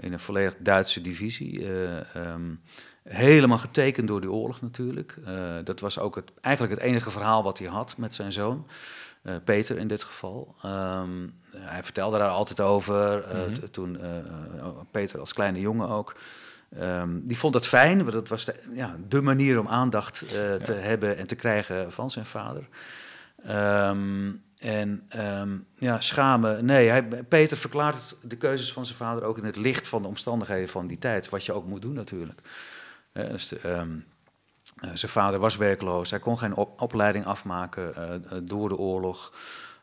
in 0.00 0.12
een 0.12 0.20
volledig 0.20 0.54
Duitse 0.58 1.00
divisie. 1.00 1.66
eh, 1.66 2.14
ehm, 2.14 2.54
helemaal 3.02 3.58
getekend 3.58 4.08
door 4.08 4.20
die 4.20 4.30
oorlog 4.30 4.60
natuurlijk. 4.60 5.16
Eh, 5.24 5.34
dat 5.64 5.80
was 5.80 5.98
ook 5.98 6.14
het, 6.14 6.30
eigenlijk 6.40 6.74
het 6.80 6.84
enige 6.88 7.10
verhaal 7.10 7.42
wat 7.42 7.58
hij 7.58 7.68
had 7.68 7.96
met 7.96 8.14
zijn 8.14 8.32
zoon. 8.32 8.66
eh, 9.22 9.34
Peter 9.44 9.78
in 9.78 9.88
dit 9.88 10.02
geval. 10.04 10.54
Ehm, 10.62 11.10
hij 11.56 11.82
vertelde 11.82 12.18
daar 12.18 12.28
altijd 12.30 12.60
over. 12.60 13.24
eh, 13.24 13.38
Mhm. 13.48 13.54
Toen 13.70 13.98
Peter 14.90 15.20
als 15.20 15.32
kleine 15.32 15.60
jongen 15.60 15.88
ook. 15.88 16.14
Ehm, 16.78 17.18
die 17.22 17.38
vond 17.38 17.54
het 17.54 17.66
fijn, 17.66 17.98
want 17.98 18.12
dat 18.12 18.28
was 18.28 18.44
de, 18.44 18.54
ja, 18.72 18.96
de 19.08 19.20
manier 19.22 19.58
om 19.60 19.68
aandacht 19.68 20.18
te 20.64 20.72
hebben 20.72 21.16
en 21.16 21.26
te 21.26 21.34
krijgen 21.34 21.92
van 21.92 22.10
zijn 22.10 22.26
vader. 22.26 22.68
Ehm, 23.44 24.30
en 24.58 25.08
ja, 25.78 26.00
schamen. 26.00 26.64
Nee, 26.64 26.88
hij, 26.88 27.02
Peter 27.28 27.56
verklaart 27.56 28.16
de 28.22 28.36
keuzes 28.36 28.72
van 28.72 28.86
zijn 28.86 28.98
vader 28.98 29.24
ook 29.24 29.38
in 29.38 29.44
het 29.44 29.56
licht 29.56 29.88
van 29.88 30.02
de 30.02 30.08
omstandigheden 30.08 30.68
van 30.68 30.86
die 30.86 30.98
tijd. 30.98 31.28
Wat 31.28 31.44
je 31.44 31.52
ook 31.52 31.66
moet 31.66 31.82
doen 31.82 31.94
natuurlijk. 31.94 32.40
Eh, 33.12 33.28
dus 33.30 33.52
ehm, 33.58 33.96
eh, 34.80 34.90
zijn 34.94 35.10
vader 35.12 35.40
was 35.40 35.56
werkloos. 35.56 36.10
Hij 36.10 36.18
kon 36.18 36.38
geen 36.38 36.54
op- 36.54 36.80
opleiding 36.80 37.24
afmaken 37.24 37.94
eh, 37.94 38.38
door 38.42 38.68
de 38.68 38.76
oorlog. 38.76 39.32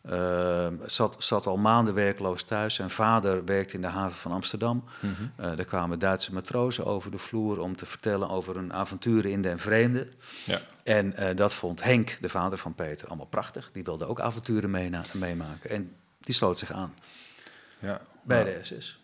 Ehm, 0.03 0.75
zat, 0.85 1.15
zat 1.23 1.45
al 1.47 1.57
maanden 1.57 1.93
werkloos 1.93 2.43
thuis. 2.43 2.75
Zijn 2.75 2.89
vader 2.89 3.45
werkte 3.45 3.75
in 3.75 3.81
de 3.81 3.87
haven 3.87 4.17
van 4.17 4.31
Amsterdam. 4.31 4.83
Er 5.37 5.65
kwamen 5.65 5.99
Duitse 5.99 6.33
matrozen 6.33 6.85
over 6.85 7.11
de 7.11 7.17
vloer 7.17 7.59
om 7.59 7.75
te 7.75 7.85
vertellen 7.85 8.29
over 8.29 8.55
hun 8.55 8.73
avonturen 8.73 9.31
in 9.31 9.41
den 9.41 9.59
vreemde. 9.59 10.07
Ja. 10.45 10.61
En 10.83 11.35
dat 11.35 11.53
vond 11.53 11.83
Henk, 11.83 12.17
de 12.21 12.29
vader 12.29 12.57
van 12.57 12.75
Peter, 12.75 13.07
allemaal 13.07 13.25
prachtig. 13.25 13.69
Die 13.71 13.83
wilde 13.83 14.05
ook 14.05 14.19
avonturen 14.19 14.71
meemaken. 15.13 15.69
En 15.69 15.95
die 16.19 16.35
sloot 16.35 16.57
zich 16.57 16.71
aan 16.71 16.93
Ja. 17.79 18.01
bij 18.23 18.43
de 18.43 18.59
SS. 18.61 18.99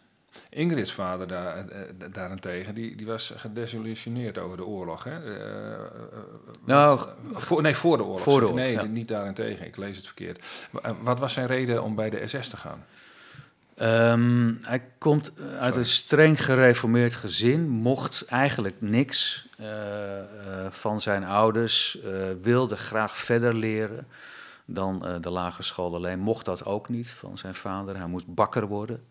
Ingrid's 0.49 0.93
vader 0.93 1.27
daar, 1.27 1.57
eh, 1.57 1.81
eh, 1.81 1.87
daarentegen, 2.11 2.75
die, 2.75 2.95
die 2.95 3.05
was 3.05 3.33
gedesillusioneerd 3.35 4.37
over 4.37 4.57
de 4.57 4.65
oorlog. 4.65 5.03
Hè? 5.03 5.37
Eh, 5.37 5.79
Nou, 6.65 6.97
wat- 6.97 7.43
voor, 7.43 7.61
nee, 7.61 7.75
voor 7.75 7.97
de 7.97 8.03
oorlog. 8.03 8.21
voor 8.21 8.39
de 8.39 8.45
zeg 8.45 8.55
ik. 8.55 8.61
oorlog, 8.61 8.75
nee, 8.75 8.87
ja. 8.87 8.93
niet 8.93 9.07
daarentegen. 9.07 9.65
Ik 9.65 9.77
lees 9.77 9.95
het 9.97 10.05
verkeerd. 10.05 10.43
Wat 11.01 11.19
was 11.19 11.33
zijn 11.33 11.47
reden 11.47 11.83
om 11.83 11.95
bij 11.95 12.09
de 12.09 12.27
SS 12.27 12.47
te 12.49 12.57
gaan? 12.57 12.85
Ehm, 13.75 14.53
hij 14.61 14.83
komt 14.97 15.31
uit 15.59 15.75
een 15.75 15.85
streng 15.85 16.43
gereformeerd 16.45 17.15
gezin, 17.15 17.67
mocht 17.69 18.25
eigenlijk 18.29 18.75
niks 18.79 19.47
van 20.69 21.01
zijn 21.01 21.23
ouders, 21.23 21.97
wilde 22.41 22.75
graag 22.77 23.17
verder 23.17 23.53
leren 23.53 24.07
dan 24.65 25.17
de 25.21 25.29
lagere 25.29 25.63
school 25.63 25.95
alleen, 25.95 26.19
mocht 26.19 26.45
dat 26.45 26.65
ook 26.65 26.89
niet 26.89 27.09
van 27.11 27.37
zijn 27.37 27.53
vader. 27.55 27.97
Hij 27.97 28.07
moest 28.07 28.33
bakker 28.33 28.67
worden. 28.67 29.05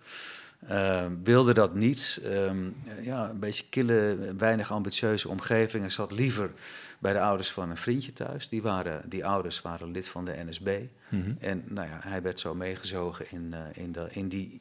Ehm, 0.69 1.13
wilde 1.23 1.55
dat 1.55 1.75
niet. 1.75 2.21
Ehm, 2.25 2.69
ja, 3.03 3.29
een 3.29 3.39
beetje 3.39 3.65
kille, 3.71 4.17
weinig 4.39 4.73
ambitieuze 4.73 5.29
omgeving. 5.29 5.83
Hij 5.83 5.93
zat 5.93 6.13
liever 6.13 6.51
bij 6.99 7.13
de 7.13 7.21
ouders 7.21 7.53
van 7.53 7.71
een 7.71 7.77
vriendje 7.77 8.13
thuis. 8.13 8.49
Die, 8.49 8.63
waren, 8.63 9.03
die 9.09 9.27
ouders 9.27 9.63
waren 9.63 9.91
lid 9.91 10.09
van 10.09 10.25
de 10.25 10.45
NSB. 10.49 10.81
Mhm. 11.09 11.33
En 11.39 11.65
nou 11.69 11.89
ja, 11.89 11.99
hij 12.03 12.23
werd 12.23 12.41
zo 12.41 12.55
meegezogen 12.55 13.27
in, 13.31 13.55
eh, 13.55 13.83
in, 13.83 13.93
de, 13.93 14.07
in, 14.11 14.29
die, 14.29 14.61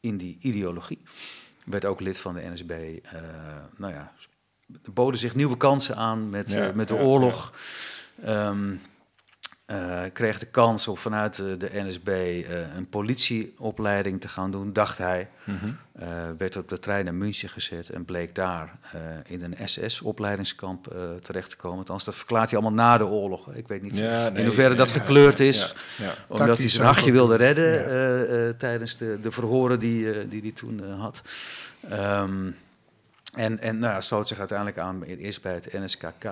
in 0.00 0.16
die 0.16 0.36
ideologie. 0.40 1.02
Werd 1.64 1.84
ook 1.84 2.00
lid 2.00 2.18
van 2.18 2.34
de 2.34 2.50
NSB. 2.52 2.70
eh, 2.70 3.20
nou 3.76 3.92
ja, 3.92 4.12
boden 4.92 5.20
zich 5.20 5.34
nieuwe 5.34 5.56
kansen 5.56 5.96
aan 5.96 6.28
met, 6.30 6.50
Ja, 6.50 6.68
eh, 6.68 6.74
met 6.74 6.88
de 6.88 6.94
ja, 6.94 7.00
oorlog. 7.00 7.52
Ehm, 8.24 8.74
eh, 9.70 10.00
kreeg 10.12 10.38
de 10.38 10.46
kans 10.46 10.88
om 10.88 10.96
vanuit 10.96 11.36
de, 11.36 11.56
de 11.56 11.70
NSB 11.72 12.08
eh, 12.08 12.74
een 12.76 12.88
politieopleiding 12.88 14.20
te 14.20 14.28
gaan 14.28 14.50
doen, 14.50 14.72
dacht 14.72 14.98
hij. 14.98 15.28
Mhm. 15.44 15.56
Eh, 15.92 16.08
werd 16.38 16.56
op 16.56 16.68
de 16.68 16.78
trein 16.78 17.04
naar 17.04 17.14
München 17.14 17.48
gezet 17.48 17.88
en 17.90 18.04
bleek 18.04 18.34
daar 18.34 18.72
eh, 18.92 19.00
in 19.26 19.42
een 19.44 19.68
SS-opleidingskamp 19.68 20.86
eh, 20.86 20.98
terecht 21.22 21.50
te 21.50 21.56
komen. 21.56 21.78
Althans, 21.78 22.04
dat 22.04 22.14
verklaart 22.16 22.50
hij 22.50 22.60
allemaal 22.60 22.86
na 22.86 22.98
de 22.98 23.06
oorlog. 23.06 23.54
Ik 23.54 23.68
weet 23.68 23.82
niet 23.82 23.96
Ja, 23.96 24.26
in 24.26 24.32
nee, 24.32 24.44
hoeverre 24.44 24.74
dat 24.74 24.90
gekleurd 24.90 25.40
is. 25.40 25.74
Ja, 25.96 26.04
ja. 26.04 26.12
Omdat 26.26 26.58
hij 26.58 26.68
zijn 26.68 26.86
nachtje 26.86 27.12
wilde 27.12 27.36
redden 27.36 27.72
Ja. 27.72 27.78
eh, 27.84 28.48
eh, 28.48 28.54
tijdens 28.56 28.96
de, 28.96 29.18
de 29.20 29.30
verhoren 29.30 29.78
die 29.78 30.06
hij 30.06 30.28
die, 30.28 30.42
die 30.42 30.52
toen 30.52 30.82
had. 30.98 31.22
Ehm, 31.88 32.50
en 33.34 33.58
en 33.60 33.78
nou, 33.78 33.94
ja, 33.94 34.00
sloot 34.00 34.28
zich 34.28 34.38
uiteindelijk 34.38 34.78
aan 34.78 35.02
eerst 35.02 35.42
bij 35.42 35.54
het 35.54 35.72
NSKK 35.72 36.24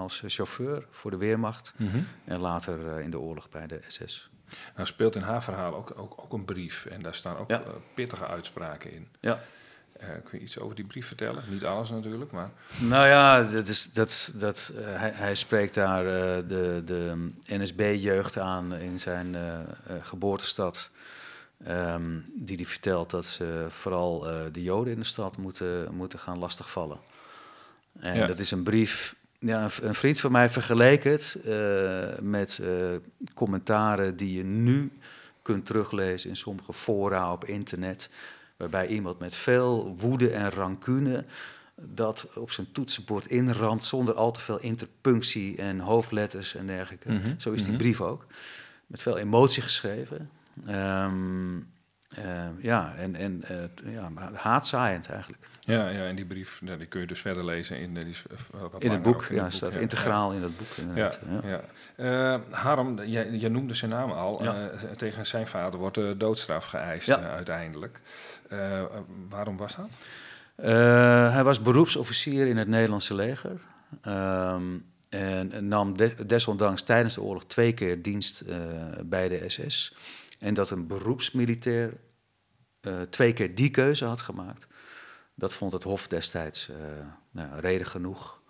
als 0.00 0.22
chauffeur 0.26 0.86
voor 0.90 1.10
de 1.10 1.16
Weermacht. 1.16 1.72
Mhm. 1.76 1.98
En 2.24 2.38
later 2.40 2.88
eh, 2.96 3.04
in 3.04 3.10
de 3.10 3.18
oorlog 3.18 3.48
bij 3.48 3.66
de 3.66 3.80
SS. 3.88 4.28
Nou 4.74 4.86
speelt 4.86 5.16
in 5.16 5.22
haar 5.22 5.42
verhaal 5.42 5.74
ook, 5.74 5.92
ook, 5.96 6.14
ook 6.16 6.32
een 6.32 6.44
brief. 6.44 6.86
En 6.86 7.02
daar 7.02 7.14
staan 7.14 7.36
ook 7.36 7.50
Ja. 7.50 7.60
eh, 7.62 7.68
pittige 7.94 8.26
uitspraken 8.26 8.92
in. 8.92 9.08
Ja. 9.20 9.40
Eh, 9.98 10.08
kun 10.24 10.38
je 10.38 10.44
iets 10.44 10.58
over 10.58 10.76
die 10.76 10.84
brief 10.84 11.06
vertellen? 11.06 11.42
Niet 11.48 11.64
alles 11.64 11.90
natuurlijk, 11.90 12.30
maar... 12.32 12.50
Nou 12.78 13.06
ja, 13.06 13.42
dat 13.42 13.68
is, 13.68 13.92
dat, 13.92 14.32
dat, 14.36 14.72
eh, 14.76 14.84
hij, 14.84 15.10
hij 15.14 15.34
spreekt 15.34 15.74
daar 15.74 16.06
eh, 16.06 16.48
de, 16.48 16.82
de 16.84 17.30
NSB-jeugd 17.44 18.38
aan 18.38 18.74
in 18.74 18.98
zijn 18.98 19.34
eh, 19.34 19.58
eh, 19.60 19.66
geboortestad. 20.02 20.90
ehm, 21.64 22.18
die 22.34 22.56
die 22.56 22.68
vertelt 22.68 23.10
dat 23.10 23.26
ze 23.26 23.66
vooral 23.68 24.28
eh, 24.30 24.40
de 24.52 24.62
Joden 24.62 24.92
in 24.92 24.98
de 24.98 25.04
stad 25.06 25.36
moeten, 25.36 25.94
moeten 25.94 26.18
gaan 26.18 26.38
lastigvallen. 26.38 26.98
En 28.00 28.16
Ja. 28.16 28.26
dat 28.26 28.38
is 28.38 28.50
een 28.50 28.62
brief. 28.62 29.14
Ja, 29.40 29.68
een, 29.82 29.94
vriend 29.94 30.20
van 30.20 30.32
mij 30.32 30.50
vergeleek 30.50 31.04
het 31.04 31.36
eh, 31.44 32.18
met 32.22 32.58
eh, 32.62 32.68
commentaren 33.34 34.16
die 34.16 34.36
je 34.36 34.44
nu 34.44 34.92
kunt 35.42 35.66
teruglezen 35.66 36.28
in 36.28 36.36
sommige 36.36 36.72
fora 36.72 37.32
op 37.32 37.44
internet. 37.44 38.10
Waarbij 38.56 38.86
iemand 38.86 39.18
met 39.18 39.34
veel 39.34 39.96
woede 39.98 40.30
en 40.30 40.50
rancune 40.50 41.24
dat 41.74 42.28
op 42.34 42.50
zijn 42.50 42.72
toetsenbord 42.72 43.26
inramt 43.26 43.84
zonder 43.84 44.14
al 44.14 44.32
te 44.32 44.40
veel 44.40 44.60
interpunctie 44.60 45.56
en 45.56 45.78
hoofdletters 45.78 46.54
en 46.54 46.66
dergelijke. 46.66 47.12
Mhm, 47.12 47.34
Zo 47.38 47.52
is 47.52 47.62
die 47.62 47.72
mhm. 47.72 47.82
brief 47.82 48.00
ook. 48.00 48.26
Met 48.86 49.02
veel 49.02 49.18
emotie 49.18 49.62
geschreven. 49.62 50.30
Ehm, 50.66 51.58
eh, 52.08 52.48
ja, 52.58 52.94
en, 52.96 53.14
en 53.14 53.44
ja, 53.84 54.10
haatzaaiend 54.32 55.08
eigenlijk. 55.08 55.49
Ja, 55.60 55.88
ja, 55.88 56.04
en 56.04 56.14
die 56.16 56.24
brief 56.24 56.60
nou, 56.62 56.78
die 56.78 56.86
kun 56.86 57.00
je 57.00 57.06
dus 57.06 57.20
verder 57.20 57.44
lezen 57.44 57.78
in, 57.78 57.94
de, 57.94 58.00
die 58.00 58.10
is, 58.10 58.22
eh, 58.54 58.60
wat 58.70 58.82
In 58.82 58.90
het 58.90 59.02
boek, 59.02 59.24
ja, 59.30 59.50
staat 59.50 59.74
integraal 59.74 60.32
in 60.32 60.40
dat 60.40 60.56
boek. 60.56 60.66
Ja, 60.76 60.82
Inderdaad. 60.82 61.18
ja. 61.42 61.60
Ja. 61.96 62.34
Eh, 62.34 62.40
Harm, 62.50 63.02
jij, 63.04 63.30
jij 63.30 63.48
noemde 63.48 63.74
zijn 63.74 63.90
naam 63.90 64.10
al. 64.10 64.40
Eh, 64.44 64.64
tegen 64.96 65.26
zijn 65.26 65.46
vader 65.46 65.80
wordt 65.80 65.94
de 65.94 66.14
doodstraf 66.18 66.64
geëist 66.64 67.08
eh, 67.08 67.14
uiteindelijk. 67.30 68.00
Eh, 68.48 68.78
eh, 68.80 68.86
waarom 69.28 69.56
was 69.56 69.76
dat? 69.76 69.88
Eh, 70.54 71.32
hij 71.32 71.44
was 71.44 71.60
beroepsofficier 71.62 72.46
in 72.46 72.56
het 72.56 72.68
Nederlandse 72.68 73.14
leger. 73.14 73.60
Ehm, 74.02 74.64
en 75.08 75.68
nam 75.68 75.96
de- 75.96 76.26
desondanks 76.26 76.82
tijdens 76.82 77.14
de 77.14 77.22
oorlog 77.22 77.44
twee 77.46 77.72
keer 77.72 78.02
dienst 78.02 78.40
eh, 78.40 78.56
bij 79.04 79.28
de 79.28 79.44
SS. 79.48 79.94
En 80.38 80.54
dat 80.54 80.70
een 80.70 80.86
beroepsmilitair 80.86 81.92
eh, 82.80 82.92
twee 83.10 83.32
keer 83.32 83.54
die 83.54 83.70
keuze 83.70 84.04
had 84.04 84.20
gemaakt, 84.20 84.66
dat 85.40 85.54
vond 85.54 85.72
het 85.72 85.82
Hof 85.82 86.06
destijds 86.06 86.68
eh, 86.68 86.76
nou, 87.30 87.60
reden 87.60 87.86
genoeg 87.86 88.40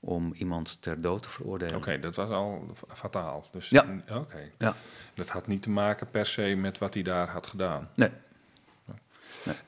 om 0.00 0.32
iemand 0.32 0.82
ter 0.82 1.00
dood 1.00 1.22
te 1.22 1.28
veroordelen. 1.28 1.76
Oké, 1.76 1.98
dat 1.98 2.16
was 2.16 2.30
al 2.30 2.74
fataal. 2.86 3.46
Dus, 3.52 3.68
Ja. 3.68 3.86
Oké. 4.12 4.50
Ja. 4.58 4.74
Dat 5.14 5.28
had 5.28 5.46
niet 5.46 5.62
te 5.62 5.70
maken 5.70 6.10
per 6.10 6.26
se 6.26 6.42
met 6.42 6.78
wat 6.78 6.94
hij 6.94 7.02
daar 7.02 7.28
had 7.28 7.46
gedaan. 7.46 7.90
Nee. 7.94 8.10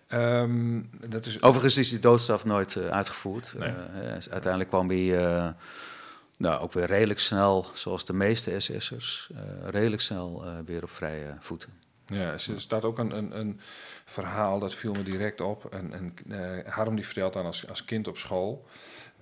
Ehm, 0.06 0.82
dat 1.08 1.26
is, 1.26 1.42
Overigens 1.42 1.76
is 1.76 1.90
die 1.90 1.98
doodstraf 1.98 2.44
nooit 2.44 2.76
eh, 2.76 2.88
uitgevoerd. 2.88 3.54
Nee. 3.56 3.68
Eh, 3.68 4.10
uiteindelijk 4.10 4.68
kwam 4.68 4.88
hij 4.88 5.54
nou, 6.38 6.60
ook 6.60 6.72
weer 6.72 6.86
redelijk 6.86 7.20
snel, 7.20 7.66
zoals 7.74 8.04
de 8.04 8.12
meeste 8.12 8.60
SS'ers, 8.60 9.30
redelijk 9.64 10.02
snel 10.02 10.44
weer 10.64 10.82
op 10.82 10.90
vrije 10.90 11.36
voeten. 11.38 11.85
Ja, 12.06 12.32
er 12.32 12.40
staat 12.56 12.84
ook 12.84 12.98
een, 12.98 13.16
een, 13.16 13.38
een 13.38 13.60
verhaal, 14.04 14.58
dat 14.58 14.74
viel 14.74 14.92
me 14.92 15.02
direct 15.02 15.40
op. 15.40 15.74
En, 15.74 15.92
en, 15.92 16.14
eh, 16.64 16.72
Harm 16.72 16.94
die 16.94 17.04
vertelt 17.04 17.32
dan 17.32 17.44
als, 17.44 17.68
als 17.68 17.84
kind 17.84 18.08
op 18.08 18.18
school... 18.18 18.66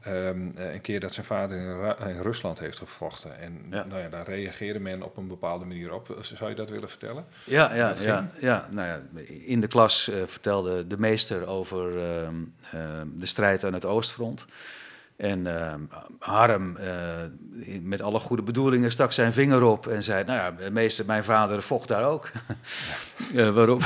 ehm, 0.02 0.50
eh, 0.56 0.72
een 0.74 0.80
keer 0.80 1.00
dat 1.00 1.12
zijn 1.12 1.26
vader 1.26 1.58
in, 1.58 1.80
Ru- 1.80 2.08
in 2.10 2.20
Rusland 2.22 2.58
heeft 2.58 2.78
gevochten. 2.78 3.38
En 3.38 3.66
Ja. 3.70 3.84
Nou 3.84 4.00
ja, 4.00 4.08
daar 4.08 4.24
reageerde 4.26 4.80
men 4.80 5.02
op 5.02 5.16
een 5.16 5.28
bepaalde 5.28 5.64
manier 5.64 5.92
op. 5.92 6.16
Zou 6.20 6.50
je 6.50 6.56
dat 6.56 6.70
willen 6.70 6.88
vertellen? 6.88 7.24
Ja, 7.44 7.74
ja, 7.74 7.94
ja, 8.00 8.30
ja, 8.40 8.68
nou 8.70 8.88
ja, 8.88 9.22
in 9.26 9.60
de 9.60 9.66
klas 9.66 10.08
eh, 10.08 10.22
vertelde 10.26 10.86
de 10.86 10.98
meester 10.98 11.46
over 11.46 11.98
ehm, 11.98 12.34
de 13.14 13.26
strijd 13.26 13.64
aan 13.64 13.72
het 13.74 13.84
Oostfront. 13.84 14.46
En 15.16 15.46
ehm, 15.46 15.80
Harm, 16.18 16.76
eh, 16.76 16.90
met 17.82 18.02
alle 18.02 18.18
goede 18.18 18.42
bedoelingen, 18.42 18.90
stak 18.90 19.12
zijn 19.12 19.32
vinger 19.32 19.62
op 19.62 19.86
en 19.86 20.02
zei: 20.02 20.24
Nou 20.24 20.38
ja, 20.38 20.70
meester, 20.70 21.06
mijn 21.06 21.24
vader 21.24 21.62
vocht 21.62 21.88
daar 21.88 22.04
ook. 22.04 22.30
ja, 23.32 23.52
waarop? 23.52 23.82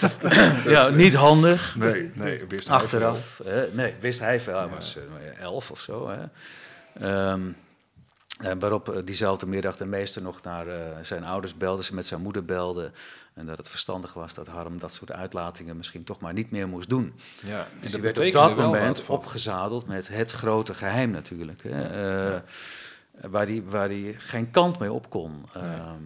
ja, 0.66 0.88
niet 0.88 1.14
handig. 1.14 1.76
Nee, 1.76 2.10
nee. 2.14 2.44
Wist 2.48 2.68
hij 2.68 2.76
Achteraf, 2.76 3.40
hè? 3.44 3.66
nee, 3.72 3.94
wist 4.00 4.20
hij 4.20 4.40
veel. 4.40 4.58
Hij 4.58 4.68
was 4.68 4.96
eh, 4.96 5.42
elf 5.42 5.70
of 5.70 5.80
zo. 5.80 6.10
Hè? 6.10 6.24
Ehm, 7.06 7.40
eh, 8.40 8.52
waarop 8.58 8.88
eh, 8.88 9.02
diezelfde 9.04 9.46
middag 9.46 9.76
de 9.76 9.86
meester 9.86 10.22
nog 10.22 10.42
naar 10.42 10.68
eh, 10.68 10.80
zijn 11.02 11.24
ouders 11.24 11.56
belde, 11.56 11.82
ze 11.84 11.94
met 11.94 12.06
zijn 12.06 12.20
moeder 12.22 12.44
belde. 12.44 12.90
En 13.34 13.46
dat 13.46 13.56
het 13.58 13.68
verstandig 13.68 14.12
was 14.12 14.34
dat 14.34 14.46
Harm 14.46 14.78
dat 14.78 14.92
soort 14.92 15.12
uitlatingen 15.12 15.76
misschien 15.76 16.04
toch 16.04 16.20
maar 16.20 16.32
niet 16.32 16.50
meer 16.50 16.68
moest 16.68 16.88
doen. 16.88 17.14
Ja, 17.42 17.58
en 17.58 17.66
Dus 17.80 17.90
dat 17.90 18.00
die 18.00 18.00
werd 18.12 18.16
op 18.26 18.32
dat 18.32 18.56
moment 18.56 19.06
opgezadeld 19.06 19.86
met 19.86 20.08
het 20.08 20.30
grote 20.32 20.74
geheim 20.74 21.10
natuurlijk. 21.10 21.62
Hè? 21.62 21.82
Eh, 22.34 22.40
Waar 23.30 23.46
hij 23.46 23.62
waar 23.64 23.88
die 23.88 24.14
geen 24.18 24.50
kant 24.50 24.78
mee 24.78 24.92
op 24.92 25.10
kon. 25.10 25.44
Ehm, 25.54 25.96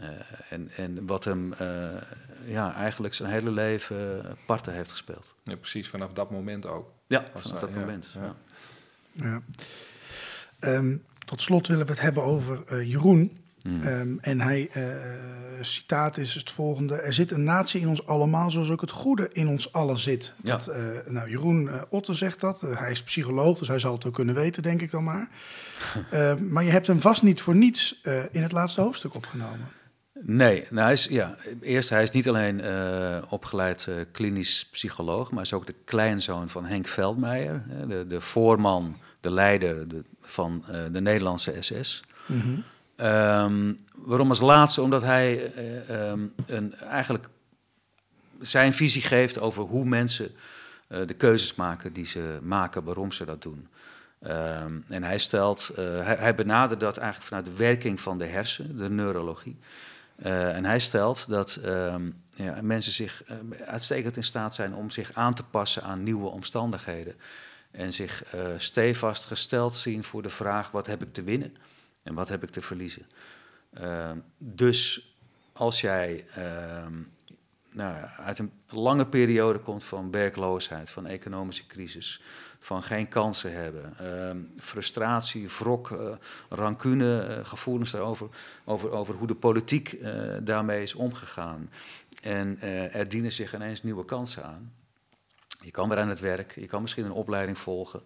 eh, 0.00 0.08
en, 0.48 0.70
en 0.76 1.06
wat 1.06 1.24
hem 1.24 1.52
eh, 1.52 1.88
ja, 2.44 2.74
eigenlijk 2.74 3.14
zijn 3.14 3.30
hele 3.30 3.50
leven 3.50 4.24
parten 4.46 4.72
heeft 4.72 4.90
gespeeld. 4.90 5.34
Ja, 5.44 5.56
precies, 5.56 5.88
vanaf 5.88 6.12
dat 6.12 6.30
moment 6.30 6.66
ook. 6.66 6.90
Ja, 7.06 7.24
vanaf 7.30 7.42
dat- 7.42 7.60
dat 7.60 7.70
ja, 7.72 7.78
moment. 7.78 8.10
ja. 8.14 8.34
Ja. 9.12 9.42
Tot 11.30 11.40
slot 11.40 11.66
willen 11.66 11.86
we 11.86 11.92
het 11.92 12.00
hebben 12.00 12.24
over 12.24 12.62
eh, 12.66 12.90
Jeroen. 12.90 13.38
Hmm. 13.62 13.82
Ehm, 13.82 14.16
en 14.20 14.40
hij, 14.40 14.68
eh, 14.72 14.82
citaat 15.60 16.16
is 16.16 16.34
het 16.34 16.50
volgende. 16.50 16.94
Er 16.94 17.12
zit 17.12 17.30
een 17.30 17.44
natie 17.44 17.80
in 17.80 17.88
ons 17.88 18.06
allemaal, 18.06 18.50
zoals 18.50 18.70
ook 18.70 18.80
het 18.80 18.90
goede 18.90 19.28
in 19.32 19.48
ons 19.48 19.72
allen 19.72 19.98
zit. 19.98 20.32
Ja. 20.42 20.56
Dat, 20.56 20.66
eh, 20.66 20.82
nou, 21.06 21.30
Jeroen 21.30 21.70
Otte 21.88 22.14
zegt 22.14 22.40
dat. 22.40 22.60
Hij 22.60 22.90
is 22.90 23.02
psycholoog, 23.02 23.58
dus 23.58 23.68
hij 23.68 23.78
zal 23.78 23.92
het 23.92 24.06
ook 24.06 24.14
kunnen 24.14 24.34
weten, 24.34 24.62
denk 24.62 24.82
ik 24.82 24.90
dan 24.90 25.04
maar. 25.04 25.28
Ehm, 26.10 26.52
maar 26.52 26.64
je 26.64 26.70
hebt 26.70 26.86
hem 26.86 27.00
vast 27.00 27.22
niet 27.22 27.40
voor 27.40 27.54
niets 27.54 28.00
in 28.30 28.42
het 28.42 28.52
laatste 28.52 28.80
hoofdstuk 28.80 29.14
opgenomen. 29.14 29.68
Nee, 30.22 30.66
nou 30.70 30.84
hij 30.84 30.92
is, 30.92 31.04
ja, 31.04 31.36
eerst, 31.60 31.88
hij 31.90 32.02
is 32.02 32.10
niet 32.10 32.28
alleen 32.28 32.62
opgeleid 33.28 33.88
klinisch 34.12 34.68
psycholoog, 34.70 35.28
maar 35.28 35.34
hij 35.34 35.42
is 35.42 35.52
ook 35.52 35.66
de 35.66 35.74
kleinzoon 35.84 36.48
van 36.48 36.66
Henk 36.66 36.88
Veldmeijer, 36.88 37.62
de, 37.88 38.06
de 38.06 38.20
voorman, 38.20 38.96
de 39.20 39.30
leider 39.30 39.88
de- 39.88 40.04
van 40.20 40.64
eh, 40.68 40.80
de 40.92 41.00
Nederlandse 41.00 41.54
SS. 41.60 42.02
Ehm, 42.96 43.72
waarom 43.94 44.28
als 44.28 44.40
laatste? 44.40 44.82
Omdat 44.82 45.02
hij 45.02 45.52
eh, 45.52 46.08
ehm, 46.10 46.26
een, 46.46 46.74
eigenlijk 46.74 47.28
zijn 48.40 48.72
visie 48.72 49.02
geeft 49.02 49.38
over 49.40 49.62
hoe 49.62 49.84
mensen 49.84 50.30
eh, 50.88 51.06
de 51.06 51.14
keuzes 51.14 51.54
maken 51.54 51.92
die 51.92 52.06
ze 52.06 52.38
maken, 52.42 52.84
waarom 52.84 53.12
ze 53.12 53.24
dat 53.24 53.42
doen. 53.42 53.68
Ehm, 54.20 54.78
en 54.88 55.02
hij 55.02 55.18
stelt, 55.18 55.70
hij, 55.76 56.16
hij 56.18 56.34
benadert 56.34 56.80
dat 56.80 56.96
eigenlijk 56.96 57.28
vanuit 57.28 57.46
de 57.46 57.56
werking 57.56 58.00
van 58.00 58.18
de 58.18 58.26
hersenen, 58.26 58.76
de 58.76 58.90
neurologie. 58.90 59.58
En 60.22 60.64
hij 60.64 60.78
stelt 60.78 61.28
dat 61.28 61.58
ja, 62.36 62.54
en 62.54 62.66
mensen 62.66 62.92
zich 62.92 63.22
uitstekend 63.66 64.16
in 64.16 64.24
staat 64.24 64.54
zijn 64.54 64.74
om 64.74 64.90
zich 64.90 65.12
aan 65.14 65.34
te 65.34 65.42
passen 65.42 65.82
aan 65.82 66.02
nieuwe 66.02 66.28
omstandigheden. 66.28 67.14
En 67.70 67.92
zich 67.92 68.24
eh, 68.24 68.46
stevast 68.56 69.24
gesteld 69.24 69.76
zien 69.76 70.04
voor 70.04 70.22
de 70.22 70.30
vraag: 70.30 70.70
wat 70.70 70.86
heb 70.86 71.02
ik 71.02 71.12
te 71.12 71.22
winnen 71.22 71.56
en 72.02 72.14
wat 72.14 72.28
heb 72.28 72.42
ik 72.42 72.50
te 72.50 72.60
verliezen? 72.60 73.06
Ehm, 73.72 74.18
dus 74.38 75.12
als 75.52 75.80
jij 75.80 76.24
ehm, 76.34 76.94
nou, 77.72 77.94
uit 78.16 78.38
een 78.38 78.52
lange 78.68 79.06
periode 79.06 79.58
komt 79.58 79.84
van 79.84 80.10
werkloosheid, 80.10 80.90
van 80.90 81.06
economische 81.06 81.66
crisis, 81.66 82.22
van 82.58 82.82
geen 82.82 83.08
kansen 83.08 83.52
hebben, 83.52 83.94
ehm, 83.98 84.38
frustratie, 84.58 85.48
wrok, 85.48 85.90
eh, 85.90 86.12
rancune, 86.48 87.20
eh, 87.20 87.44
gevoelens 87.44 87.90
daarover, 87.90 88.28
over, 88.64 88.90
over 88.90 89.14
hoe 89.14 89.26
de 89.26 89.34
politiek 89.34 89.98
daarmee 90.42 90.82
is 90.82 90.94
omgegaan. 90.94 91.70
En 92.22 92.60
er 92.92 93.08
dienen 93.08 93.32
zich 93.32 93.54
ineens 93.54 93.82
nieuwe 93.82 94.04
kansen 94.04 94.44
aan. 94.44 94.72
Je 95.60 95.70
kan 95.70 95.88
weer 95.88 95.98
aan 95.98 96.08
het 96.08 96.20
werk, 96.20 96.54
je 96.54 96.66
kan 96.66 96.80
misschien 96.82 97.04
een 97.04 97.12
opleiding 97.12 97.58
volgen. 97.58 98.02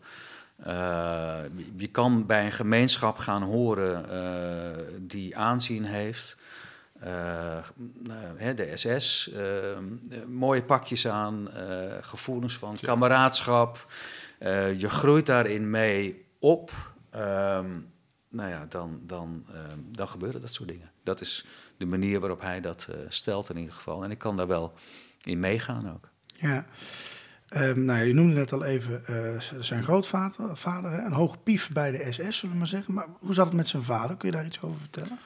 Eh, 0.56 1.38
je 1.76 1.86
kan 1.86 2.26
bij 2.26 2.44
een 2.44 2.52
gemeenschap 2.52 3.16
gaan 3.16 3.42
horen 3.42 4.10
eh, 4.10 4.84
die 5.00 5.36
aanzien 5.36 5.84
heeft. 5.84 6.36
Eh, 7.04 7.64
nou, 7.98 8.38
hè, 8.38 8.54
de 8.54 8.76
SS, 8.76 9.30
mooie 10.26 10.64
pakjes 10.64 11.08
aan, 11.08 11.50
eh, 11.50 11.92
gevoelens 12.00 12.56
van 12.56 12.76
kameraadschap. 12.80 13.86
Eh, 14.38 14.80
je 14.80 14.90
groeit 14.90 15.26
daarin 15.26 15.70
mee 15.70 16.24
op. 16.38 16.70
Ehm, 17.10 17.70
nou 18.28 18.50
ja, 18.50 18.66
dan, 18.68 19.00
dan, 19.02 19.46
ehm, 19.52 19.78
dan 19.86 20.08
gebeuren 20.08 20.40
dat 20.40 20.52
soort 20.52 20.68
dingen. 20.68 20.90
Dat 21.02 21.20
is 21.20 21.46
de 21.76 21.86
manier 21.86 22.20
waarop 22.20 22.40
hij 22.40 22.60
dat 22.60 22.88
stelt 23.08 23.50
in 23.50 23.56
ieder 23.56 23.74
geval. 23.74 24.04
En 24.04 24.10
ik 24.10 24.18
kan 24.18 24.36
daar 24.36 24.46
wel 24.46 24.72
in 25.22 25.40
meegaan 25.40 25.92
ook. 25.92 26.08
Ja. 26.26 26.66
Ehm, 27.54 27.84
nou, 27.84 28.04
je 28.04 28.14
noemde 28.14 28.34
net 28.34 28.52
al 28.52 28.64
even 28.64 29.06
eh, 29.06 29.40
zijn 29.60 29.82
grootvader, 29.82 30.56
vader, 30.56 30.92
een 30.92 31.12
hoge 31.12 31.36
pief 31.42 31.70
bij 31.72 31.90
de 31.90 32.12
SS, 32.12 32.36
zullen 32.38 32.52
we 32.54 32.58
maar 32.58 32.66
zeggen. 32.66 32.94
Maar 32.94 33.06
hoe 33.20 33.34
zat 33.34 33.46
het 33.46 33.54
met 33.54 33.68
zijn 33.68 33.82
vader? 33.82 34.16
Kun 34.16 34.28
je 34.30 34.34
daar 34.36 34.46
iets 34.46 34.60
over 34.62 34.80
vertellen? 34.80 35.18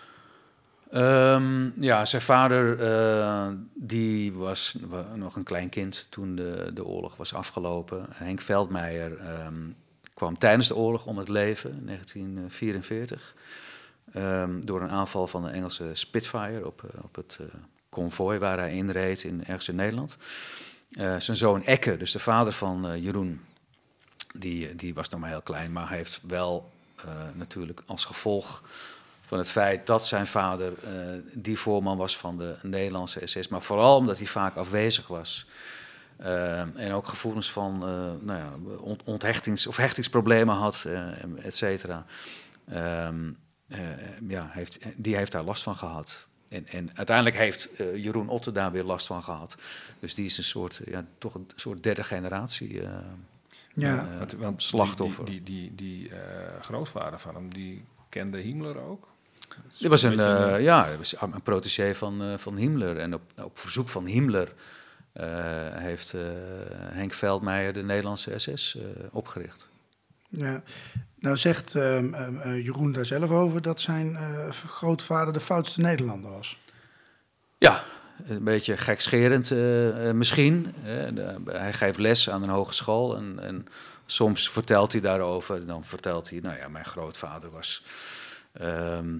Ehm, 0.90 1.70
ja, 1.82 2.04
zijn 2.04 2.22
vader 2.22 2.80
eh, 2.80 3.48
die 3.74 4.32
was 4.32 4.76
wa- 4.88 5.14
nog 5.14 5.36
een 5.36 5.42
klein 5.42 5.68
kind 5.68 6.06
toen 6.10 6.34
de, 6.36 6.70
de 6.74 6.84
oorlog 6.84 7.16
was 7.16 7.34
afgelopen. 7.34 8.06
Henk 8.10 8.40
Veldmeijer 8.40 9.18
ehm, 9.18 9.54
kwam 10.14 10.38
tijdens 10.38 10.68
de 10.68 10.76
oorlog 10.76 11.06
om 11.06 11.18
het 11.18 11.28
leven 11.28 11.70
in 11.70 11.86
1944 11.86 13.34
ehm, 14.12 14.60
door 14.60 14.80
een 14.82 14.90
aanval 14.90 15.26
van 15.26 15.42
de 15.42 15.48
Engelse 15.50 15.90
Spitfire 15.92 16.66
op, 16.66 16.82
eh, 16.94 17.00
op 17.04 17.14
het 17.14 17.36
eh 17.40 17.46
konvooi 17.88 18.38
waar 18.38 18.58
hij 18.58 18.72
inreed 18.72 19.22
in, 19.22 19.44
ergens 19.46 19.68
in 19.68 19.74
Nederland. 19.74 20.16
Eh, 20.92 21.16
zijn 21.18 21.36
zoon 21.36 21.64
Ekke, 21.64 21.96
dus 21.96 22.12
de 22.12 22.18
vader 22.18 22.52
van 22.52 22.88
eh, 22.88 23.02
Jeroen, 23.02 23.40
die, 24.36 24.74
die 24.74 24.94
was 24.94 25.08
nog 25.08 25.20
maar 25.20 25.28
heel 25.30 25.42
klein, 25.42 25.72
maar 25.72 25.88
hij 25.88 25.96
heeft 25.96 26.20
wel 26.26 26.70
eh, 26.96 27.04
natuurlijk 27.34 27.82
als 27.86 28.04
gevolg 28.04 28.62
van 29.26 29.38
het 29.38 29.50
feit 29.50 29.86
dat 29.86 30.06
zijn 30.06 30.26
vader 30.26 30.72
eh, 30.84 30.90
die 31.32 31.58
voorman 31.58 31.96
was 31.96 32.16
van 32.16 32.38
de 32.38 32.56
Nederlandse 32.62 33.26
SS, 33.26 33.48
maar 33.48 33.62
vooral 33.62 33.96
omdat 33.96 34.16
hij 34.18 34.26
vaak 34.26 34.56
afwezig 34.56 35.06
was. 35.06 35.46
Eh, 36.16 36.60
en 36.60 36.92
ook 36.92 37.06
gevoelens 37.06 37.52
van 37.52 37.74
eh, 37.74 37.88
nou 38.26 38.38
ja, 38.38 38.52
ont- 38.78 39.02
onthechtings- 39.04 39.66
of 39.66 39.76
hechtingsproblemen 39.76 40.54
had, 40.54 40.84
eh 40.86 41.44
et 41.44 41.54
cetera. 41.56 42.04
Ehm, 42.68 43.30
eh, 43.68 43.78
ja, 44.28 44.48
heeft, 44.52 44.78
die 44.96 45.16
heeft 45.16 45.32
daar 45.32 45.42
last 45.42 45.62
van 45.62 45.76
gehad. 45.76 46.26
En, 46.48 46.66
en 46.68 46.90
uiteindelijk 46.94 47.36
heeft 47.36 47.72
eh, 47.76 47.96
Jeroen 48.04 48.28
Otte 48.28 48.52
daar 48.52 48.72
weer 48.72 48.84
last 48.84 49.06
van 49.06 49.22
gehad. 49.22 49.56
Dus 50.00 50.14
die 50.14 50.24
is 50.24 50.38
een 50.38 50.44
soort, 50.44 50.80
ja, 50.86 51.04
toch 51.18 51.34
een 51.34 51.46
soort 51.54 51.82
derde 51.82 52.04
generatie 52.04 52.82
eh, 52.82 52.90
Ja. 53.74 54.08
eh, 54.12 54.18
Want, 54.18 54.32
want 54.32 54.62
slachtoffer. 54.62 55.24
Die, 55.24 55.42
die, 55.42 55.72
die, 55.74 55.98
die, 56.00 56.08
eh, 56.14 56.60
grootvader 56.60 57.18
van 57.18 57.34
hem, 57.34 57.52
die 57.54 57.84
kende 58.08 58.38
Himmler 58.38 58.80
ook. 58.80 59.08
Dit 59.78 59.90
was 59.90 60.02
een, 60.02 60.20
eh, 60.20 60.60
ja, 60.62 60.96
was 60.96 61.14
een 61.20 61.42
protégé 61.42 61.94
van, 61.94 62.22
eh, 62.22 62.38
van 62.38 62.56
Himmler. 62.56 62.98
En 62.98 63.14
op, 63.14 63.22
op 63.42 63.58
verzoek 63.58 63.88
van 63.88 64.06
Himmler 64.06 64.52
eh, 65.12 65.26
heeft 65.72 66.14
eh, 66.14 66.20
Henk 66.76 67.12
Veldmeijer 67.12 67.72
de 67.72 67.82
Nederlandse 67.82 68.38
SS 68.38 68.76
eh, 68.76 68.82
opgericht. 69.10 69.68
Ja. 70.28 70.62
Nou 71.20 71.36
zegt 71.36 71.74
ehm, 71.74 72.14
ehm, 72.14 72.36
eh, 72.36 72.64
Jeroen 72.64 72.92
daar 72.92 73.06
zelf 73.06 73.30
over 73.30 73.62
dat 73.62 73.80
zijn 73.80 74.16
eh, 74.16 74.50
grootvader 74.50 75.32
de 75.32 75.40
foutste 75.40 75.80
Nederlander 75.80 76.30
was. 76.30 76.58
Ja, 77.58 77.84
een 78.26 78.44
beetje 78.44 78.76
gekscherend 78.76 79.50
eh, 79.50 80.10
misschien. 80.10 80.74
hij 81.44 81.72
geeft 81.72 81.98
les 81.98 82.30
aan 82.30 82.42
een 82.42 82.48
hogeschool 82.48 83.16
en, 83.16 83.38
en 83.40 83.66
soms 84.06 84.50
vertelt 84.50 84.92
hij 84.92 85.00
daarover. 85.00 85.66
Dan 85.66 85.84
vertelt 85.84 86.30
hij, 86.30 86.40
nou 86.40 86.56
ja, 86.56 86.68
mijn 86.68 86.84
grootvader 86.84 87.50
was 87.50 87.84
ehm, 88.52 89.16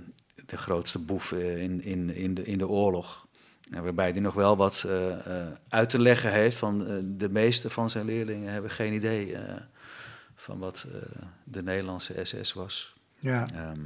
de 0.46 0.57
grootste 0.57 0.99
boef 0.99 1.32
in, 1.32 1.82
in, 1.82 2.14
in, 2.14 2.34
de, 2.34 2.44
in 2.44 2.59
de 2.59 2.68
oorlog. 2.68 3.26
Waarbij 3.70 4.11
hij 4.11 4.20
nog 4.20 4.34
wel 4.34 4.57
wat 4.57 4.86
uit 5.68 5.90
te 5.90 5.99
leggen 5.99 6.32
heeft 6.32 6.57
van 6.57 6.78
de 7.16 7.28
meeste 7.28 7.70
van 7.70 7.90
zijn 7.90 8.05
leerlingen 8.05 8.53
hebben 8.53 8.70
geen 8.70 8.92
idee 8.92 9.36
van 10.49 10.59
wat 10.59 10.86
eh, 10.92 11.22
de 11.44 11.62
Nederlandse 11.62 12.14
SS 12.22 12.53
was. 12.53 12.94
Ja, 13.18 13.49
Ehm 13.55 13.80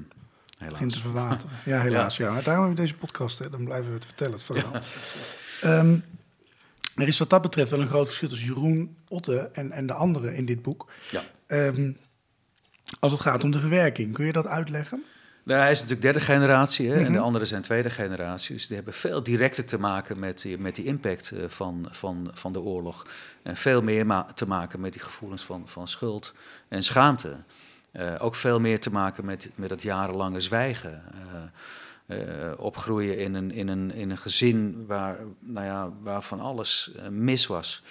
helaas. 0.58 0.72
begint 0.72 0.92
te 0.92 1.00
verwateren. 1.00 1.56
Ja, 1.64 1.80
helaas. 1.88 2.16
Ja. 2.16 2.26
Daarom 2.26 2.44
hebben 2.46 2.68
we 2.68 2.74
deze 2.80 2.94
podcast, 2.94 3.38
hè. 3.38 3.50
dan 3.50 3.64
blijven 3.64 3.88
we 3.88 3.94
het 3.94 4.04
vertellen, 4.04 4.32
het 4.32 4.42
verhaal. 4.42 4.80
Ehm, 5.60 5.98
er 6.94 7.06
is 7.08 7.18
wat 7.18 7.30
dat 7.30 7.42
betreft 7.42 7.70
wel 7.70 7.80
een 7.80 7.86
groot 7.86 8.06
verschil 8.06 8.28
tussen 8.28 8.46
Jeroen 8.46 8.96
Otte 9.08 9.38
en, 9.52 9.72
en 9.72 9.86
de 9.86 9.92
anderen 9.92 10.34
in 10.34 10.44
dit 10.44 10.62
boek. 10.62 10.90
Ja. 11.10 11.22
Ehm, 11.46 11.92
als 13.00 13.12
het 13.12 13.20
gaat 13.20 13.44
om 13.44 13.50
de 13.50 13.58
verwerking, 13.58 14.12
kun 14.14 14.26
je 14.26 14.32
dat 14.32 14.46
uitleggen? 14.46 15.04
Nou, 15.44 15.60
hij 15.60 15.70
is 15.70 15.76
natuurlijk 15.80 16.02
derde 16.02 16.20
generatie 16.20 16.88
hè, 16.88 16.94
en 16.96 17.02
Mhm. 17.02 17.12
de 17.12 17.18
anderen 17.18 17.46
zijn 17.46 17.62
tweede 17.62 17.90
generatie. 17.90 18.54
Dus 18.54 18.66
die 18.66 18.76
hebben 18.76 18.94
veel 18.94 19.22
directer 19.22 19.64
te 19.64 19.78
maken 19.78 20.18
met 20.18 20.42
die, 20.42 20.58
met 20.58 20.74
die 20.74 20.84
impact 20.84 21.30
eh, 21.30 21.48
van, 21.48 21.86
van, 21.90 22.30
van 22.32 22.52
de 22.52 22.60
oorlog. 22.60 23.06
En 23.42 23.56
veel 23.56 23.82
meer 23.82 24.06
ma- 24.06 24.26
te 24.34 24.46
maken 24.46 24.80
met 24.80 24.92
die 24.92 25.02
gevoelens 25.02 25.44
van, 25.44 25.68
van 25.68 25.88
schuld 25.88 26.34
en 26.68 26.82
schaamte. 26.82 27.36
Eh, 27.90 28.14
ook 28.18 28.34
veel 28.34 28.60
meer 28.60 28.80
te 28.80 28.90
maken 28.90 29.24
met, 29.24 29.50
met 29.54 29.68
dat 29.68 29.82
jarenlange 29.82 30.40
zwijgen. 30.40 31.02
Eh, 32.06 32.16
opgroeien 32.56 33.18
in 33.18 33.34
een, 33.34 33.50
in, 33.50 33.68
een, 33.68 33.92
in 33.92 34.10
een 34.10 34.18
gezin 34.18 34.84
waar, 34.86 35.16
nou 35.38 35.66
ja, 35.66 35.90
waar 36.02 36.22
van 36.22 36.40
alles 36.40 36.90
mis 37.10 37.46
was. 37.46 37.82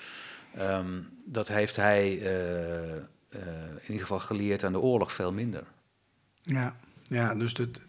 Ehm, 0.55 0.99
dat 1.25 1.47
heeft 1.47 1.75
hij 1.75 2.11
in 2.11 3.81
ieder 3.81 3.99
geval 4.01 4.19
geleerd 4.19 4.63
aan 4.63 4.71
de 4.71 4.79
oorlog 4.79 5.11
veel 5.13 5.31
minder. 5.31 5.63
Ja, 6.41 6.75
ja 7.15 7.35
dus 7.35 7.53
de, 7.53 7.71
de- 7.71 7.79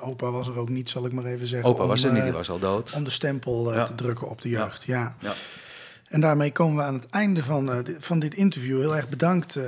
opa 0.00 0.30
was 0.30 0.48
er 0.48 0.58
ook 0.58 0.68
niet, 0.68 0.90
zal 0.90 1.06
ik 1.06 1.12
maar 1.12 1.24
even 1.24 1.46
zeggen. 1.46 1.68
Opa 1.70 1.86
was 1.86 2.02
er 2.02 2.08
niet, 2.10 2.18
eh, 2.18 2.24
die 2.24 2.32
was 2.32 2.50
al 2.50 2.58
dood. 2.58 2.92
Om 2.92 3.04
de 3.04 3.10
stempel 3.10 3.70
eh, 3.70 3.76
Ja. 3.76 3.84
te 3.84 3.94
drukken 3.94 4.28
op 4.30 4.40
de 4.42 4.48
jeugd, 4.48 4.84
ja. 4.84 5.14
Ja. 5.20 5.32
En 6.08 6.20
daarmee 6.20 6.52
komen 6.52 6.76
we 6.76 6.82
aan 6.82 6.94
het 6.94 7.08
einde 7.10 7.42
van, 7.42 7.72
eh, 7.72 7.78
van 7.98 8.18
dit 8.18 8.34
interview. 8.34 8.78
Heel 8.80 8.96
erg 8.96 9.08
bedankt 9.08 9.56
eh, 9.56 9.64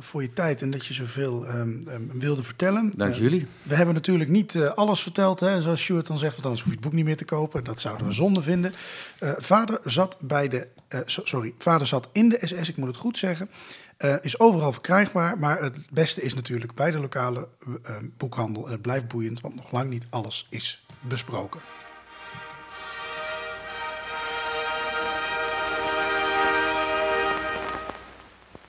voor 0.00 0.22
je 0.22 0.32
tijd 0.32 0.62
en 0.62 0.70
dat 0.70 0.86
je 0.86 0.94
zoveel 0.94 1.46
ehm, 1.46 1.70
wilde 2.12 2.42
vertellen. 2.42 2.92
Dank 2.96 3.12
Eh, 3.14 3.20
jullie. 3.20 3.46
we 3.62 3.74
hebben 3.74 3.94
natuurlijk 3.94 4.30
niet 4.30 4.54
eh, 4.54 4.70
alles 4.72 5.00
verteld, 5.02 5.40
hè, 5.40 5.60
zoals 5.60 5.82
Stuart 5.82 6.06
dan 6.06 6.18
zegt, 6.18 6.32
want 6.32 6.44
anders 6.44 6.62
hoef 6.62 6.72
je 6.72 6.78
het 6.78 6.86
boek 6.88 6.96
niet 6.96 7.04
meer 7.04 7.16
te 7.16 7.24
kopen. 7.24 7.64
Dat 7.64 7.80
zouden 7.80 8.06
we 8.06 8.12
zonde 8.12 8.42
vinden. 8.42 8.74
Eh, 9.18 9.30
vader 9.36 9.78
zat 9.84 10.16
bij 10.20 10.48
de, 10.48 10.66
eh, 10.88 11.00
so- 11.06 11.24
sorry, 11.24 11.54
vader 11.58 11.86
zat 11.86 12.08
in 12.12 12.28
de 12.28 12.38
SS, 12.42 12.68
ik 12.68 12.76
moet 12.76 12.88
het 12.88 12.96
goed 12.96 13.18
zeggen. 13.18 13.48
Eh, 13.96 14.14
is 14.22 14.38
overal 14.38 14.72
verkrijgbaar, 14.72 15.38
maar 15.38 15.62
het 15.62 15.90
beste 15.90 16.22
is 16.22 16.34
natuurlijk 16.34 16.74
bij 16.74 16.90
de 16.90 16.98
lokale 16.98 17.48
eh, 17.82 17.96
boekhandel. 18.16 18.66
En 18.66 18.72
het 18.72 18.82
blijft 18.82 19.08
boeiend, 19.08 19.40
want 19.40 19.54
nog 19.54 19.72
lang 19.72 19.90
niet 19.90 20.06
alles 20.10 20.46
is 20.50 20.86
besproken. 21.00 21.60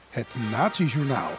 Het 0.09 0.37
Nazi-journaal. 0.51 1.31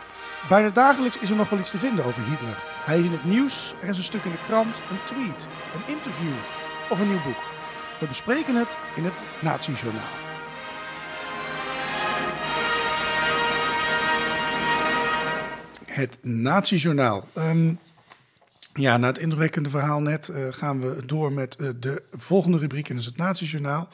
Bijna 0.48 0.70
dagelijks 0.70 1.18
is 1.18 1.30
er 1.30 1.36
nog 1.36 1.48
wel 1.48 1.58
iets 1.58 1.70
te 1.70 1.78
vinden 1.78 2.04
over 2.04 2.22
Hitler. 2.22 2.64
Hij 2.84 2.98
is 2.98 3.04
in 3.06 3.12
het 3.12 3.24
nieuws, 3.24 3.74
er 3.82 3.88
is 3.88 3.98
een 3.98 4.04
stuk 4.04 4.24
in 4.24 4.30
de 4.30 4.42
krant, 4.46 4.82
een 4.90 5.04
tweet, 5.04 5.48
een 5.74 5.94
interview 5.94 6.34
of 6.90 7.00
een 7.00 7.08
nieuw 7.08 7.22
boek. 7.22 7.42
We 8.00 8.06
bespreken 8.06 8.54
het 8.54 8.78
in 8.96 9.04
het 9.04 9.22
Nazi-journaal. 9.42 10.25
Het 15.96 16.18
Nazi-journaal. 16.22 17.28
Ehm, 17.34 17.72
ja, 18.74 18.96
na 18.96 19.06
het 19.06 19.18
indrukwekkende 19.18 19.70
verhaal 19.70 20.00
net 20.00 20.28
eh, 20.28 20.46
gaan 20.50 20.80
we 20.80 21.06
door 21.06 21.32
met 21.32 21.56
eh, 21.56 21.68
de 21.80 22.02
volgende 22.12 22.58
rubriek 22.58 22.88
en 22.88 22.94
dat 22.94 23.04
is 23.04 23.08
het 23.10 23.16
Nazi-journaal. 23.16 23.88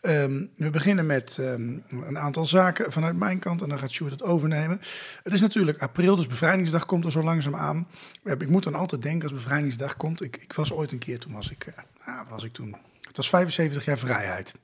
Ehm, 0.00 0.44
we 0.56 0.70
beginnen 0.70 1.06
met 1.06 1.38
ehm, 1.40 1.72
een 1.88 2.18
aantal 2.18 2.44
zaken 2.44 2.92
vanuit 2.92 3.16
mijn 3.16 3.38
kant 3.38 3.62
en 3.62 3.68
dan 3.68 3.78
gaat 3.78 3.90
Sjoerd 3.90 4.12
het 4.12 4.22
overnemen. 4.22 4.80
Het 5.22 5.32
is 5.32 5.40
natuurlijk 5.40 5.78
april, 5.78 6.16
dus 6.16 6.26
bevrijdingsdag 6.26 6.86
komt 6.86 7.04
er 7.04 7.12
zo 7.12 7.22
langzaam 7.22 7.56
aan. 7.56 7.88
Ik 8.24 8.48
moet 8.48 8.64
dan 8.64 8.74
altijd 8.74 9.02
denken 9.02 9.22
als 9.22 9.42
bevrijdingsdag 9.42 9.96
komt. 9.96 10.22
Ik, 10.22 10.36
ik 10.36 10.52
was 10.52 10.72
ooit 10.72 10.92
een 10.92 10.98
keer, 10.98 11.18
toen 11.18 11.32
was 11.32 11.50
ik, 11.50 11.66
eh, 11.66 12.06
nou, 12.06 12.26
was 12.28 12.44
ik 12.44 12.52
toen 12.52 12.76
Het 13.00 13.16
was 13.16 13.28
75 13.28 13.84
jaar 13.84 13.98
vrijheid. 13.98 14.54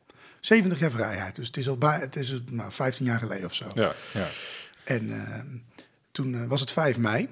70 0.41 0.79
jaar 0.79 0.91
vrijheid. 0.91 1.35
Dus 1.35 1.47
het 1.47 1.57
is 1.57 1.69
al 1.69 1.79
bij, 1.79 1.99
het 1.99 2.17
is 2.17 2.43
nou, 2.51 2.73
15 2.73 3.07
jaar 3.07 3.19
geleden 3.19 3.45
of 3.45 3.55
zo. 3.55 3.67
Ja, 3.75 3.93
ja. 4.13 4.27
En 4.85 5.11
toen 6.13 6.35
eh, 6.35 6.41
was 6.49 6.61
het 6.61 6.71
5 6.71 6.99
mei. 6.99 7.29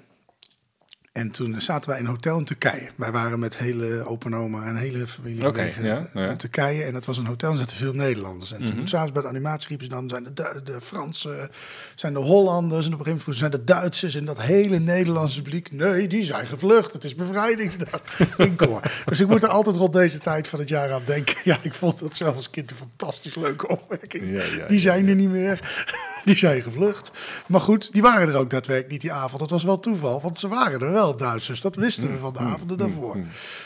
En 1.13 1.31
toen 1.31 1.61
zaten 1.61 1.91
wij 1.91 1.99
in 1.99 2.05
een 2.05 2.11
hotel 2.11 2.39
in 2.39 2.45
Turkije. 2.45 2.91
Wij 2.97 3.13
waren 3.13 3.39
met 3.39 3.59
hele 3.59 4.05
open 4.07 4.35
oma 4.35 4.67
en 4.67 4.77
hele 4.77 5.07
familie 5.07 5.43
ja, 5.83 6.09
ja. 6.15 6.29
in 6.31 6.37
Turkije. 6.37 6.85
En 6.85 6.93
dat 6.93 7.05
was 7.05 7.19
een 7.19 7.27
hotel 7.27 7.51
en 7.51 7.57
zaten 7.57 7.77
veel 7.77 7.93
Nederlanders. 7.93 8.53
En 8.53 8.65
toen 8.65 8.75
Mhm. 8.77 8.87
s'avonds 8.87 9.13
bij 9.13 9.23
de 9.23 9.29
animatie 9.29 9.69
riepen 9.69 9.87
ze 9.87 9.93
dan... 9.93 10.09
zijn 10.09 10.25
de, 10.25 10.33
Du- 10.33 10.63
de 10.65 10.81
Fransen, 10.81 11.51
zijn 11.95 12.13
de 12.13 12.19
Hollanders... 12.19 12.87
en 12.87 12.93
op 12.93 12.99
een 12.99 13.05
gegeven 13.05 13.25
moment 13.27 13.39
zijn 13.39 13.51
de 13.51 13.65
Duitsers... 13.73 14.15
en 14.15 14.25
dat 14.25 14.41
hele 14.41 14.79
Nederlandse 14.79 15.43
publiek... 15.43 15.73
nee, 15.73 16.09
die 16.09 16.25
zijn 16.25 16.47
gevlucht. 16.47 16.93
Het 16.93 17.05
is 17.05 17.15
bevrijdingsdag 17.15 18.03
in 18.37 18.57
koor. 18.57 19.03
Dus 19.05 19.21
ik 19.21 19.27
moet 19.27 19.43
er 19.43 19.49
altijd 19.49 19.77
rond 19.77 19.93
deze 19.93 20.19
tijd 20.19 20.49
van 20.49 20.59
het 20.59 20.69
jaar 20.69 20.93
aan 20.93 21.03
denken. 21.05 21.37
Ja, 21.45 21.59
ik 21.63 21.75
vond 21.75 21.99
dat 21.99 22.17
zelf 22.17 22.37
als 22.37 22.51
kind 22.51 22.71
een 22.71 22.77
fantastisch 22.77 23.35
leuke 23.35 23.69
opmerking. 23.69 24.25
Ja, 24.57 24.67
die 24.67 24.79
zijn 24.79 25.09
er 25.09 25.15
niet 25.15 25.31
meer. 25.31 25.85
Die 26.29 26.37
zijn 26.37 26.63
gevlucht. 26.63 27.11
Maar 27.47 27.61
goed, 27.61 27.93
die 27.93 28.03
waren 28.03 28.29
er 28.29 28.37
ook 28.37 28.51
daadwerkelijk 28.51 28.93
niet 28.93 29.01
die 29.01 29.13
avond. 29.13 29.41
Dat 29.41 29.51
was 29.51 29.65
wel 29.65 29.81
toeval, 29.81 30.21
want 30.21 30.39
ze 30.39 30.49
waren 30.49 30.81
er 30.81 30.93
wel, 30.93 31.17
Duitsers. 31.17 31.61
Dat 31.61 31.77
wisten 31.77 32.13
we 32.13 32.19
van 32.19 32.33
de 32.33 32.39
avonden 32.39 32.79
daarvoor. 32.79 33.17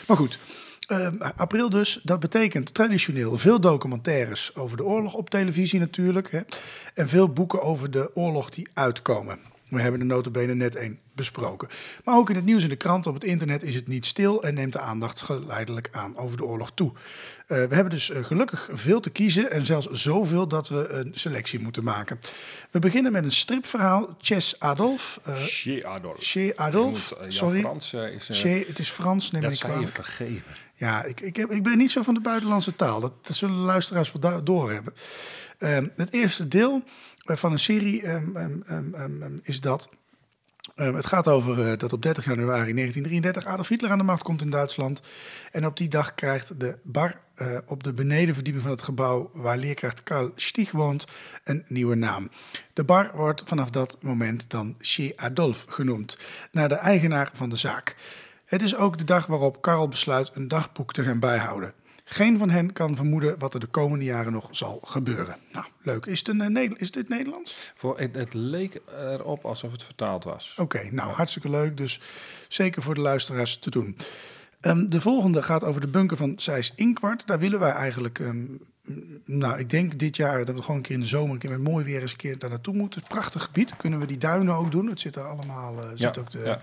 Maar 0.07 0.17
goed, 0.17 0.39
eh, 0.87 1.07
april 1.35 1.69
dus. 1.69 1.99
Dat 2.03 2.19
betekent 2.19 2.73
traditioneel 2.73 3.37
veel 3.37 3.59
documentaires 3.59 4.55
over 4.55 4.77
de 4.77 4.83
oorlog 4.83 5.13
op 5.13 5.29
televisie 5.29 5.79
natuurlijk. 5.79 6.31
Hè, 6.31 6.39
en 6.93 7.09
veel 7.09 7.29
boeken 7.29 7.61
over 7.61 7.91
de 7.91 8.11
oorlog 8.13 8.49
die 8.49 8.67
uitkomen. 8.73 9.39
We 9.73 9.81
hebben 9.81 9.99
er 9.99 10.05
notabene 10.05 10.53
net 10.55 10.75
één 10.75 10.99
besproken. 11.15 11.67
Maar 12.03 12.15
ook 12.15 12.29
in 12.29 12.35
het 12.35 12.45
nieuws 12.45 12.63
en 12.63 12.69
de 12.69 12.75
krant 12.75 13.07
op 13.07 13.13
het 13.13 13.23
internet 13.23 13.63
is 13.63 13.75
het 13.75 13.87
niet 13.87 14.05
stil 14.05 14.43
en 14.43 14.53
neemt 14.53 14.73
de 14.73 14.79
aandacht 14.79 15.21
geleidelijk 15.21 15.89
aan 15.91 16.17
over 16.17 16.37
de 16.37 16.43
oorlog 16.45 16.71
toe. 16.73 16.91
Eh, 17.47 17.57
we 17.57 17.75
hebben 17.75 17.89
dus 17.89 18.09
eh, 18.09 18.23
gelukkig 18.23 18.69
veel 18.73 18.99
te 18.99 19.09
kiezen 19.09 19.51
en 19.51 19.65
zelfs 19.65 19.87
zoveel 19.91 20.47
dat 20.47 20.69
we 20.69 20.87
een 20.89 21.11
selectie 21.13 21.59
moeten 21.59 21.83
maken. 21.83 22.19
We 22.71 22.79
beginnen 22.79 23.11
met 23.11 23.23
een 23.23 23.31
stripverhaal, 23.31 24.15
Chess 24.21 24.59
Adolf. 24.59 25.19
eh 25.23 25.35
Chez 25.35 25.83
Adolf. 25.83 26.17
Chez 26.19 26.33
Je 26.33 26.57
Adolf, 26.57 27.13
moet, 27.21 27.33
sorry. 27.33 27.59
Frans 27.59 27.93
is... 27.93 28.29
Chez, 28.31 28.67
het 28.67 28.79
is 28.79 28.89
Frans, 28.89 29.31
neem 29.31 29.41
dat 29.41 29.51
ik 29.51 29.57
zou 29.57 29.71
je 29.71 29.77
kwalijk. 29.77 29.95
vergeven. 30.07 30.43
Ja, 30.83 31.03
ik, 31.03 31.21
ik, 31.21 31.35
heb, 31.35 31.51
ik 31.51 31.63
ben 31.63 31.77
niet 31.77 31.91
zo 31.91 32.01
van 32.01 32.13
de 32.13 32.19
buitenlandse 32.19 32.75
taal. 32.75 32.99
Dat, 32.99 33.13
zullen 33.21 33.55
luisteraars 33.55 34.11
wel 34.11 34.43
doorhebben. 34.43 34.93
Ehm, 35.57 35.87
het 35.95 36.13
eerste 36.13 36.47
deel 36.47 36.83
eh, 37.25 37.35
van 37.35 37.51
een 37.51 37.59
serie 37.59 38.01
ehm, 38.01 38.35
ehm, 38.65 39.37
is 39.41 39.61
dat. 39.61 39.89
het 40.75 41.05
gaat 41.05 41.27
over 41.27 41.71
eh, 41.71 41.77
dat 41.77 41.93
op 41.93 42.01
30 42.01 42.25
januari 42.25 42.73
1933 42.73 43.45
Adolf 43.45 43.67
Hitler 43.67 43.91
aan 43.91 43.97
de 43.97 44.03
macht 44.03 44.23
komt 44.23 44.41
in 44.41 44.49
Duitsland. 44.49 45.01
En 45.51 45.65
op 45.65 45.77
die 45.77 45.89
dag 45.89 46.15
krijgt 46.15 46.59
de 46.59 46.77
bar 46.83 47.19
eh, 47.35 47.57
op 47.65 47.83
de 47.83 47.93
benedenverdieping 47.93 48.63
van 48.63 48.71
het 48.71 48.81
gebouw 48.81 49.29
waar 49.33 49.57
leerkracht 49.57 50.03
Karl 50.03 50.31
Stieg 50.35 50.71
woont 50.71 51.05
een 51.43 51.63
nieuwe 51.67 51.95
naam. 51.95 52.29
De 52.73 52.83
bar 52.83 53.11
wordt 53.15 53.41
vanaf 53.45 53.69
dat 53.69 53.97
moment 54.01 54.49
dan 54.49 54.75
Chez 54.79 55.11
Adolf 55.15 55.65
genoemd, 55.69 56.17
naar 56.51 56.69
de 56.69 56.75
eigenaar 56.75 57.29
van 57.33 57.49
de 57.49 57.55
zaak. 57.55 57.95
Het 58.53 58.61
is 58.61 58.75
ook 58.75 58.97
de 58.97 59.03
dag 59.03 59.25
waarop 59.25 59.61
Karl 59.61 59.87
besluit 59.87 60.31
een 60.33 60.47
dagboek 60.47 60.93
te 60.93 61.03
gaan 61.03 61.19
bijhouden. 61.19 61.73
Geen 62.03 62.37
van 62.37 62.49
hen 62.49 62.73
kan 62.73 62.95
vermoeden 62.95 63.39
wat 63.39 63.53
er 63.53 63.59
de 63.59 63.67
komende 63.67 64.05
jaren 64.05 64.31
nog 64.31 64.47
zal 64.51 64.79
gebeuren. 64.83 65.37
Nou, 65.51 65.65
leuk. 65.81 66.05
Is, 66.05 66.19
het 66.19 66.27
een, 66.27 66.57
eh, 66.57 66.71
is 66.75 66.91
dit 66.91 67.09
Nederlands? 67.09 67.71
Voor, 67.75 67.99
het, 67.99 68.15
het 68.15 68.33
leek 68.33 68.81
erop 68.97 69.45
alsof 69.45 69.71
het 69.71 69.83
vertaald 69.83 70.23
was. 70.23 70.55
Oké, 70.57 70.89
nou 70.91 71.11
hartstikke 71.11 71.49
leuk. 71.49 71.77
Dus 71.77 71.99
zeker 72.47 72.81
voor 72.81 72.93
de 72.93 73.01
luisteraars 73.01 73.57
te 73.57 73.69
doen. 73.69 73.97
Ehm, 74.61 74.87
de 74.87 75.01
volgende 75.01 75.43
gaat 75.43 75.63
over 75.63 75.81
de 75.81 75.87
bunker 75.87 76.17
van 76.17 76.33
Zeist 76.35 76.73
Inkwart. 76.75 77.27
Daar 77.27 77.39
willen 77.39 77.59
wij 77.59 77.71
eigenlijk, 77.71 78.19
ehm, 78.19 78.45
nou 79.25 79.59
ik 79.59 79.69
denk 79.69 79.99
dit 79.99 80.15
jaar 80.15 80.45
dat 80.45 80.55
we 80.55 80.61
gewoon 80.61 80.75
een 80.75 80.81
keer 80.81 80.95
in 80.95 81.01
de 81.01 81.07
zomer, 81.07 81.33
een 81.33 81.39
keer 81.39 81.49
met 81.49 81.59
mooi 81.59 81.85
weer 81.85 82.01
eens 82.01 82.11
een 82.11 82.17
keer 82.17 82.39
daar 82.39 82.49
naartoe 82.49 82.73
moeten. 82.73 83.03
Prachtig 83.07 83.43
gebied. 83.43 83.77
Kunnen 83.77 83.99
we 83.99 84.05
die 84.05 84.17
duinen 84.17 84.55
ook 84.55 84.71
doen? 84.71 84.87
Het 84.87 84.99
zit 84.99 85.15
er 85.15 85.23
allemaal, 85.23 85.81
eh, 85.81 85.89
zit 85.95 86.17
ook 86.17 86.29
de, 86.29 86.39
ja, 86.39 86.59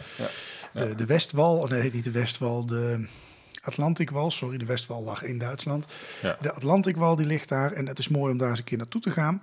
ja. 0.72 0.84
de, 0.84 0.94
de 0.94 1.06
Westwal, 1.06 1.58
oh 1.58 1.68
nee, 1.68 1.90
niet 1.90 2.04
de 2.04 2.10
Westwal, 2.10 2.66
de 2.66 3.04
Atlantikwal. 3.62 4.30
Sorry, 4.30 4.58
de 4.58 4.64
Westwal 4.64 5.02
lag 5.02 5.22
in 5.22 5.38
Duitsland. 5.38 5.86
De 6.40 6.52
Atlantikwal 6.52 7.16
die 7.16 7.26
ligt 7.26 7.48
daar 7.48 7.72
en 7.72 7.86
het 7.86 7.98
is 7.98 8.08
mooi 8.08 8.32
om 8.32 8.38
daar 8.38 8.50
eens 8.50 8.58
een 8.58 8.64
keer 8.64 8.78
naartoe 8.78 9.00
te 9.00 9.10
gaan. 9.10 9.40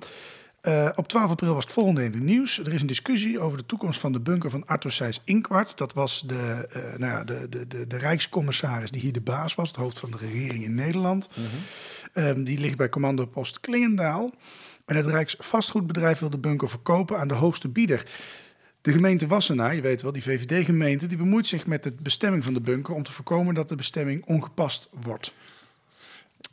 Eh, 0.67 0.89
op 0.95 1.07
12 1.07 1.29
april 1.29 1.53
was 1.53 1.63
het 1.63 1.73
volgende 1.73 2.03
in 2.03 2.11
het 2.11 2.21
nieuws. 2.21 2.59
Er 2.59 2.73
is 2.73 2.81
een 2.81 2.87
discussie 2.87 3.39
over 3.39 3.57
de 3.57 3.65
toekomst 3.65 3.99
van 3.99 4.11
de 4.11 4.19
bunker 4.19 4.49
van 4.49 4.65
Arthur 4.65 4.91
Seyss 4.91 5.21
Inkwart. 5.23 5.77
Dat 5.77 5.93
was 5.93 6.23
de, 6.25 6.67
eh, 6.71 6.81
nou 6.97 7.11
ja, 7.11 7.23
de, 7.23 7.49
de, 7.49 7.67
de, 7.67 7.87
de 7.87 7.97
rijkscommissaris 7.97 8.91
die 8.91 9.01
hier 9.01 9.11
de 9.11 9.21
baas 9.21 9.55
was, 9.55 9.67
het 9.67 9.77
hoofd 9.77 9.99
van 9.99 10.11
de 10.11 10.17
regering 10.17 10.63
in 10.63 10.75
Nederland. 10.75 11.29
Ehm, 12.13 12.43
die 12.43 12.59
ligt 12.59 12.77
bij 12.77 12.89
commandopost 12.89 13.59
Klingendaal. 13.59 14.33
En 14.85 14.95
het 14.95 15.05
Rijksvastgoedbedrijf 15.05 16.19
wil 16.19 16.29
de 16.29 16.37
bunker 16.37 16.69
verkopen 16.69 17.19
aan 17.19 17.27
de 17.27 17.33
hoogste 17.33 17.67
bieder. 17.67 18.05
De 18.81 18.91
gemeente 18.91 19.27
Wassenaar, 19.27 19.75
je 19.75 19.81
weet 19.81 20.01
wel, 20.01 20.11
die 20.11 20.23
VVD-gemeente, 20.23 21.07
die 21.07 21.17
bemoeit 21.17 21.47
zich 21.47 21.67
met 21.67 21.83
de 21.83 21.93
bestemming 22.01 22.43
van 22.43 22.53
de 22.53 22.61
bunker 22.61 22.93
om 22.93 23.03
te 23.03 23.11
voorkomen 23.11 23.53
dat 23.53 23.69
de 23.69 23.75
bestemming 23.75 24.25
ongepast 24.25 24.89
wordt. 25.01 25.33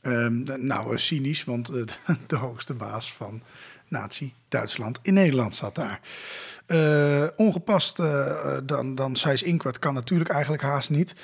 Ehm, 0.03 0.67
nou, 0.67 0.93
eh, 0.93 0.99
cynisch, 0.99 1.45
want 1.45 1.71
de 2.27 2.37
hoogste 2.37 2.75
baas 2.75 3.13
van 3.13 3.43
Nazi-Duitsland 3.95 4.99
in 5.03 5.15
Nederland 5.15 5.55
zat 5.55 5.75
daar. 5.75 6.01
Eh, 6.67 7.27
ongepast 7.37 7.99
eh, 7.99 8.57
dan, 8.65 8.95
dan 8.95 9.17
Sijs 9.17 9.43
Inkwart 9.43 9.79
kan 9.79 9.95
natuurlijk 9.95 10.31
eigenlijk 10.31 10.63
haast 10.63 10.91
niet. 10.91 11.15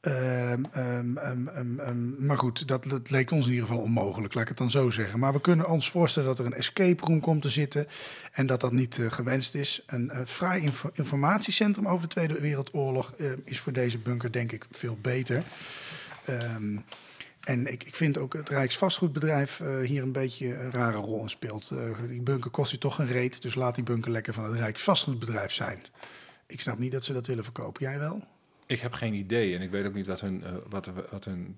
Ehm, 0.00 0.64
ehm, 0.72 1.16
ehm, 1.16 2.26
maar 2.26 2.38
goed, 2.38 2.68
dat, 2.68 2.84
dat 2.84 3.10
leek 3.10 3.30
ons 3.30 3.46
in 3.46 3.52
ieder 3.52 3.68
geval 3.68 3.82
onmogelijk, 3.82 4.34
laat 4.34 4.42
ik 4.42 4.48
het 4.48 4.58
dan 4.58 4.70
zo 4.70 4.90
zeggen. 4.90 5.18
Maar 5.18 5.32
we 5.32 5.40
kunnen 5.40 5.68
ons 5.68 5.90
voorstellen 5.90 6.28
dat 6.28 6.38
er 6.38 6.46
een 6.46 6.54
escape 6.54 7.06
room 7.06 7.20
komt 7.20 7.42
te 7.42 7.48
zitten 7.48 7.86
en 8.32 8.46
dat 8.46 8.60
dat 8.60 8.72
niet 8.72 8.98
eh, 8.98 9.10
gewenst 9.10 9.54
is. 9.54 9.82
Een 9.86 10.10
vrij 10.24 10.60
info- 10.60 10.90
informatiecentrum 10.92 11.88
over 11.88 12.08
de 12.08 12.14
Tweede 12.14 12.40
Wereldoorlog 12.40 13.14
is 13.44 13.60
voor 13.60 13.72
deze 13.72 13.98
bunker 13.98 14.32
denk 14.32 14.52
ik 14.52 14.66
veel 14.70 14.98
beter. 15.00 15.44
En 17.46 17.72
ik, 17.72 17.84
ik 17.84 17.94
vind 17.94 18.18
ook 18.18 18.32
het 18.32 18.48
Rijksvastgoedbedrijf 18.48 19.60
eh, 19.60 19.78
hier 19.80 20.02
een 20.02 20.12
beetje 20.12 20.54
een 20.58 20.70
rare 20.72 20.96
rol 20.96 21.22
in 21.22 21.28
speelt. 21.30 21.70
Eh, 21.70 21.78
die 22.08 22.20
bunker 22.22 22.50
kost 22.50 22.70
je 22.70 22.78
toch 22.78 22.98
een 22.98 23.06
reet, 23.06 23.42
dus 23.42 23.54
laat 23.54 23.74
die 23.74 23.84
bunker 23.84 24.10
lekker 24.10 24.34
van 24.34 24.44
het 24.44 24.58
Rijksvastgoedbedrijf 24.58 25.52
zijn. 25.52 25.78
Ik 26.46 26.60
snap 26.60 26.78
niet 26.78 26.92
dat 26.92 27.04
ze 27.04 27.12
dat 27.12 27.26
willen 27.26 27.44
verkopen. 27.44 27.82
Jij 27.82 27.98
wel? 27.98 28.22
Ik 28.66 28.80
heb 28.80 28.92
geen 28.92 29.14
idee 29.14 29.54
en 29.54 29.60
ik 29.62 29.70
weet 29.70 29.86
ook 29.86 29.94
niet 29.94 30.06
wat 30.06 30.20
hun, 30.20 30.44
eh, 30.44 30.50
wat, 30.68 30.90
wat 31.10 31.24
hun 31.24 31.56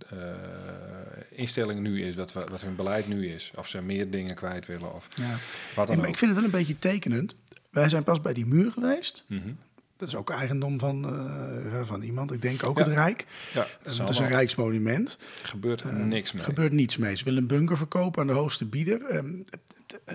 instelling 1.30 1.80
nu 1.80 2.02
is, 2.02 2.16
wat, 2.16 2.32
wat 2.32 2.60
hun 2.60 2.76
beleid 2.76 3.08
nu 3.08 3.28
is. 3.28 3.52
Of 3.56 3.68
ze 3.68 3.82
meer 3.82 4.10
dingen 4.10 4.34
kwijt 4.34 4.66
willen 4.66 4.94
of 4.94 5.08
Ja. 5.14 5.22
wat 5.24 5.36
Nee, 5.76 5.86
dan 5.86 5.96
maar 5.96 6.04
ook. 6.06 6.12
ik 6.12 6.18
vind 6.18 6.30
het 6.30 6.40
wel 6.40 6.44
een 6.44 6.58
beetje 6.58 6.78
tekenend. 6.78 7.34
Wij 7.70 7.88
zijn 7.88 8.02
pas 8.04 8.20
bij 8.20 8.32
die 8.34 8.46
muur 8.46 8.72
geweest. 8.72 9.24
Mhm. 9.28 9.48
Dat 9.98 10.08
is 10.08 10.14
ook 10.16 10.30
eigendom 10.30 10.78
van, 10.78 11.04
eh, 11.72 11.80
van 11.82 12.02
iemand. 12.02 12.32
Ik 12.32 12.42
denk 12.42 12.64
ook 12.66 12.78
Ja. 12.78 12.84
het 12.84 12.92
Rijk. 12.92 13.26
Ja, 13.54 13.60
Eh, 13.60 13.66
het 13.82 13.98
het 13.98 14.08
is 14.08 14.18
een 14.18 14.26
rijksmonument. 14.26 15.18
gebeurt 15.42 15.82
Eh, 15.82 15.92
niks 15.92 16.32
mee. 16.32 16.42
Er 16.42 16.48
gebeurt 16.48 16.72
niets 16.72 16.96
mee. 16.96 17.16
Ze 17.16 17.24
willen 17.24 17.40
een 17.40 17.46
bunker 17.46 17.76
verkopen 17.76 18.20
aan 18.20 18.26
de 18.26 18.32
hoogste 18.32 18.64
bieder. 18.66 19.04
Ehm, 19.04 19.26
eh, 20.04 20.14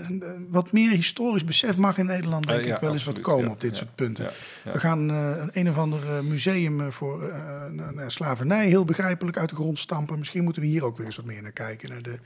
wat 0.49 0.71
meer 0.71 0.91
historisch 0.91 1.45
besef 1.45 1.77
mag 1.77 1.97
in 1.97 2.05
Nederland 2.05 2.47
denk 2.47 2.65
ja, 2.65 2.75
ik 2.75 2.81
wel 2.81 2.91
eens 2.93 3.03
wat 3.03 3.21
komen 3.21 3.51
op 3.51 3.61
dit 3.61 3.75
soort 3.77 3.95
punten. 3.95 4.29
We 4.63 4.79
gaan 4.79 5.09
een, 5.09 5.49
een 5.53 5.69
of 5.69 5.77
ander 5.77 6.23
museum 6.23 6.91
voor 6.91 7.33
slavernij 8.07 8.67
heel 8.67 8.85
begrijpelijk 8.85 9.37
uit 9.37 9.49
de 9.49 9.55
grond 9.55 9.79
stampen. 9.79 10.17
Misschien 10.19 10.43
moeten 10.43 10.61
we 10.61 10.67
hier 10.67 10.85
ook 10.85 10.97
weer 10.97 11.05
eens 11.05 11.15
wat 11.15 11.25
meer 11.25 11.41
naar 11.41 11.51
kijken. 11.51 11.89
Naar 11.89 12.01
de 12.01 12.19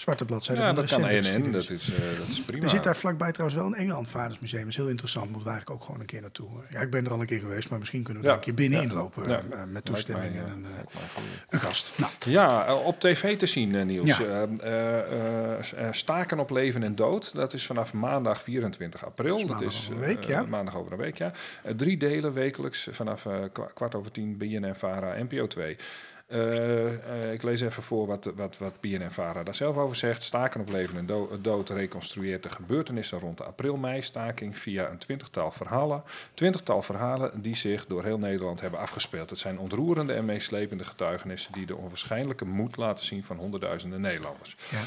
zwarte 0.00 0.24
bladzijde 0.24 0.60
Ja, 0.60 0.66
van 0.66 0.74
de 0.74 0.80
dat 0.80 0.90
kan 0.90 1.04
geschiedenis. 1.10 1.66
dat 1.66 1.78
is, 1.78 1.88
eh, 1.94 2.18
dat 2.18 2.28
is 2.28 2.40
prima. 2.40 2.62
Er 2.64 2.70
zit 2.70 2.82
daar 2.82 2.96
vlakbij 2.96 3.32
trouwens 3.32 3.60
wel 3.60 3.68
een 3.70 3.74
Engeland 3.78 4.08
Vadersmuseum. 4.08 4.60
Dat 4.60 4.70
is 4.70 4.76
heel 4.76 4.88
interessant. 4.88 5.24
Moeten 5.26 5.44
we 5.44 5.50
eigenlijk 5.50 5.80
ook 5.80 5.86
gewoon 5.86 6.00
een 6.00 6.06
keer 6.06 6.20
naartoe. 6.20 6.48
Ja, 6.70 6.80
ik 6.80 6.90
ben 6.90 7.04
er 7.04 7.10
al 7.12 7.20
een 7.20 7.26
keer 7.26 7.38
geweest, 7.38 7.70
maar 7.70 7.78
misschien 7.78 8.02
kunnen 8.02 8.22
we 8.22 8.28
Ja, 8.28 8.34
er 8.34 8.40
een 8.40 8.44
keer 8.44 8.54
binnenin 8.54 8.88
ja, 8.88 8.94
lopen. 8.94 9.30
ja. 9.30 9.42
eh, 9.52 9.64
met 9.64 9.84
toestemming 9.84 10.32
mij, 10.34 10.42
en 10.42 10.48
eh, 10.48 10.78
een, 10.78 11.24
eh, 11.48 11.60
gast. 11.60 11.92
Nou, 11.96 12.12
Ja, 12.26 12.66
eh, 12.66 12.86
op 12.86 13.00
tv 13.00 13.36
te 13.38 13.46
zien, 13.46 13.74
eh, 13.74 13.84
Niels. 13.84 14.20
Eh, 14.20 14.42
eh, 14.42 14.48
eh, 14.62 15.86
eh, 15.86 15.92
staken 15.92 16.38
op 16.38 16.50
leven 16.50 16.82
en 16.82 16.94
dood. 16.94 17.34
Dat 17.34 17.52
is 17.52 17.66
vanaf 17.66 17.92
maandag 17.92 18.42
24 18.42 19.04
april. 19.04 19.46
Dat 19.46 19.46
is 19.46 19.48
maandag 19.48 19.80
over 19.80 19.92
een 19.92 19.98
week, 19.98 20.22
eh, 20.24 20.28
ja. 20.28 20.42
Maandag 20.42 20.76
over 20.76 20.92
een 20.92 20.98
week, 20.98 21.16
ja. 21.18 21.32
Eh, 21.62 21.72
drie 21.74 21.96
delen 21.96 22.32
wekelijks 22.32 22.88
vanaf 22.90 23.26
eh, 23.26 23.34
kwa- 23.52 23.70
kwart 23.74 23.94
over 23.94 24.10
tien 24.12 24.36
BNN 24.36 24.74
Vara 24.74 25.22
NPO 25.22 25.46
2. 25.46 25.76
Eh, 26.30 27.22
eh, 27.22 27.32
ik 27.32 27.42
lees 27.42 27.60
even 27.60 27.82
voor 27.82 28.06
wat, 28.06 28.30
wat, 28.34 28.58
wat 28.58 28.80
BNN 28.80 29.10
Vara 29.10 29.42
daar 29.42 29.54
zelf 29.54 29.76
over 29.76 29.96
zegt. 29.96 30.22
Staken 30.22 30.60
op 30.60 30.68
leven 30.70 30.96
en 30.96 31.06
do- 31.06 31.38
dood 31.40 31.68
reconstrueert 31.68 32.42
de 32.42 32.50
gebeurtenissen 32.50 33.18
rond 33.18 33.38
de 33.38 33.44
april-mei-staking 33.44 34.58
via 34.58 34.90
een 34.90 34.98
twintigtal 34.98 35.50
verhalen. 35.50 36.02
Twintigtal 36.34 36.82
verhalen 36.82 37.42
die 37.42 37.56
zich 37.56 37.86
door 37.86 38.04
heel 38.04 38.18
Nederland 38.18 38.60
hebben 38.60 38.80
afgespeeld. 38.80 39.30
Het 39.30 39.38
zijn 39.38 39.58
ontroerende 39.58 40.12
en 40.12 40.24
meeslepende 40.24 40.84
getuigenissen 40.84 41.52
die 41.52 41.66
de 41.66 41.76
onwaarschijnlijke 41.76 42.44
moed 42.44 42.76
laten 42.76 43.04
zien 43.04 43.24
van 43.24 43.36
honderdduizenden 43.36 44.00
Nederlanders. 44.00 44.56
ja. 44.70 44.78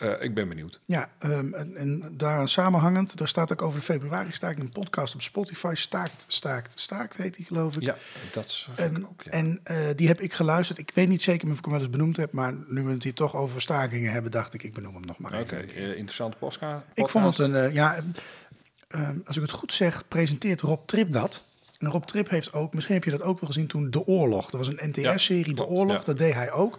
Eh, 0.00 0.22
ik 0.24 0.34
ben 0.34 0.48
benieuwd. 0.48 0.80
Ja, 0.84 1.10
ehm, 1.18 1.54
en, 1.54 1.76
en 1.76 2.04
daaraan 2.16 2.48
samenhangend, 2.48 3.18
daar 3.18 3.28
staat 3.28 3.52
ook 3.52 3.62
over 3.62 3.78
de 3.78 3.84
februari 3.84 4.32
staking 4.32 4.60
een 4.60 4.72
podcast 4.72 5.14
op 5.14 5.22
Spotify. 5.22 5.72
Staakt, 5.74 6.24
staakt, 6.28 6.80
staakt 6.80 7.16
heet 7.16 7.34
die 7.36 7.44
geloof 7.46 7.76
ik. 7.76 7.82
Ja, 7.82 7.96
dat 8.32 8.44
is 8.44 8.68
En, 8.76 9.06
ook. 9.08 9.22
Ja. 9.22 9.30
en 9.30 9.60
eh, 9.62 9.76
die 9.96 10.08
heb 10.08 10.20
ik 10.20 10.32
geluisterd. 10.32 10.78
Ik 10.78 10.90
weet 10.94 11.08
niet 11.08 11.22
zeker 11.22 11.50
of 11.50 11.58
ik 11.58 11.64
hem 11.64 11.72
wel 11.72 11.82
eens 11.82 11.90
benoemd 11.90 12.16
heb, 12.16 12.32
maar 12.32 12.54
nu 12.68 12.82
we 12.82 12.92
het 12.92 13.02
hier 13.02 13.14
toch 13.14 13.36
over 13.36 13.60
stakingen 13.60 14.12
hebben, 14.12 14.30
dacht 14.30 14.54
ik, 14.54 14.62
ik 14.62 14.72
benoem 14.72 14.94
hem 14.94 15.06
nog 15.06 15.18
maar 15.18 15.40
Oké, 15.40 15.56
even. 15.56 15.74
eh, 15.74 15.88
interessante 15.88 16.36
postka. 16.36 16.84
Ik 16.94 17.08
vond 17.08 17.36
het 17.36 17.38
een, 17.38 17.72
ja, 17.72 17.96
eh, 18.88 19.08
als 19.26 19.36
ik 19.36 19.42
het 19.42 19.50
goed 19.50 19.72
zeg, 19.72 20.08
presenteert 20.08 20.60
Rob 20.60 20.80
Trip 20.86 21.12
dat. 21.12 21.42
En 21.78 21.88
Rob 21.88 22.04
Trip 22.04 22.28
heeft 22.28 22.52
ook, 22.52 22.74
misschien 22.74 22.94
heb 22.94 23.04
je 23.04 23.10
dat 23.10 23.22
ook 23.22 23.40
wel 23.40 23.48
gezien 23.48 23.66
toen, 23.66 23.90
De 23.90 24.06
Oorlog. 24.06 24.50
Dat 24.50 24.66
was 24.66 24.68
een 24.76 24.90
NTR-serie, 24.90 25.54
De 25.54 25.66
Oorlog, 25.66 25.96
ja. 25.98 26.04
dat 26.04 26.18
deed 26.18 26.34
hij 26.34 26.52
ook. 26.52 26.78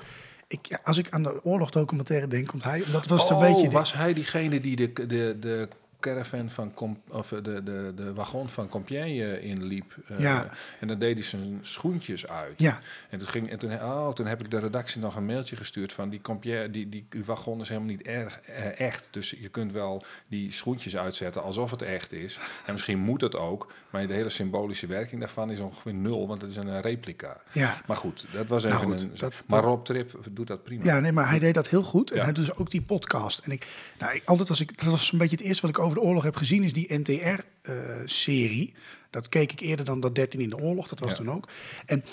Ik, 0.51 0.79
als 0.83 0.97
ik 0.97 1.09
aan 1.09 1.23
de 1.23 1.43
oorlog-documentaire 1.43 2.27
denk, 2.27 2.47
komt 2.47 2.63
hij, 2.63 2.83
dat 2.91 3.07
was 3.07 3.31
oh, 3.31 3.39
een 3.39 3.51
beetje... 3.51 3.69
de- 3.69 3.75
was 3.75 3.93
hij 3.93 4.13
diegene 4.13 4.59
die 4.59 4.75
de, 4.75 4.93
de, 5.07 5.37
de 5.39 5.67
caravan 6.01 6.49
van 6.49 6.73
Com, 6.73 7.01
of 7.09 7.31
eh, 7.31 7.43
de, 7.43 7.63
de, 7.63 7.91
de 7.95 8.13
wagon 8.13 8.49
van 8.49 8.67
Compiègne 8.67 9.41
inliep? 9.41 9.95
eh, 10.07 10.19
Ja. 10.19 10.49
En 10.79 10.87
dan 10.87 10.99
deed 10.99 11.13
hij 11.13 11.23
zijn 11.23 11.59
schoentjes 11.61 12.27
uit. 12.27 12.53
Ja, 12.59 12.79
En 13.09 13.17
toen, 13.19 13.27
ging, 13.27 13.49
en 13.49 13.59
toen, 13.59 13.73
oh, 13.73 14.11
toen 14.11 14.25
heb 14.25 14.39
ik 14.43 14.51
de 14.51 14.59
redactie 14.59 15.01
nog 15.01 15.15
een 15.15 15.25
mailtje 15.25 15.55
gestuurd 15.55 15.93
van 15.93 16.09
die, 16.09 16.21
Compiègne, 16.21 16.69
die, 16.71 16.89
die 16.89 17.05
wagon 17.25 17.59
is 17.61 17.67
helemaal 17.67 17.89
niet 17.89 18.01
erg, 18.01 18.39
eh, 18.41 18.79
echt. 18.79 19.07
Dus 19.11 19.29
je 19.39 19.49
kunt 19.49 19.71
wel 19.71 20.03
die 20.27 20.51
schoentjes 20.51 20.97
uitzetten 20.97 21.43
alsof 21.43 21.71
het 21.71 21.81
echt 21.81 22.11
is. 22.13 22.39
En 22.65 22.73
misschien 22.73 22.99
moet 22.99 23.21
het 23.21 23.35
ook, 23.35 23.71
maar 23.89 24.07
de 24.07 24.13
hele 24.13 24.29
symbolische 24.29 24.87
werking 24.87 25.19
daarvan 25.19 25.51
is 25.51 25.59
ongeveer 25.59 25.93
nul, 25.93 26.27
want 26.27 26.41
het 26.41 26.49
is 26.51 26.55
een 26.57 26.69
eh, 26.69 26.79
replica. 26.79 27.41
ja. 27.51 27.81
Maar 27.87 27.97
goed, 27.97 28.25
dat 28.33 28.47
was 28.47 28.63
Nou 28.63 28.75
even 28.75 28.87
goed, 28.87 29.01
een... 29.01 29.11
dat- 29.17 29.33
maar 29.47 29.61
Rob 29.63 29.85
Trip 29.85 30.19
doet 30.31 30.47
dat 30.47 30.63
prima. 30.63 30.83
Ja, 30.83 30.99
nee, 30.99 31.11
maar 31.11 31.29
hij 31.29 31.39
deed 31.39 31.53
dat 31.53 31.67
heel 31.69 31.83
goed. 31.83 32.11
En 32.11 32.17
Ja. 32.17 32.23
hij 32.23 32.33
doet 32.33 32.45
dus 32.45 32.55
ook 32.55 32.69
die 32.69 32.81
podcast. 32.81 33.39
En 33.39 33.51
ik, 33.51 33.67
nou, 33.99 34.13
ik, 34.15 34.21
altijd 34.25 34.49
als 34.49 34.59
ik, 34.61 34.77
dat 34.83 34.91
was 34.91 35.11
een 35.11 35.17
beetje 35.17 35.35
het 35.35 35.45
eerste 35.45 35.61
wat 35.67 35.75
ik 35.77 35.83
over 35.83 35.90
de 35.95 36.01
oorlog 36.01 36.23
heb 36.23 36.35
gezien, 36.35 36.63
is 36.63 36.73
die 36.73 36.93
NTR-serie. 36.97 38.73
dat 39.09 39.29
keek 39.29 39.51
ik 39.51 39.59
eerder 39.59 39.85
dan 39.85 39.99
dat 39.99 40.15
13 40.15 40.39
in 40.39 40.49
de 40.49 40.57
oorlog, 40.57 40.87
dat 40.87 40.99
was 40.99 41.09
Ja. 41.09 41.15
toen 41.15 41.31
ook. 41.31 41.47
En 41.85 42.03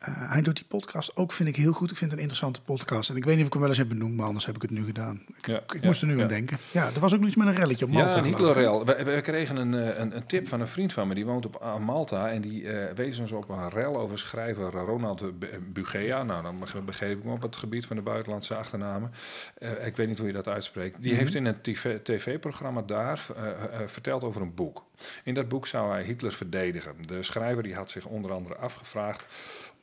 eh, 0.00 0.30
hij 0.32 0.42
doet 0.42 0.56
die 0.56 0.64
podcast 0.68 1.16
ook, 1.16 1.32
vind 1.32 1.48
ik 1.48 1.56
heel 1.56 1.72
goed. 1.72 1.90
Ik 1.90 1.96
vind 1.96 2.10
het 2.10 2.20
een 2.20 2.26
interessante 2.26 2.62
podcast. 2.62 3.10
En 3.10 3.16
ik 3.16 3.24
weet 3.24 3.32
niet 3.32 3.40
of 3.40 3.46
ik 3.46 3.52
hem 3.52 3.60
wel 3.62 3.70
eens 3.70 3.78
heb 3.78 3.88
benoemd, 3.88 4.16
maar 4.16 4.26
anders 4.26 4.46
heb 4.46 4.54
ik 4.54 4.62
het 4.62 4.70
nu 4.70 4.84
gedaan. 4.84 5.22
Ik, 5.38 5.46
Ja, 5.46 5.56
ik 5.56 5.72
ja, 5.72 5.80
moest 5.82 6.00
er 6.00 6.06
nu 6.06 6.16
ja. 6.16 6.22
aan 6.22 6.28
denken. 6.28 6.58
Ja, 6.72 6.86
er 6.94 7.00
was 7.00 7.14
ook 7.14 7.24
iets 7.24 7.36
met 7.36 7.46
een 7.46 7.54
relletje 7.54 7.84
op 7.84 7.90
Malta. 7.90 8.10
Ja, 8.10 8.16
ik. 8.16 8.24
Hitlerrel. 8.24 8.84
We, 8.84 9.04
we 9.04 9.20
kregen 9.20 9.56
een, 9.56 9.74
eh, 9.74 9.98
een, 9.98 10.16
een 10.16 10.26
tip 10.26 10.48
van 10.48 10.60
een 10.60 10.68
vriend 10.68 10.92
van 10.92 11.08
me, 11.08 11.14
die 11.14 11.24
woont 11.26 11.46
op 11.46 11.62
aan 11.62 11.82
Malta. 11.82 12.30
En 12.30 12.40
die 12.40 12.68
eh, 12.72 12.94
wees 12.94 13.18
ons 13.18 13.32
op 13.32 13.48
een 13.48 13.68
rel 13.70 13.98
over 13.98 14.18
schrijver 14.18 14.70
Ronald 14.70 15.22
Bugea. 15.72 16.22
Nou, 16.22 16.42
dan 16.42 16.56
beg- 16.56 16.84
begreep 16.84 17.18
ik 17.18 17.24
me 17.24 17.32
op 17.32 17.42
het 17.42 17.56
gebied 17.56 17.86
van 17.86 17.96
de 17.96 18.02
buitenlandse 18.02 18.54
achternamen. 18.54 19.12
Eh, 19.58 19.86
ik 19.86 19.96
weet 19.96 20.08
niet 20.08 20.18
hoe 20.18 20.26
je 20.26 20.32
dat 20.32 20.48
uitspreekt. 20.48 21.02
Die 21.02 21.14
heeft 21.14 21.34
in 21.34 21.44
een 21.44 21.60
TV 21.60 21.98
tv-programma 22.02 22.82
daar 22.82 23.26
eh, 23.36 23.48
eh, 23.50 23.88
verteld 23.88 24.24
over 24.24 24.40
een 24.42 24.54
boek. 24.54 24.84
In 25.24 25.34
dat 25.34 25.48
boek 25.48 25.66
zou 25.66 25.90
hij 25.92 26.02
Hitler 26.02 26.32
verdedigen. 26.32 26.92
De 27.06 27.22
schrijver 27.22 27.62
die 27.62 27.74
had 27.74 27.90
zich 27.90 28.06
onder 28.06 28.32
andere 28.32 28.54
afgevraagd 28.56 29.26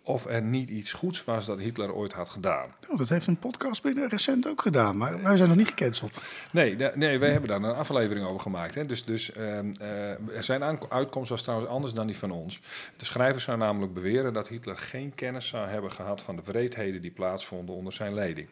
of 0.07 0.25
er 0.25 0.41
niet 0.41 0.69
iets 0.69 0.93
goeds 0.93 1.23
was 1.23 1.45
dat 1.45 1.59
Hitler 1.59 1.93
ooit 1.93 2.13
had 2.13 2.29
gedaan. 2.29 2.69
Oh, 2.89 2.97
dat 2.97 3.09
heeft 3.09 3.27
een 3.27 3.37
podcast 3.37 3.81
binnen 3.81 4.09
recent 4.09 4.47
ook 4.47 4.61
gedaan, 4.61 4.97
maar 4.97 5.21
wij 5.21 5.37
zijn 5.37 5.47
nog 5.47 5.57
niet 5.57 5.67
gecanceld. 5.67 6.21
Nee, 6.51 6.75
nee 6.95 7.19
wij 7.19 7.31
hebben 7.31 7.49
daar 7.49 7.61
een 7.61 7.75
aflevering 7.75 8.25
over 8.25 8.39
gemaakt. 8.41 8.75
Hè. 8.75 8.85
Dus, 8.85 9.05
dus 9.05 9.31
ehm, 9.31 9.71
eh, 9.79 10.41
zijn 10.41 10.63
uitkomst 10.89 11.29
was 11.29 11.41
trouwens 11.41 11.69
anders 11.69 11.93
dan 11.93 12.07
die 12.07 12.17
van 12.17 12.31
ons. 12.31 12.59
De 12.97 13.05
schrijver 13.05 13.41
zou 13.41 13.57
namelijk 13.57 13.93
beweren 13.93 14.33
dat 14.33 14.47
Hitler 14.47 14.77
geen 14.77 15.15
kennis 15.15 15.47
zou 15.47 15.67
hebben 15.67 15.91
gehad 15.91 16.21
van 16.21 16.35
de 16.35 16.41
wreedheden 16.45 17.01
die 17.01 17.11
plaatsvonden 17.11 17.75
onder 17.75 17.93
zijn 17.93 18.13
leiding. 18.13 18.47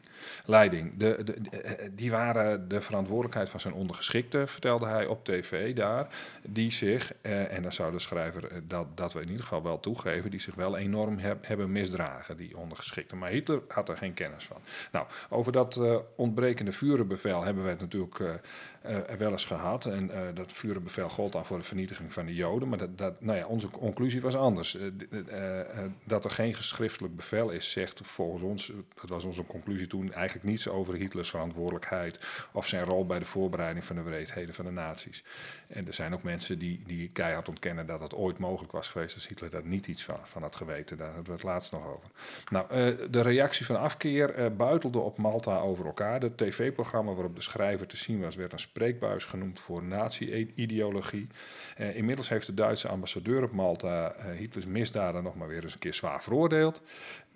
Leiding. 0.46 0.98
De, 0.98 1.16
eh, 1.16 1.72
die 1.92 2.12
waren 2.12 2.68
de 2.68 2.82
verantwoordelijkheid 2.82 3.50
van 3.50 3.60
zijn 3.60 3.74
ondergeschikten, 3.74 4.48
vertelde 4.48 4.86
hij 4.86 5.06
op 5.06 5.26
tv 5.26 5.76
daar, 5.76 6.08
die 6.44 6.72
zich, 6.72 7.14
eh, 7.22 7.54
en 7.54 7.62
daar 7.62 7.74
zou 7.74 7.92
de 7.92 8.00
schrijver 8.00 8.48
eh, 8.48 8.58
dat, 8.64 8.98
dat 8.98 9.14
we 9.14 9.22
in 9.22 9.28
ieder 9.28 9.44
geval 9.44 9.64
wel 9.64 9.80
toegeven, 9.80 10.32
die 10.32 10.40
zich 10.40 10.56
wel 10.56 10.78
enorm 10.78 11.18
heb- 11.18 11.48
hebben 11.48 11.72
misdragen, 11.72 12.38
die 12.38 12.58
ondergeschikten. 12.58 13.18
Maar 13.18 13.30
Hitler 13.30 13.62
had 13.68 13.90
er 13.90 13.98
geen 13.98 14.14
kennis 14.14 14.46
van. 14.46 14.58
Nou, 14.92 15.06
over 15.30 15.52
dat 15.52 15.76
eh, 15.76 15.96
ontbrekende 16.16 16.72
vurenbevel 16.72 17.44
hebben 17.44 17.64
we 17.64 17.70
het 17.70 17.80
natuurlijk 17.80 18.42
eh, 18.86 19.16
wel 19.18 19.32
eens 19.32 19.46
gehad. 19.46 19.86
En 19.86 20.12
eh, 20.12 20.22
dat 20.34 20.52
vurenbevel 20.52 21.10
gold 21.10 21.32
dan 21.32 21.46
voor 21.46 21.58
de 21.58 21.64
vernietiging 21.64 22.14
van 22.14 22.26
de 22.26 22.36
Joden. 22.36 22.70
Maar 22.70 22.78
dat, 22.78 22.98
dat, 22.98 23.22
nou 23.22 23.38
ja, 23.38 23.46
onze 23.46 23.68
conclusie 23.68 24.22
was 24.22 24.36
anders. 24.36 24.76
Eh, 24.76 25.60
dat 26.04 26.26
er 26.26 26.32
geen 26.32 26.54
geschriftelijk 26.54 27.16
bevel 27.16 27.50
is, 27.50 27.72
zegt 27.72 28.02
volgens 28.04 28.44
ons, 28.44 28.72
dat 29.02 29.10
was 29.10 29.24
onze 29.24 29.46
conclusie 29.46 29.88
toen, 29.88 30.14
eigenlijk 30.14 30.46
niets 30.46 30.68
over 30.68 30.94
Hitlers 30.94 31.30
verantwoordelijkheid 31.30 32.20
of 32.52 32.68
zijn 32.68 32.86
rol 32.86 33.06
bij 33.06 33.20
de 33.20 33.26
voorbereiding 33.26 33.86
van 33.86 33.96
de 33.96 34.02
wreedheden 34.02 34.54
van 34.54 34.66
de 34.66 34.72
nazi's. 34.72 35.24
En 35.68 35.88
er 35.88 35.94
zijn 35.94 36.14
ook 36.14 36.24
mensen 36.24 36.60
die, 36.60 36.82
die 36.86 37.10
keihard 37.10 37.50
ontkennen 37.50 37.86
dat 37.86 38.00
het 38.00 38.16
ooit 38.16 38.38
mogelijk 38.38 38.72
was 38.72 38.88
geweest 38.88 39.16
als 39.16 39.28
Hitler 39.28 39.50
daar 39.50 39.66
niet 39.66 39.88
iets 39.88 40.04
van, 40.04 40.20
van 40.24 40.42
had 40.42 40.56
geweten. 40.56 40.98
Daar 40.98 41.08
hebben 41.14 41.26
we 41.26 41.32
het 41.32 41.44
laatst 41.44 41.72
nog 41.72 41.88
over. 41.88 42.10
Nou, 42.52 42.68
de 43.10 43.22
reactie 43.22 43.66
van 43.66 43.80
afkeer 43.80 44.56
buitelde 44.56 45.00
op 45.00 45.18
Malta 45.18 45.58
over 45.58 45.86
elkaar. 45.86 46.22
Het 46.22 46.38
tv-programma 46.38 47.14
waarop 47.14 47.36
de 47.36 47.42
schrijver 47.42 47.88
te 47.88 47.98
zien 47.98 48.22
was, 48.22 48.36
werd 48.36 48.54
een 48.54 48.60
spreekbuis 48.76 49.26
genoemd 49.26 49.60
voor 49.60 49.84
nazi-ideologie. 49.84 51.28
Eh, 51.76 51.96
inmiddels 51.96 52.30
heeft 52.30 52.46
de 52.46 52.54
Duitse 52.54 52.88
ambassadeur 52.88 53.44
op 53.44 53.52
Malta 53.52 54.12
eh, 54.12 54.38
Hitlers 54.38 54.66
misdaden 54.66 55.24
nog 55.24 55.36
maar 55.36 55.48
weer 55.48 55.64
eens 55.64 55.74
een 55.74 55.80
keer 55.80 55.94
zwaar 55.94 56.24
veroordeeld. 56.24 56.82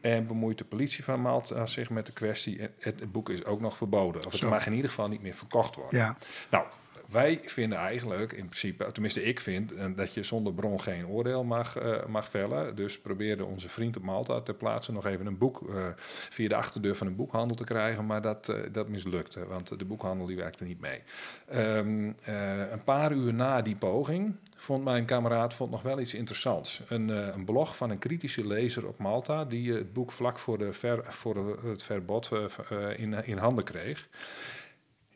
En 0.02 0.28
bemoeit 0.28 0.58
de 0.58 0.64
politie 0.64 1.04
van 1.04 1.22
Malta 1.22 1.66
zich 1.66 1.90
met 1.90 2.06
de 2.06 2.12
kwestie. 2.12 2.62
Het, 2.62 3.00
het 3.00 3.12
boek 3.12 3.30
is 3.30 3.46
ook 3.46 3.62
nog 3.62 3.78
verboden. 3.78 4.26
Of 4.26 4.32
het 4.32 4.42
Zo. 4.42 4.50
mag 4.50 4.66
in 4.66 4.74
ieder 4.74 4.90
geval 4.90 5.08
niet 5.08 5.22
meer 5.22 5.36
verkocht 5.36 5.76
worden. 5.76 6.00
Ja, 6.00 6.18
Nou, 6.52 6.66
wij 7.12 7.40
vinden 7.44 7.78
eigenlijk 7.78 8.34
in 8.34 8.46
principe, 8.46 8.92
tenminste 8.92 9.24
ik 9.24 9.40
vind, 9.40 9.74
eh, 9.74 9.86
dat 9.96 10.14
je 10.14 10.24
zonder 10.24 10.54
bron 10.54 10.82
geen 10.82 11.08
oordeel 11.08 11.44
mag, 11.44 11.76
eh, 11.76 12.06
mag 12.06 12.30
vellen. 12.30 12.76
Dus 12.76 13.00
probeerde 13.00 13.46
onze 13.46 13.70
vriend 13.70 13.98
op 13.98 14.04
Malta 14.04 14.42
ter 14.42 14.54
plaatse 14.54 14.92
nog 14.92 15.06
even 15.06 15.26
een 15.26 15.38
boek 15.38 15.70
eh, 15.70 15.88
via 16.30 16.48
de 16.48 16.56
achterdeur 16.56 16.96
van 16.96 17.08
een 17.08 17.16
boekhandel 17.16 17.56
te 17.56 17.64
krijgen. 17.64 18.06
Maar 18.06 18.22
dat, 18.22 18.54
dat 18.72 18.88
mislukte, 18.88 19.46
want 19.46 19.80
de 19.80 19.86
boekhandel 19.86 20.26
die 20.26 20.36
werkte 20.36 20.64
niet 20.64 20.80
mee. 20.80 21.02
Ehm, 21.48 22.12
eh, 22.24 22.72
een 22.72 22.84
paar 22.84 23.12
uur 23.12 23.34
na 23.34 23.62
die 23.62 23.76
poging 23.76 24.36
vond 24.56 24.84
mijn 24.84 25.06
kameraad 25.06 25.54
vond 25.54 25.72
nog 25.72 25.82
wel 25.82 26.00
iets 26.00 26.14
interessants. 26.14 26.82
Een, 26.88 27.10
een 27.10 27.46
blog 27.46 27.76
van 27.76 27.90
een 27.90 28.00
kritische 28.00 28.48
lezer 28.48 28.88
op 28.88 28.98
Malta 28.98 29.46
die 29.46 29.74
het 29.74 29.94
boek 29.94 30.12
vlak 30.12 30.40
voor, 30.40 30.58
de 30.58 30.74
ver, 30.74 31.04
voor 31.08 31.60
het 31.66 31.84
verbod 31.84 32.30
in, 32.98 33.26
in 33.26 33.38
handen 33.38 33.64
kreeg. 33.64 34.08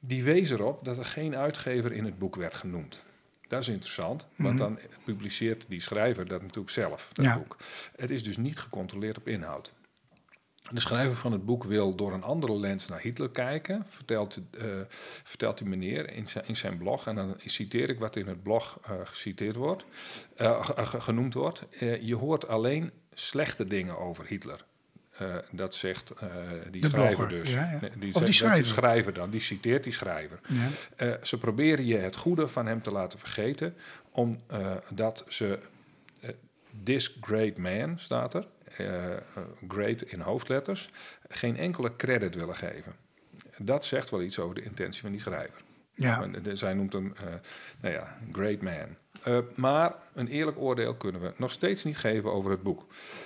Die 0.05 0.23
wees 0.23 0.49
erop 0.49 0.85
dat 0.85 0.97
er 0.97 1.05
geen 1.05 1.35
uitgever 1.35 1.91
in 1.91 2.05
het 2.05 2.17
boek 2.19 2.35
werd 2.35 2.53
genoemd. 2.53 3.03
Dat 3.47 3.61
is 3.61 3.67
interessant, 3.69 4.27
want 4.35 4.57
dan 4.57 4.79
publiceert 5.05 5.65
die 5.69 5.81
schrijver 5.81 6.25
dat 6.27 6.41
natuurlijk 6.41 6.69
zelf, 6.69 7.09
dat 7.13 7.25
Ja. 7.25 7.37
boek. 7.37 7.57
Het 7.95 8.09
is 8.09 8.23
dus 8.23 8.37
niet 8.37 8.59
gecontroleerd 8.59 9.17
op 9.17 9.27
inhoud. 9.27 9.73
De 10.71 10.79
schrijver 10.79 11.15
van 11.15 11.31
het 11.31 11.45
boek 11.45 11.63
wil 11.63 11.95
door 11.95 12.13
een 12.13 12.23
andere 12.23 12.59
lens 12.59 12.87
naar 12.87 12.99
Hitler 13.01 13.29
kijken, 13.29 13.85
vertelt, 13.89 14.39
eh, 14.51 14.65
vertelt 15.23 15.57
die 15.57 15.67
meneer 15.67 16.09
in 16.13 16.27
zijn, 16.27 16.47
in 16.47 16.55
zijn 16.55 16.77
blog. 16.77 17.07
En 17.07 17.15
dan 17.15 17.35
citeer 17.45 17.89
ik 17.89 17.99
wat 17.99 18.15
in 18.15 18.27
het 18.27 18.43
blog 18.43 18.79
eh, 18.83 18.91
geciteerd 19.03 19.55
wordt, 19.55 19.85
eh, 20.35 20.65
ge- 20.65 20.85
ge- 20.85 21.01
genoemd 21.01 21.33
wordt. 21.33 21.63
Je 22.01 22.15
hoort 22.15 22.47
alleen 22.47 22.91
slechte 23.13 23.65
dingen 23.67 23.97
over 23.97 24.25
Hitler. 24.25 24.65
Eh, 25.17 25.35
dat 25.51 25.75
zegt 25.75 26.11
eh, 26.11 26.29
die 26.71 26.81
De 26.81 26.87
schrijver 26.89 27.15
blogger, 27.15 27.43
dus. 27.43 27.51
ja, 27.51 27.79
die 28.55 28.63
schrijver. 28.63 29.13
dan, 29.13 29.29
die 29.29 29.41
citeert 29.41 29.83
die 29.83 29.93
schrijver. 29.93 30.39
ja. 30.47 30.67
Eh, 30.95 31.23
ze 31.23 31.37
proberen 31.37 31.85
je 31.85 31.97
het 31.97 32.15
goede 32.15 32.47
van 32.47 32.65
hem 32.65 32.81
te 32.81 32.91
laten 32.91 33.19
vergeten, 33.19 33.75
omdat 34.11 35.25
ze 35.27 35.59
this 36.83 37.17
great 37.21 37.57
man 37.57 37.99
staat 37.99 38.33
er, 38.33 38.47
great 39.67 40.01
in 40.01 40.19
hoofdletters, 40.19 40.89
geen 41.29 41.57
enkele 41.57 41.95
credit 41.95 42.35
willen 42.35 42.55
geven. 42.55 42.95
Dat 43.57 43.85
zegt 43.85 44.09
wel 44.09 44.21
iets 44.21 44.39
over 44.39 44.55
de 44.55 44.63
intentie 44.63 45.01
van 45.01 45.11
die 45.11 45.19
schrijver. 45.19 45.61
ja. 45.93 46.29
Zij 46.53 46.73
noemt 46.73 46.93
hem, 46.93 47.13
nou 47.81 47.93
ja, 47.93 48.17
great 48.31 48.61
man. 48.61 48.95
Maar 49.55 49.93
een 50.13 50.27
eerlijk 50.27 50.57
oordeel 50.57 50.95
kunnen 50.95 51.21
we 51.21 51.33
nog 51.37 51.51
steeds 51.51 51.83
niet 51.83 51.97
geven 51.97 52.31
over 52.31 52.51
het 52.51 52.63
boek. 52.63 52.85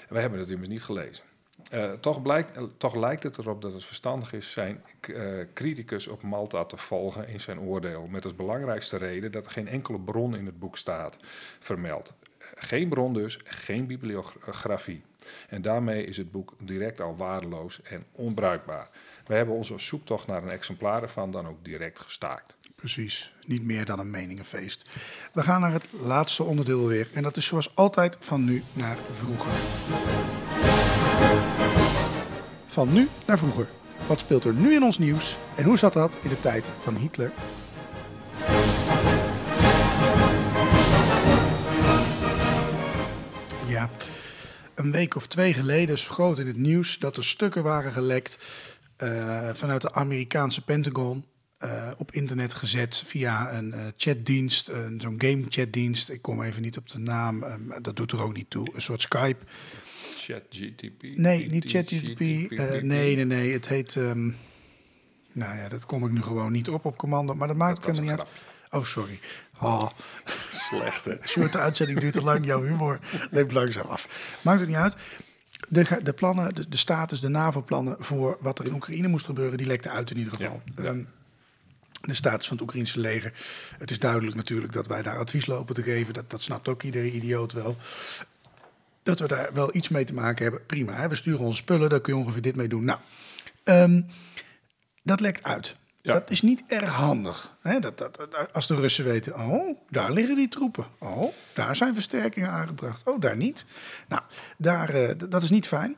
Wij 0.10 0.22
hebben 0.22 0.40
het 0.40 0.50
immers 0.50 0.70
niet 0.70 0.84
gelezen. 0.84 1.24
Eh, 1.70 1.92
toch, 1.92 2.22
blijkt, 2.22 2.56
eh, 2.56 2.64
toch 2.78 2.96
lijkt 2.96 3.24
het 3.24 3.38
erop 3.38 3.62
dat 3.62 3.74
het 3.74 3.86
verstandig 3.86 4.34
is 4.34 4.52
zijn 4.52 4.84
eh, 5.00 5.24
criticus 5.54 6.08
op 6.08 6.24
Malta 6.24 6.66
te 6.66 6.78
volgen 6.78 7.28
in 7.28 7.40
zijn 7.40 7.60
oordeel. 7.60 8.08
Met 8.08 8.24
als 8.24 8.36
belangrijkste 8.36 8.98
reden 8.98 9.32
dat 9.32 9.46
er 9.46 9.52
geen 9.52 9.68
enkele 9.68 10.00
bron 10.00 10.36
in 10.36 10.46
het 10.46 10.60
boek 10.60 10.78
staat 10.78 11.18
vermeld. 11.60 12.14
Geen 12.56 12.90
bron 12.90 13.14
dus, 13.14 13.40
geen 13.44 13.88
bibliografie. 13.88 15.02
En 15.50 15.62
daarmee 15.62 16.06
is 16.06 16.18
het 16.18 16.32
boek 16.32 16.54
direct 16.60 17.02
al 17.02 17.16
waardeloos 17.16 17.82
en 17.82 18.04
onbruikbaar. 18.12 18.90
We 19.26 19.34
hebben 19.34 19.56
onze 19.56 19.78
zoektocht 19.78 20.28
naar 20.28 20.44
een 20.44 20.50
exemplaar 20.50 21.02
ervan 21.02 21.32
dan 21.32 21.48
ook 21.48 21.66
direct 21.66 22.00
gestaakt. 22.00 22.56
Precies, 22.76 23.34
niet 23.46 23.64
meer 23.64 23.86
dan 23.86 24.00
een 24.00 24.10
meningenfeest. 24.10 24.90
We 25.34 25.44
gaan 25.44 25.62
naar 25.62 25.74
het 25.74 25.90
laatste 25.92 26.44
onderdeel 26.44 26.88
weer. 26.88 27.10
En 27.14 27.24
dat 27.24 27.38
is 27.38 27.46
zoals 27.46 27.76
altijd 27.76 28.18
van 28.20 28.44
nu 28.44 28.64
naar 28.74 28.98
vroeger. 29.12 30.37
Van 32.68 32.94
nu 32.94 33.08
naar 33.26 33.38
vroeger. 33.38 33.68
Wat 34.08 34.20
speelt 34.20 34.44
er 34.44 34.54
nu 34.54 34.74
in 34.74 34.84
ons 34.84 34.98
nieuws 34.98 35.38
en 35.56 35.64
hoe 35.64 35.78
zat 35.78 35.94
dat 35.94 36.18
in 36.22 36.30
de 36.30 36.40
tijd 36.40 36.72
van 36.80 36.96
Hitler? 36.96 37.32
Ja, 43.68 43.90
een 44.76 44.92
week 44.92 45.16
of 45.16 45.28
twee 45.28 45.54
geleden 45.54 45.98
groot 45.98 46.40
in 46.40 46.48
het 46.48 46.58
nieuws 46.58 47.00
dat 47.00 47.18
er 47.18 47.26
stukken 47.26 47.64
waren 47.64 47.92
gelekt 47.92 48.38
eh, 48.98 49.50
vanuit 49.54 49.82
de 49.82 49.94
Amerikaanse 49.94 50.64
Pentagon. 50.64 51.26
eh, 51.58 51.92
op 51.98 52.12
internet 52.12 52.54
gezet 52.54 53.04
via 53.06 53.54
een 53.54 53.74
eh, 53.74 53.80
chatdienst, 53.98 54.70
uh, 54.70 54.76
zo'n 54.98 55.16
game 55.18 55.44
chatdienst. 55.50 56.10
Ik 56.10 56.22
kom 56.22 56.44
even 56.44 56.62
niet 56.62 56.78
op 56.78 56.90
de 56.90 57.00
naam, 57.00 57.44
eh, 57.44 57.56
maar 57.56 57.82
dat 57.82 57.96
doet 57.96 58.12
er 58.12 58.24
ook 58.24 58.34
niet 58.34 58.50
toe. 58.50 58.68
Een 58.74 58.82
soort 58.82 59.02
Skype. 59.02 59.46
ChatGTP? 60.28 61.04
Nee, 61.16 61.50
niet 61.50 61.66
ChatGPT. 61.66 62.52
Eh, 62.52 62.82
nee, 62.82 63.16
nee, 63.16 63.26
nee. 63.26 63.54
Het 63.54 63.68
heet. 63.68 63.96
ehm, 63.96 64.26
nou 65.32 65.58
ja, 65.58 65.70
dat 65.70 65.86
kom 65.86 66.06
ik 66.06 66.12
nu 66.12 66.22
gewoon 66.22 66.52
niet 66.52 66.70
op 66.70 66.86
op 66.86 66.98
commando. 66.98 67.36
Maar 67.36 67.48
dat 67.48 67.58
maakt 67.58 67.86
helemaal 67.86 68.02
niet 68.02 68.12
uit. 68.12 68.26
Oh, 68.70 68.84
sorry. 68.84 69.20
Oh, 69.62 69.90
Slecht, 70.52 71.06
hè? 71.06 71.16
Sjoerd, 71.28 71.52
de 71.52 71.58
uitzending 71.58 72.00
duurt 72.00 72.14
te 72.14 72.24
lang. 72.24 72.46
Jouw 72.46 72.64
humor 72.64 73.00
neemt 73.32 73.52
langzaam 73.52 73.86
af. 73.86 74.08
Maakt 74.42 74.60
het 74.60 74.68
niet 74.70 74.78
uit. 74.78 74.96
De, 75.70 76.00
de 76.04 76.14
plannen, 76.14 76.56
de, 76.56 76.70
de 76.70 76.78
status, 76.78 77.20
de 77.20 77.28
NAVO-plannen 77.28 77.96
voor 78.00 78.38
wat 78.42 78.60
er 78.60 78.66
in 78.66 78.74
Oekraïne 78.74 79.08
moest 79.08 79.26
gebeuren, 79.26 79.58
die 79.58 79.68
lekten 79.68 79.92
uit 79.92 80.12
in 80.12 80.18
ieder 80.18 80.34
geval. 80.34 80.62
Ja. 80.76 80.84
Ehm, 80.84 81.00
de 82.02 82.14
status 82.14 82.48
van 82.48 82.56
het 82.58 82.66
Oekraïnse 82.66 83.00
leger. 83.00 83.34
Het 83.78 83.92
is 83.92 84.00
duidelijk 84.00 84.36
natuurlijk 84.36 84.74
dat 84.74 84.88
wij 84.88 85.02
daar 85.02 85.18
advies 85.18 85.46
lopen 85.46 85.76
te 85.76 85.84
geven. 85.84 86.14
Dat, 86.14 86.30
dat 86.30 86.42
snapt 86.42 86.68
ook 86.68 86.84
iedere 86.84 87.12
idioot 87.12 87.54
wel. 87.54 87.78
Dat 89.08 89.20
we 89.20 89.28
daar 89.28 89.54
wel 89.54 89.76
iets 89.76 89.90
mee 89.90 90.04
te 90.04 90.14
maken 90.14 90.44
hebben. 90.44 90.66
Prima, 90.66 90.94
hè? 90.94 91.08
we 91.08 91.16
sturen 91.16 91.40
onze 91.46 91.58
spullen, 91.58 91.90
daar 91.90 92.02
kun 92.02 92.14
je 92.16 92.20
ongeveer 92.24 92.42
dit 92.42 92.56
mee 92.56 92.68
doen. 92.68 92.84
Nou, 92.86 93.00
ehm, 93.64 94.02
dat 95.04 95.20
lekt 95.20 95.44
uit. 95.44 95.76
Ja. 96.02 96.14
Dat 96.14 96.30
is 96.30 96.42
niet 96.42 96.64
erg 96.68 96.92
handig. 96.94 97.56
Hè? 97.62 97.80
Dat, 97.80 97.98
dat, 97.98 98.16
dat- 98.16 98.54
als 98.54 98.68
de 98.68 98.76
Russen 98.76 99.06
weten, 99.06 99.36
oh, 99.40 99.78
daar 99.90 100.12
liggen 100.12 100.36
die 100.36 100.48
troepen. 100.48 100.86
Oh, 101.00 101.34
daar 101.54 101.76
zijn 101.76 101.94
versterkingen 101.94 102.50
aangebracht. 102.50 103.06
Oh, 103.08 103.22
daar 103.22 103.36
niet. 103.38 103.66
Nou, 104.08 104.22
daar, 104.58 104.90
eh, 104.90 105.10
dat 105.30 105.44
is 105.44 105.50
niet 105.50 105.68
fijn. 105.68 105.96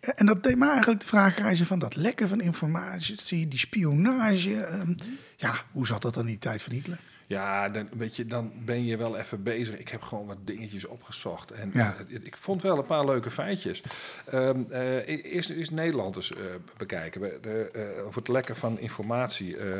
Eh, 0.00 0.10
En 0.14 0.26
dat 0.26 0.42
deed 0.42 0.56
me 0.56 0.68
eigenlijk 0.70 1.00
de 1.00 1.06
vraag 1.06 1.36
reizen 1.38 1.66
van 1.66 1.78
dat 1.78 1.96
lekken 1.96 2.28
van 2.28 2.40
informatie, 2.40 3.48
die 3.48 3.58
spionage. 3.58 4.64
ehm, 4.64 4.94
ja, 5.36 5.54
hoe 5.72 5.86
zat 5.86 6.02
dat 6.02 6.14
dan 6.14 6.22
in 6.22 6.28
die 6.28 6.38
tijd 6.38 6.62
van 6.62 6.72
Hitler? 6.72 7.00
Ja, 7.32 7.68
dan, 7.68 7.88
weet 7.92 8.16
je, 8.16 8.24
dan 8.26 8.52
ben 8.64 8.84
je 8.84 8.96
wel 8.96 9.16
even 9.18 9.42
bezig. 9.42 9.78
Ik 9.78 9.88
heb 9.88 10.02
gewoon 10.02 10.26
wat 10.26 10.36
dingetjes 10.44 10.84
opgezocht. 10.86 11.50
En 11.50 11.70
Ja. 11.74 11.96
eh, 12.10 12.16
ik 12.24 12.36
vond 12.36 12.62
wel 12.62 12.78
een 12.78 12.84
paar 12.86 13.04
leuke 13.04 13.30
feitjes. 13.30 13.82
Ehm, 14.24 14.60
eh, 14.70 15.32
eerst 15.34 15.50
is 15.50 15.70
Nederland 15.70 16.16
eens 16.16 16.32
eh, 16.32 16.38
bekijken. 16.76 17.20
De, 17.42 17.70
eh, 17.72 18.06
over 18.06 18.18
het 18.18 18.28
lekken 18.28 18.56
van 18.56 18.78
informatie. 18.78 19.56
Eh, 19.56 19.78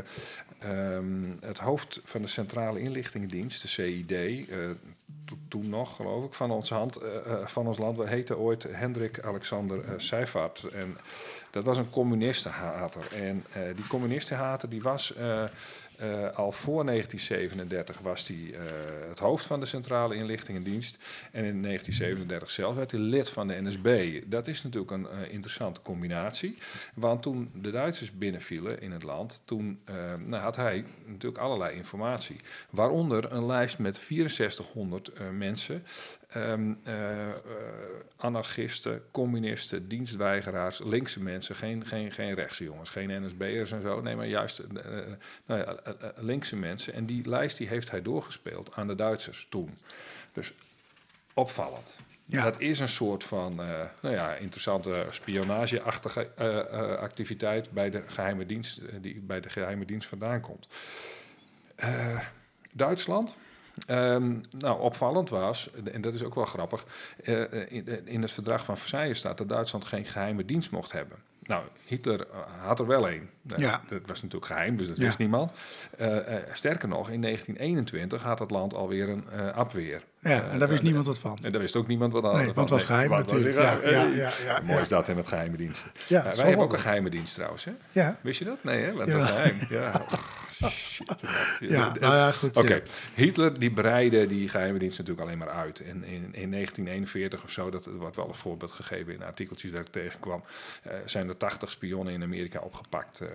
ehm, 0.58 1.04
het 1.40 1.58
hoofd 1.58 2.00
van 2.04 2.22
de 2.22 2.28
Centrale 2.28 2.80
Inlichtingendienst, 2.80 3.62
de 3.62 3.68
CID... 3.68 4.08
to- 5.24 5.36
toen 5.48 5.68
nog, 5.68 5.96
geloof 5.96 6.24
ik, 6.24 6.32
van 6.34 6.50
onze 6.50 6.74
hand, 6.74 6.98
van 7.44 7.66
ons 7.66 7.78
land... 7.78 7.96
We 7.96 8.08
heette 8.08 8.36
ooit 8.36 8.66
Hendrik 8.70 9.20
Alexander 9.20 9.84
eh 9.84 9.90
Seifert. 9.96 10.62
En 10.72 10.96
dat 11.50 11.64
was 11.64 11.78
een 11.78 11.90
communistenhater. 11.90 13.02
En 13.14 13.44
die 13.74 13.86
communistenhater 13.86 14.68
die 14.68 14.82
was... 14.82 15.14
eh, 16.02 16.36
al 16.36 16.52
voor 16.52 16.84
1937 16.84 17.98
was 17.98 18.28
hij 18.28 18.54
eh, 18.54 18.60
het 19.08 19.18
hoofd 19.18 19.44
van 19.44 19.60
de 19.60 19.66
Centrale 19.66 20.14
Inlichtingendienst. 20.14 20.98
En 21.32 21.44
in 21.44 21.62
1937 21.62 22.50
zelf 22.50 22.74
werd 22.74 22.90
hij 22.90 23.00
lid 23.00 23.30
van 23.30 23.48
de 23.48 23.60
NSB. 23.60 24.20
Dat 24.26 24.46
is 24.46 24.62
natuurlijk 24.62 24.92
een 24.92 25.08
eh, 25.08 25.32
interessante 25.32 25.80
combinatie. 25.82 26.58
Want 26.94 27.22
toen 27.22 27.50
de 27.54 27.70
Duitsers 27.70 28.12
binnenvielen 28.12 28.80
in 28.80 28.92
het 28.92 29.02
land, 29.02 29.42
toen 29.44 29.80
nou, 30.26 30.42
had 30.42 30.56
hij 30.56 30.84
natuurlijk 31.06 31.42
allerlei 31.42 31.76
informatie. 31.76 32.36
Waaronder 32.70 33.32
een 33.32 33.46
lijst 33.46 33.78
met 33.78 33.96
6400 33.96 35.08
eh, 35.08 35.30
mensen. 35.30 35.84
Ehm, 36.32 36.72
eh, 36.82 37.28
anarchisten, 38.22 39.02
communisten, 39.10 39.88
dienstweigeraars, 39.88 40.80
linkse 40.84 41.20
mensen, 41.20 41.54
geen, 41.54 41.86
geen, 41.86 42.12
geen 42.12 42.34
rechtse 42.34 42.64
jongens, 42.64 42.90
geen 42.90 43.24
NSB'ers 43.24 43.72
en 43.72 43.82
zo. 43.82 44.00
Nee, 44.00 44.16
maar 44.16 44.26
juist 44.26 44.58
eh, 44.58 44.98
eh, 44.98 45.12
nou 45.46 45.60
ja, 45.60 45.76
linkse 46.16 46.56
mensen. 46.56 46.92
En 46.92 47.06
die 47.06 47.28
lijst 47.28 47.56
die 47.56 47.68
heeft 47.68 47.90
hij 47.90 48.02
doorgespeeld 48.02 48.72
aan 48.74 48.86
de 48.86 48.94
Duitsers 48.94 49.46
toen. 49.50 49.78
Dus 50.32 50.52
opvallend. 51.34 51.98
Ja. 52.24 52.44
Dat 52.44 52.60
is 52.60 52.78
een 52.78 52.88
soort 52.88 53.24
van 53.24 53.54
nou 54.00 54.14
ja, 54.14 54.34
interessante 54.34 55.06
spionageachtige 55.10 56.30
eh, 56.36 56.98
activiteit 56.98 57.70
bij 57.70 57.90
de 57.90 58.02
geheime 58.06 58.46
dienst, 58.46 58.80
die 59.00 59.20
bij 59.20 59.40
de 59.40 59.48
geheime 59.48 59.84
dienst 59.84 60.08
vandaan 60.08 60.40
komt. 60.40 60.68
Duitsland. 62.72 63.36
Ehm, 63.86 64.34
nou, 64.50 64.80
opvallend 64.80 65.28
was, 65.28 65.70
en 65.92 66.00
dat 66.00 66.14
is 66.14 66.22
ook 66.22 66.34
wel 66.34 66.44
grappig, 66.44 66.84
eh, 67.24 67.42
eh, 67.62 67.72
in, 67.72 68.06
in 68.06 68.22
het 68.22 68.32
verdrag 68.32 68.64
van 68.64 68.76
Versailles 68.76 69.18
staat 69.18 69.38
dat 69.38 69.48
Duitsland 69.48 69.84
geen 69.84 70.04
geheime 70.04 70.44
dienst 70.44 70.70
mocht 70.70 70.92
hebben. 70.92 71.18
Nou, 71.42 71.64
Hitler 71.84 72.20
eh, 72.30 72.36
had 72.66 72.78
er 72.80 72.86
wel 72.86 73.08
een. 73.10 73.30
Eh, 73.48 73.58
Ja. 73.58 73.82
Dat 73.88 74.00
was 74.06 74.22
natuurlijk 74.22 74.52
geheim, 74.52 74.76
dus 74.76 74.88
dat 74.88 74.96
Ja. 74.96 75.04
wist 75.04 75.18
niemand. 75.18 75.52
Eh, 75.96 76.36
eh, 76.36 76.42
sterker 76.52 76.88
nog, 76.88 77.10
in 77.10 77.20
1921 77.20 78.22
had 78.22 78.38
het 78.38 78.50
land 78.50 78.74
alweer 78.74 79.08
een 79.08 79.28
eh 79.30 79.48
afweer. 79.56 80.02
Ja, 80.24 80.48
en 80.50 80.58
daar 80.58 80.68
wist 80.68 80.82
niemand 80.82 81.06
wat 81.06 81.18
van. 81.18 81.38
En 81.42 81.52
daar 81.52 81.60
wist 81.60 81.76
ook 81.76 81.86
niemand 81.86 82.12
wat 82.12 82.24
aan. 82.24 82.36
Nee, 82.36 82.44
want 82.44 82.58
het 82.58 82.70
was 82.70 82.82
geheim 82.82 83.10
natuurlijk. 83.10 83.54
geheim. 83.54 83.82
Ja, 83.82 83.90
ja, 83.90 84.06
ja, 84.14 84.30
ja, 84.44 84.60
Mooi 84.64 84.80
is 84.80 84.88
dat 84.88 85.06
hè, 85.06 85.14
met 85.14 85.26
geheime 85.26 85.56
diensten. 85.56 85.90
Ja, 86.06 86.24
Eh, 86.24 86.32
wij 86.36 86.46
hebben 86.46 86.64
ook 86.64 86.72
een 86.72 86.78
geheime 86.78 87.10
dienst 87.10 87.34
trouwens. 87.34 87.64
Hè? 87.64 87.72
Ja, 87.92 88.16
Wist 88.20 88.38
je 88.38 88.44
dat? 88.44 88.64
Nee, 88.64 88.80
hè? 88.84 88.92
Want 88.92 89.10
Ja. 89.12 89.18
het 89.18 89.22
was 89.22 89.30
geheim. 89.30 89.58
Ja. 89.68 90.02
Oh, 90.62 90.68
shit. 90.68 91.22
ja, 91.60 91.94
nou 92.00 92.14
ja, 92.14 92.30
goed. 92.32 92.56
Oké, 92.56 92.74
ja. 92.74 92.80
Hitler 93.14 93.58
die 93.58 93.70
breidde 93.72 94.26
die 94.26 94.48
geheime 94.48 94.78
dienst 94.78 94.98
natuurlijk 94.98 95.26
alleen 95.26 95.38
maar 95.38 95.48
uit. 95.50 95.80
En 95.80 96.04
in, 96.04 96.28
in 96.32 96.50
1941 96.50 97.42
of 97.44 97.50
zo, 97.50 97.70
dat 97.70 97.84
wordt 97.98 98.16
wel 98.16 98.28
een 98.28 98.34
voorbeeld 98.34 98.72
gegeven 98.72 99.12
in 99.14 99.22
artikeltjes 99.22 99.70
dat 99.70 99.80
ik 99.80 99.86
tegenkwam, 99.92 100.44
eh, 100.82 100.92
zijn 101.04 101.28
er 101.28 101.36
80 101.36 101.70
spionnen 101.70 102.12
in 102.14 102.22
Amerika 102.22 102.58
opgepakt. 102.60 103.20
Eh, 103.20 103.28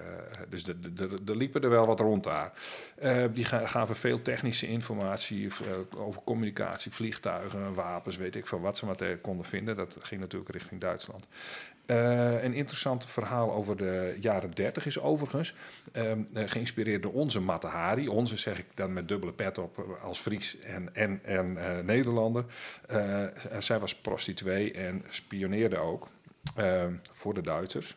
dus 0.50 0.68
er 0.68 0.82
de, 0.82 0.94
de, 0.94 1.24
de 1.24 1.36
liepen 1.36 1.62
er 1.64 1.70
wel 1.70 1.86
wat 1.86 2.00
rond 2.00 2.24
daar. 2.24 2.52
Eh, 2.96 3.24
die 3.34 3.46
ga- 3.46 3.66
gaven 3.68 3.96
veel 3.96 4.22
technische 4.22 4.68
informatie 4.68 5.48
eh, 5.48 6.00
over 6.00 6.22
communicatie, 6.24 6.76
vliegtuigen, 6.84 7.74
wapens, 7.74 8.18
weet 8.18 8.36
ik 8.36 8.48
veel 8.48 8.62
wat 8.62 8.78
ze 8.78 8.86
maar 8.86 9.18
konden 9.18 9.46
vinden. 9.46 9.76
Dat 9.76 9.98
ging 10.00 10.22
natuurlijk 10.22 10.52
richting 10.52 10.82
Duitsland. 10.82 11.28
Eh, 11.88 12.44
een 12.44 12.54
interessant 12.54 13.06
verhaal 13.06 13.52
over 13.52 13.78
de 13.78 14.18
jaren 14.20 14.52
30 14.52 14.86
is 14.86 15.00
overigens 15.00 15.54
ehm, 15.92 16.22
eh, 16.34 16.44
geïnspireerd 16.50 17.04
door 17.04 17.14
onze 17.14 17.40
Mata 17.40 17.68
Hari. 17.68 18.08
Onze 18.08 18.38
zeg 18.38 18.60
ik 18.60 18.66
dan 18.74 18.94
met 18.94 19.08
dubbele 19.08 19.34
pet 19.34 19.58
op 19.58 19.78
eh, 19.78 20.04
als 20.04 20.20
Fries 20.20 20.60
en, 20.60 20.96
en, 20.96 21.20
en 21.24 21.58
Nederlander. 21.86 22.46
Zij 23.60 23.80
was 23.80 23.96
prostituee 23.96 24.72
en 24.72 25.04
spioneerde 25.10 25.78
ook 25.78 26.08
ehm, 26.56 26.94
voor 27.12 27.34
de 27.34 27.42
Duitsers. 27.42 27.96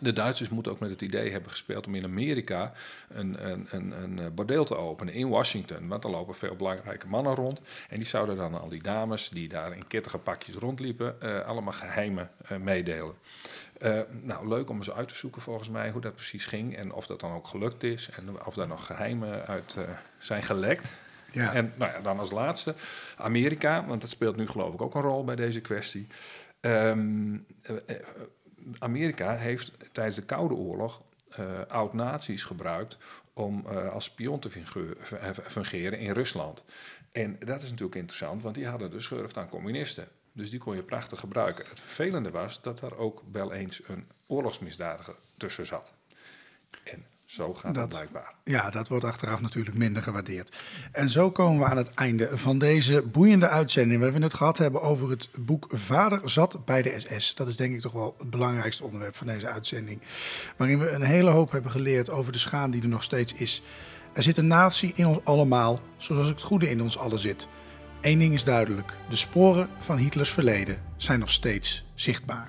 De 0.00 0.12
Duitsers 0.12 0.48
moeten 0.48 0.72
ook 0.72 0.78
met 0.78 0.90
het 0.90 1.00
idee 1.00 1.30
hebben 1.30 1.50
gespeeld 1.50 1.86
om 1.86 1.94
in 1.94 2.04
Amerika 2.04 2.72
een, 3.08 3.50
een, 3.50 3.66
een, 3.70 4.02
een 4.02 4.18
eh, 4.18 4.26
bordeel 4.34 4.64
te 4.64 4.76
openen 4.76 5.14
in 5.14 5.28
Washington. 5.28 5.88
Want 5.88 6.04
er 6.04 6.10
lopen 6.10 6.34
veel 6.34 6.56
belangrijke 6.56 7.06
mannen 7.06 7.34
rond. 7.34 7.60
En 7.88 7.96
die 7.96 8.06
zouden 8.06 8.36
dan 8.36 8.60
al 8.60 8.68
die 8.68 8.82
dames 8.82 9.28
die 9.28 9.48
daar 9.48 9.76
in 9.76 9.86
kittige 9.86 10.18
pakjes 10.18 10.54
rondliepen, 10.54 11.20
eh, 11.20 11.40
allemaal 11.40 11.72
geheimen 11.72 12.30
eh, 12.48 12.56
meedelen. 12.56 13.14
Nou, 14.22 14.48
leuk 14.48 14.70
om 14.70 14.76
eens 14.76 14.90
uit 14.90 15.08
te 15.08 15.14
zoeken 15.14 15.42
volgens 15.42 15.68
mij 15.68 15.90
hoe 15.90 16.00
dat 16.00 16.14
precies 16.14 16.44
ging. 16.44 16.76
En 16.76 16.92
of 16.92 17.06
dat 17.06 17.20
dan 17.20 17.32
ook 17.32 17.46
gelukt 17.46 17.82
is. 17.82 18.08
En 18.16 18.46
of 18.46 18.54
daar 18.54 18.66
nog 18.66 18.86
geheimen 18.86 19.46
uit 19.46 19.76
zijn 20.18 20.42
gelekt. 20.42 20.90
Ja. 21.32 21.52
En 21.52 21.72
nou 21.76 21.92
ja, 21.92 22.00
dan 22.00 22.18
als 22.18 22.30
laatste 22.30 22.74
Amerika, 23.16 23.86
want 23.86 24.00
dat 24.00 24.10
speelt 24.10 24.36
nu 24.36 24.48
geloof 24.48 24.74
ik 24.74 24.82
ook 24.82 24.94
een 24.94 25.00
rol 25.02 25.24
bij 25.24 25.36
deze 25.36 25.60
kwestie. 25.60 26.06
Eh, 26.60 26.92
Amerika 28.78 29.36
heeft 29.36 29.72
tijdens 29.92 30.16
de 30.16 30.22
Koude 30.22 30.54
Oorlog 30.54 31.02
eh, 31.28 31.60
oud-nazi's 31.68 32.44
gebruikt 32.44 32.98
om 33.32 33.66
eh, 33.66 33.92
als 33.92 34.04
spion 34.04 34.40
te 34.40 34.50
eh, 35.20 35.30
fungeren 35.42 35.98
in 35.98 36.12
Rusland. 36.12 36.64
En 37.12 37.36
dat 37.38 37.62
is 37.62 37.70
natuurlijk 37.70 37.96
interessant, 37.96 38.42
want 38.42 38.54
die 38.54 38.66
hadden 38.66 38.90
dus 38.90 39.04
schurft 39.04 39.36
aan 39.36 39.48
communisten. 39.48 40.08
Dus 40.32 40.50
die 40.50 40.58
kon 40.58 40.74
je 40.74 40.82
prachtig 40.82 41.20
gebruiken. 41.20 41.68
Het 41.68 41.80
vervelende 41.80 42.30
was 42.30 42.62
dat 42.62 42.80
er 42.80 42.96
ook 42.96 43.22
wel 43.32 43.52
eens 43.52 43.82
een 43.86 44.06
oorlogsmisdadiger 44.26 45.14
tussen 45.36 45.66
zat. 45.66 45.94
En 46.84 47.06
zo 47.36 47.54
gaat 47.54 47.74
dat, 47.74 47.88
blijkbaar. 47.88 48.34
Ja, 48.44 48.70
dat 48.70 48.88
wordt 48.88 49.04
achteraf 49.04 49.40
natuurlijk 49.40 49.76
minder 49.76 50.02
gewaardeerd. 50.02 50.56
En 50.92 51.08
zo 51.08 51.30
komen 51.30 51.58
we 51.58 51.64
aan 51.64 51.76
het 51.76 51.94
einde 51.94 52.28
van 52.32 52.58
deze 52.58 53.02
boeiende 53.02 53.48
uitzending. 53.48 54.00
Waar 54.00 54.12
we 54.12 54.22
het 54.22 54.34
gehad 54.34 54.58
hebben 54.58 54.82
over 54.82 55.10
het 55.10 55.28
boek 55.34 55.66
Vader 55.72 56.30
zat 56.30 56.64
bij 56.64 56.82
de 56.82 56.94
SS. 56.96 57.34
Dat 57.34 57.48
is 57.48 57.56
denk 57.56 57.74
ik 57.74 57.80
toch 57.80 57.92
wel 57.92 58.14
het 58.18 58.30
belangrijkste 58.30 58.84
onderwerp 58.84 59.16
van 59.16 59.26
deze 59.26 59.46
uitzending. 59.46 60.00
Waarin 60.56 60.78
we 60.78 60.90
een 60.90 61.02
hele 61.02 61.30
hoop 61.30 61.50
hebben 61.50 61.70
geleerd 61.70 62.10
over 62.10 62.32
de 62.32 62.38
schade 62.38 62.72
die 62.72 62.82
er 62.82 62.88
nog 62.88 63.02
steeds 63.02 63.32
is. 63.32 63.62
Er 64.12 64.22
zit 64.22 64.36
een 64.36 64.46
natie 64.46 64.92
in 64.94 65.06
ons 65.06 65.24
allemaal, 65.24 65.80
zoals 65.96 66.28
het 66.28 66.42
goede 66.42 66.70
in 66.70 66.82
ons 66.82 66.98
allen 66.98 67.18
zit. 67.18 67.48
Eén 68.00 68.18
ding 68.18 68.32
is 68.32 68.44
duidelijk: 68.44 68.96
de 69.08 69.16
sporen 69.16 69.68
van 69.78 69.96
Hitlers 69.96 70.30
verleden 70.30 70.82
zijn 70.96 71.18
nog 71.18 71.30
steeds 71.30 71.84
zichtbaar. 71.94 72.48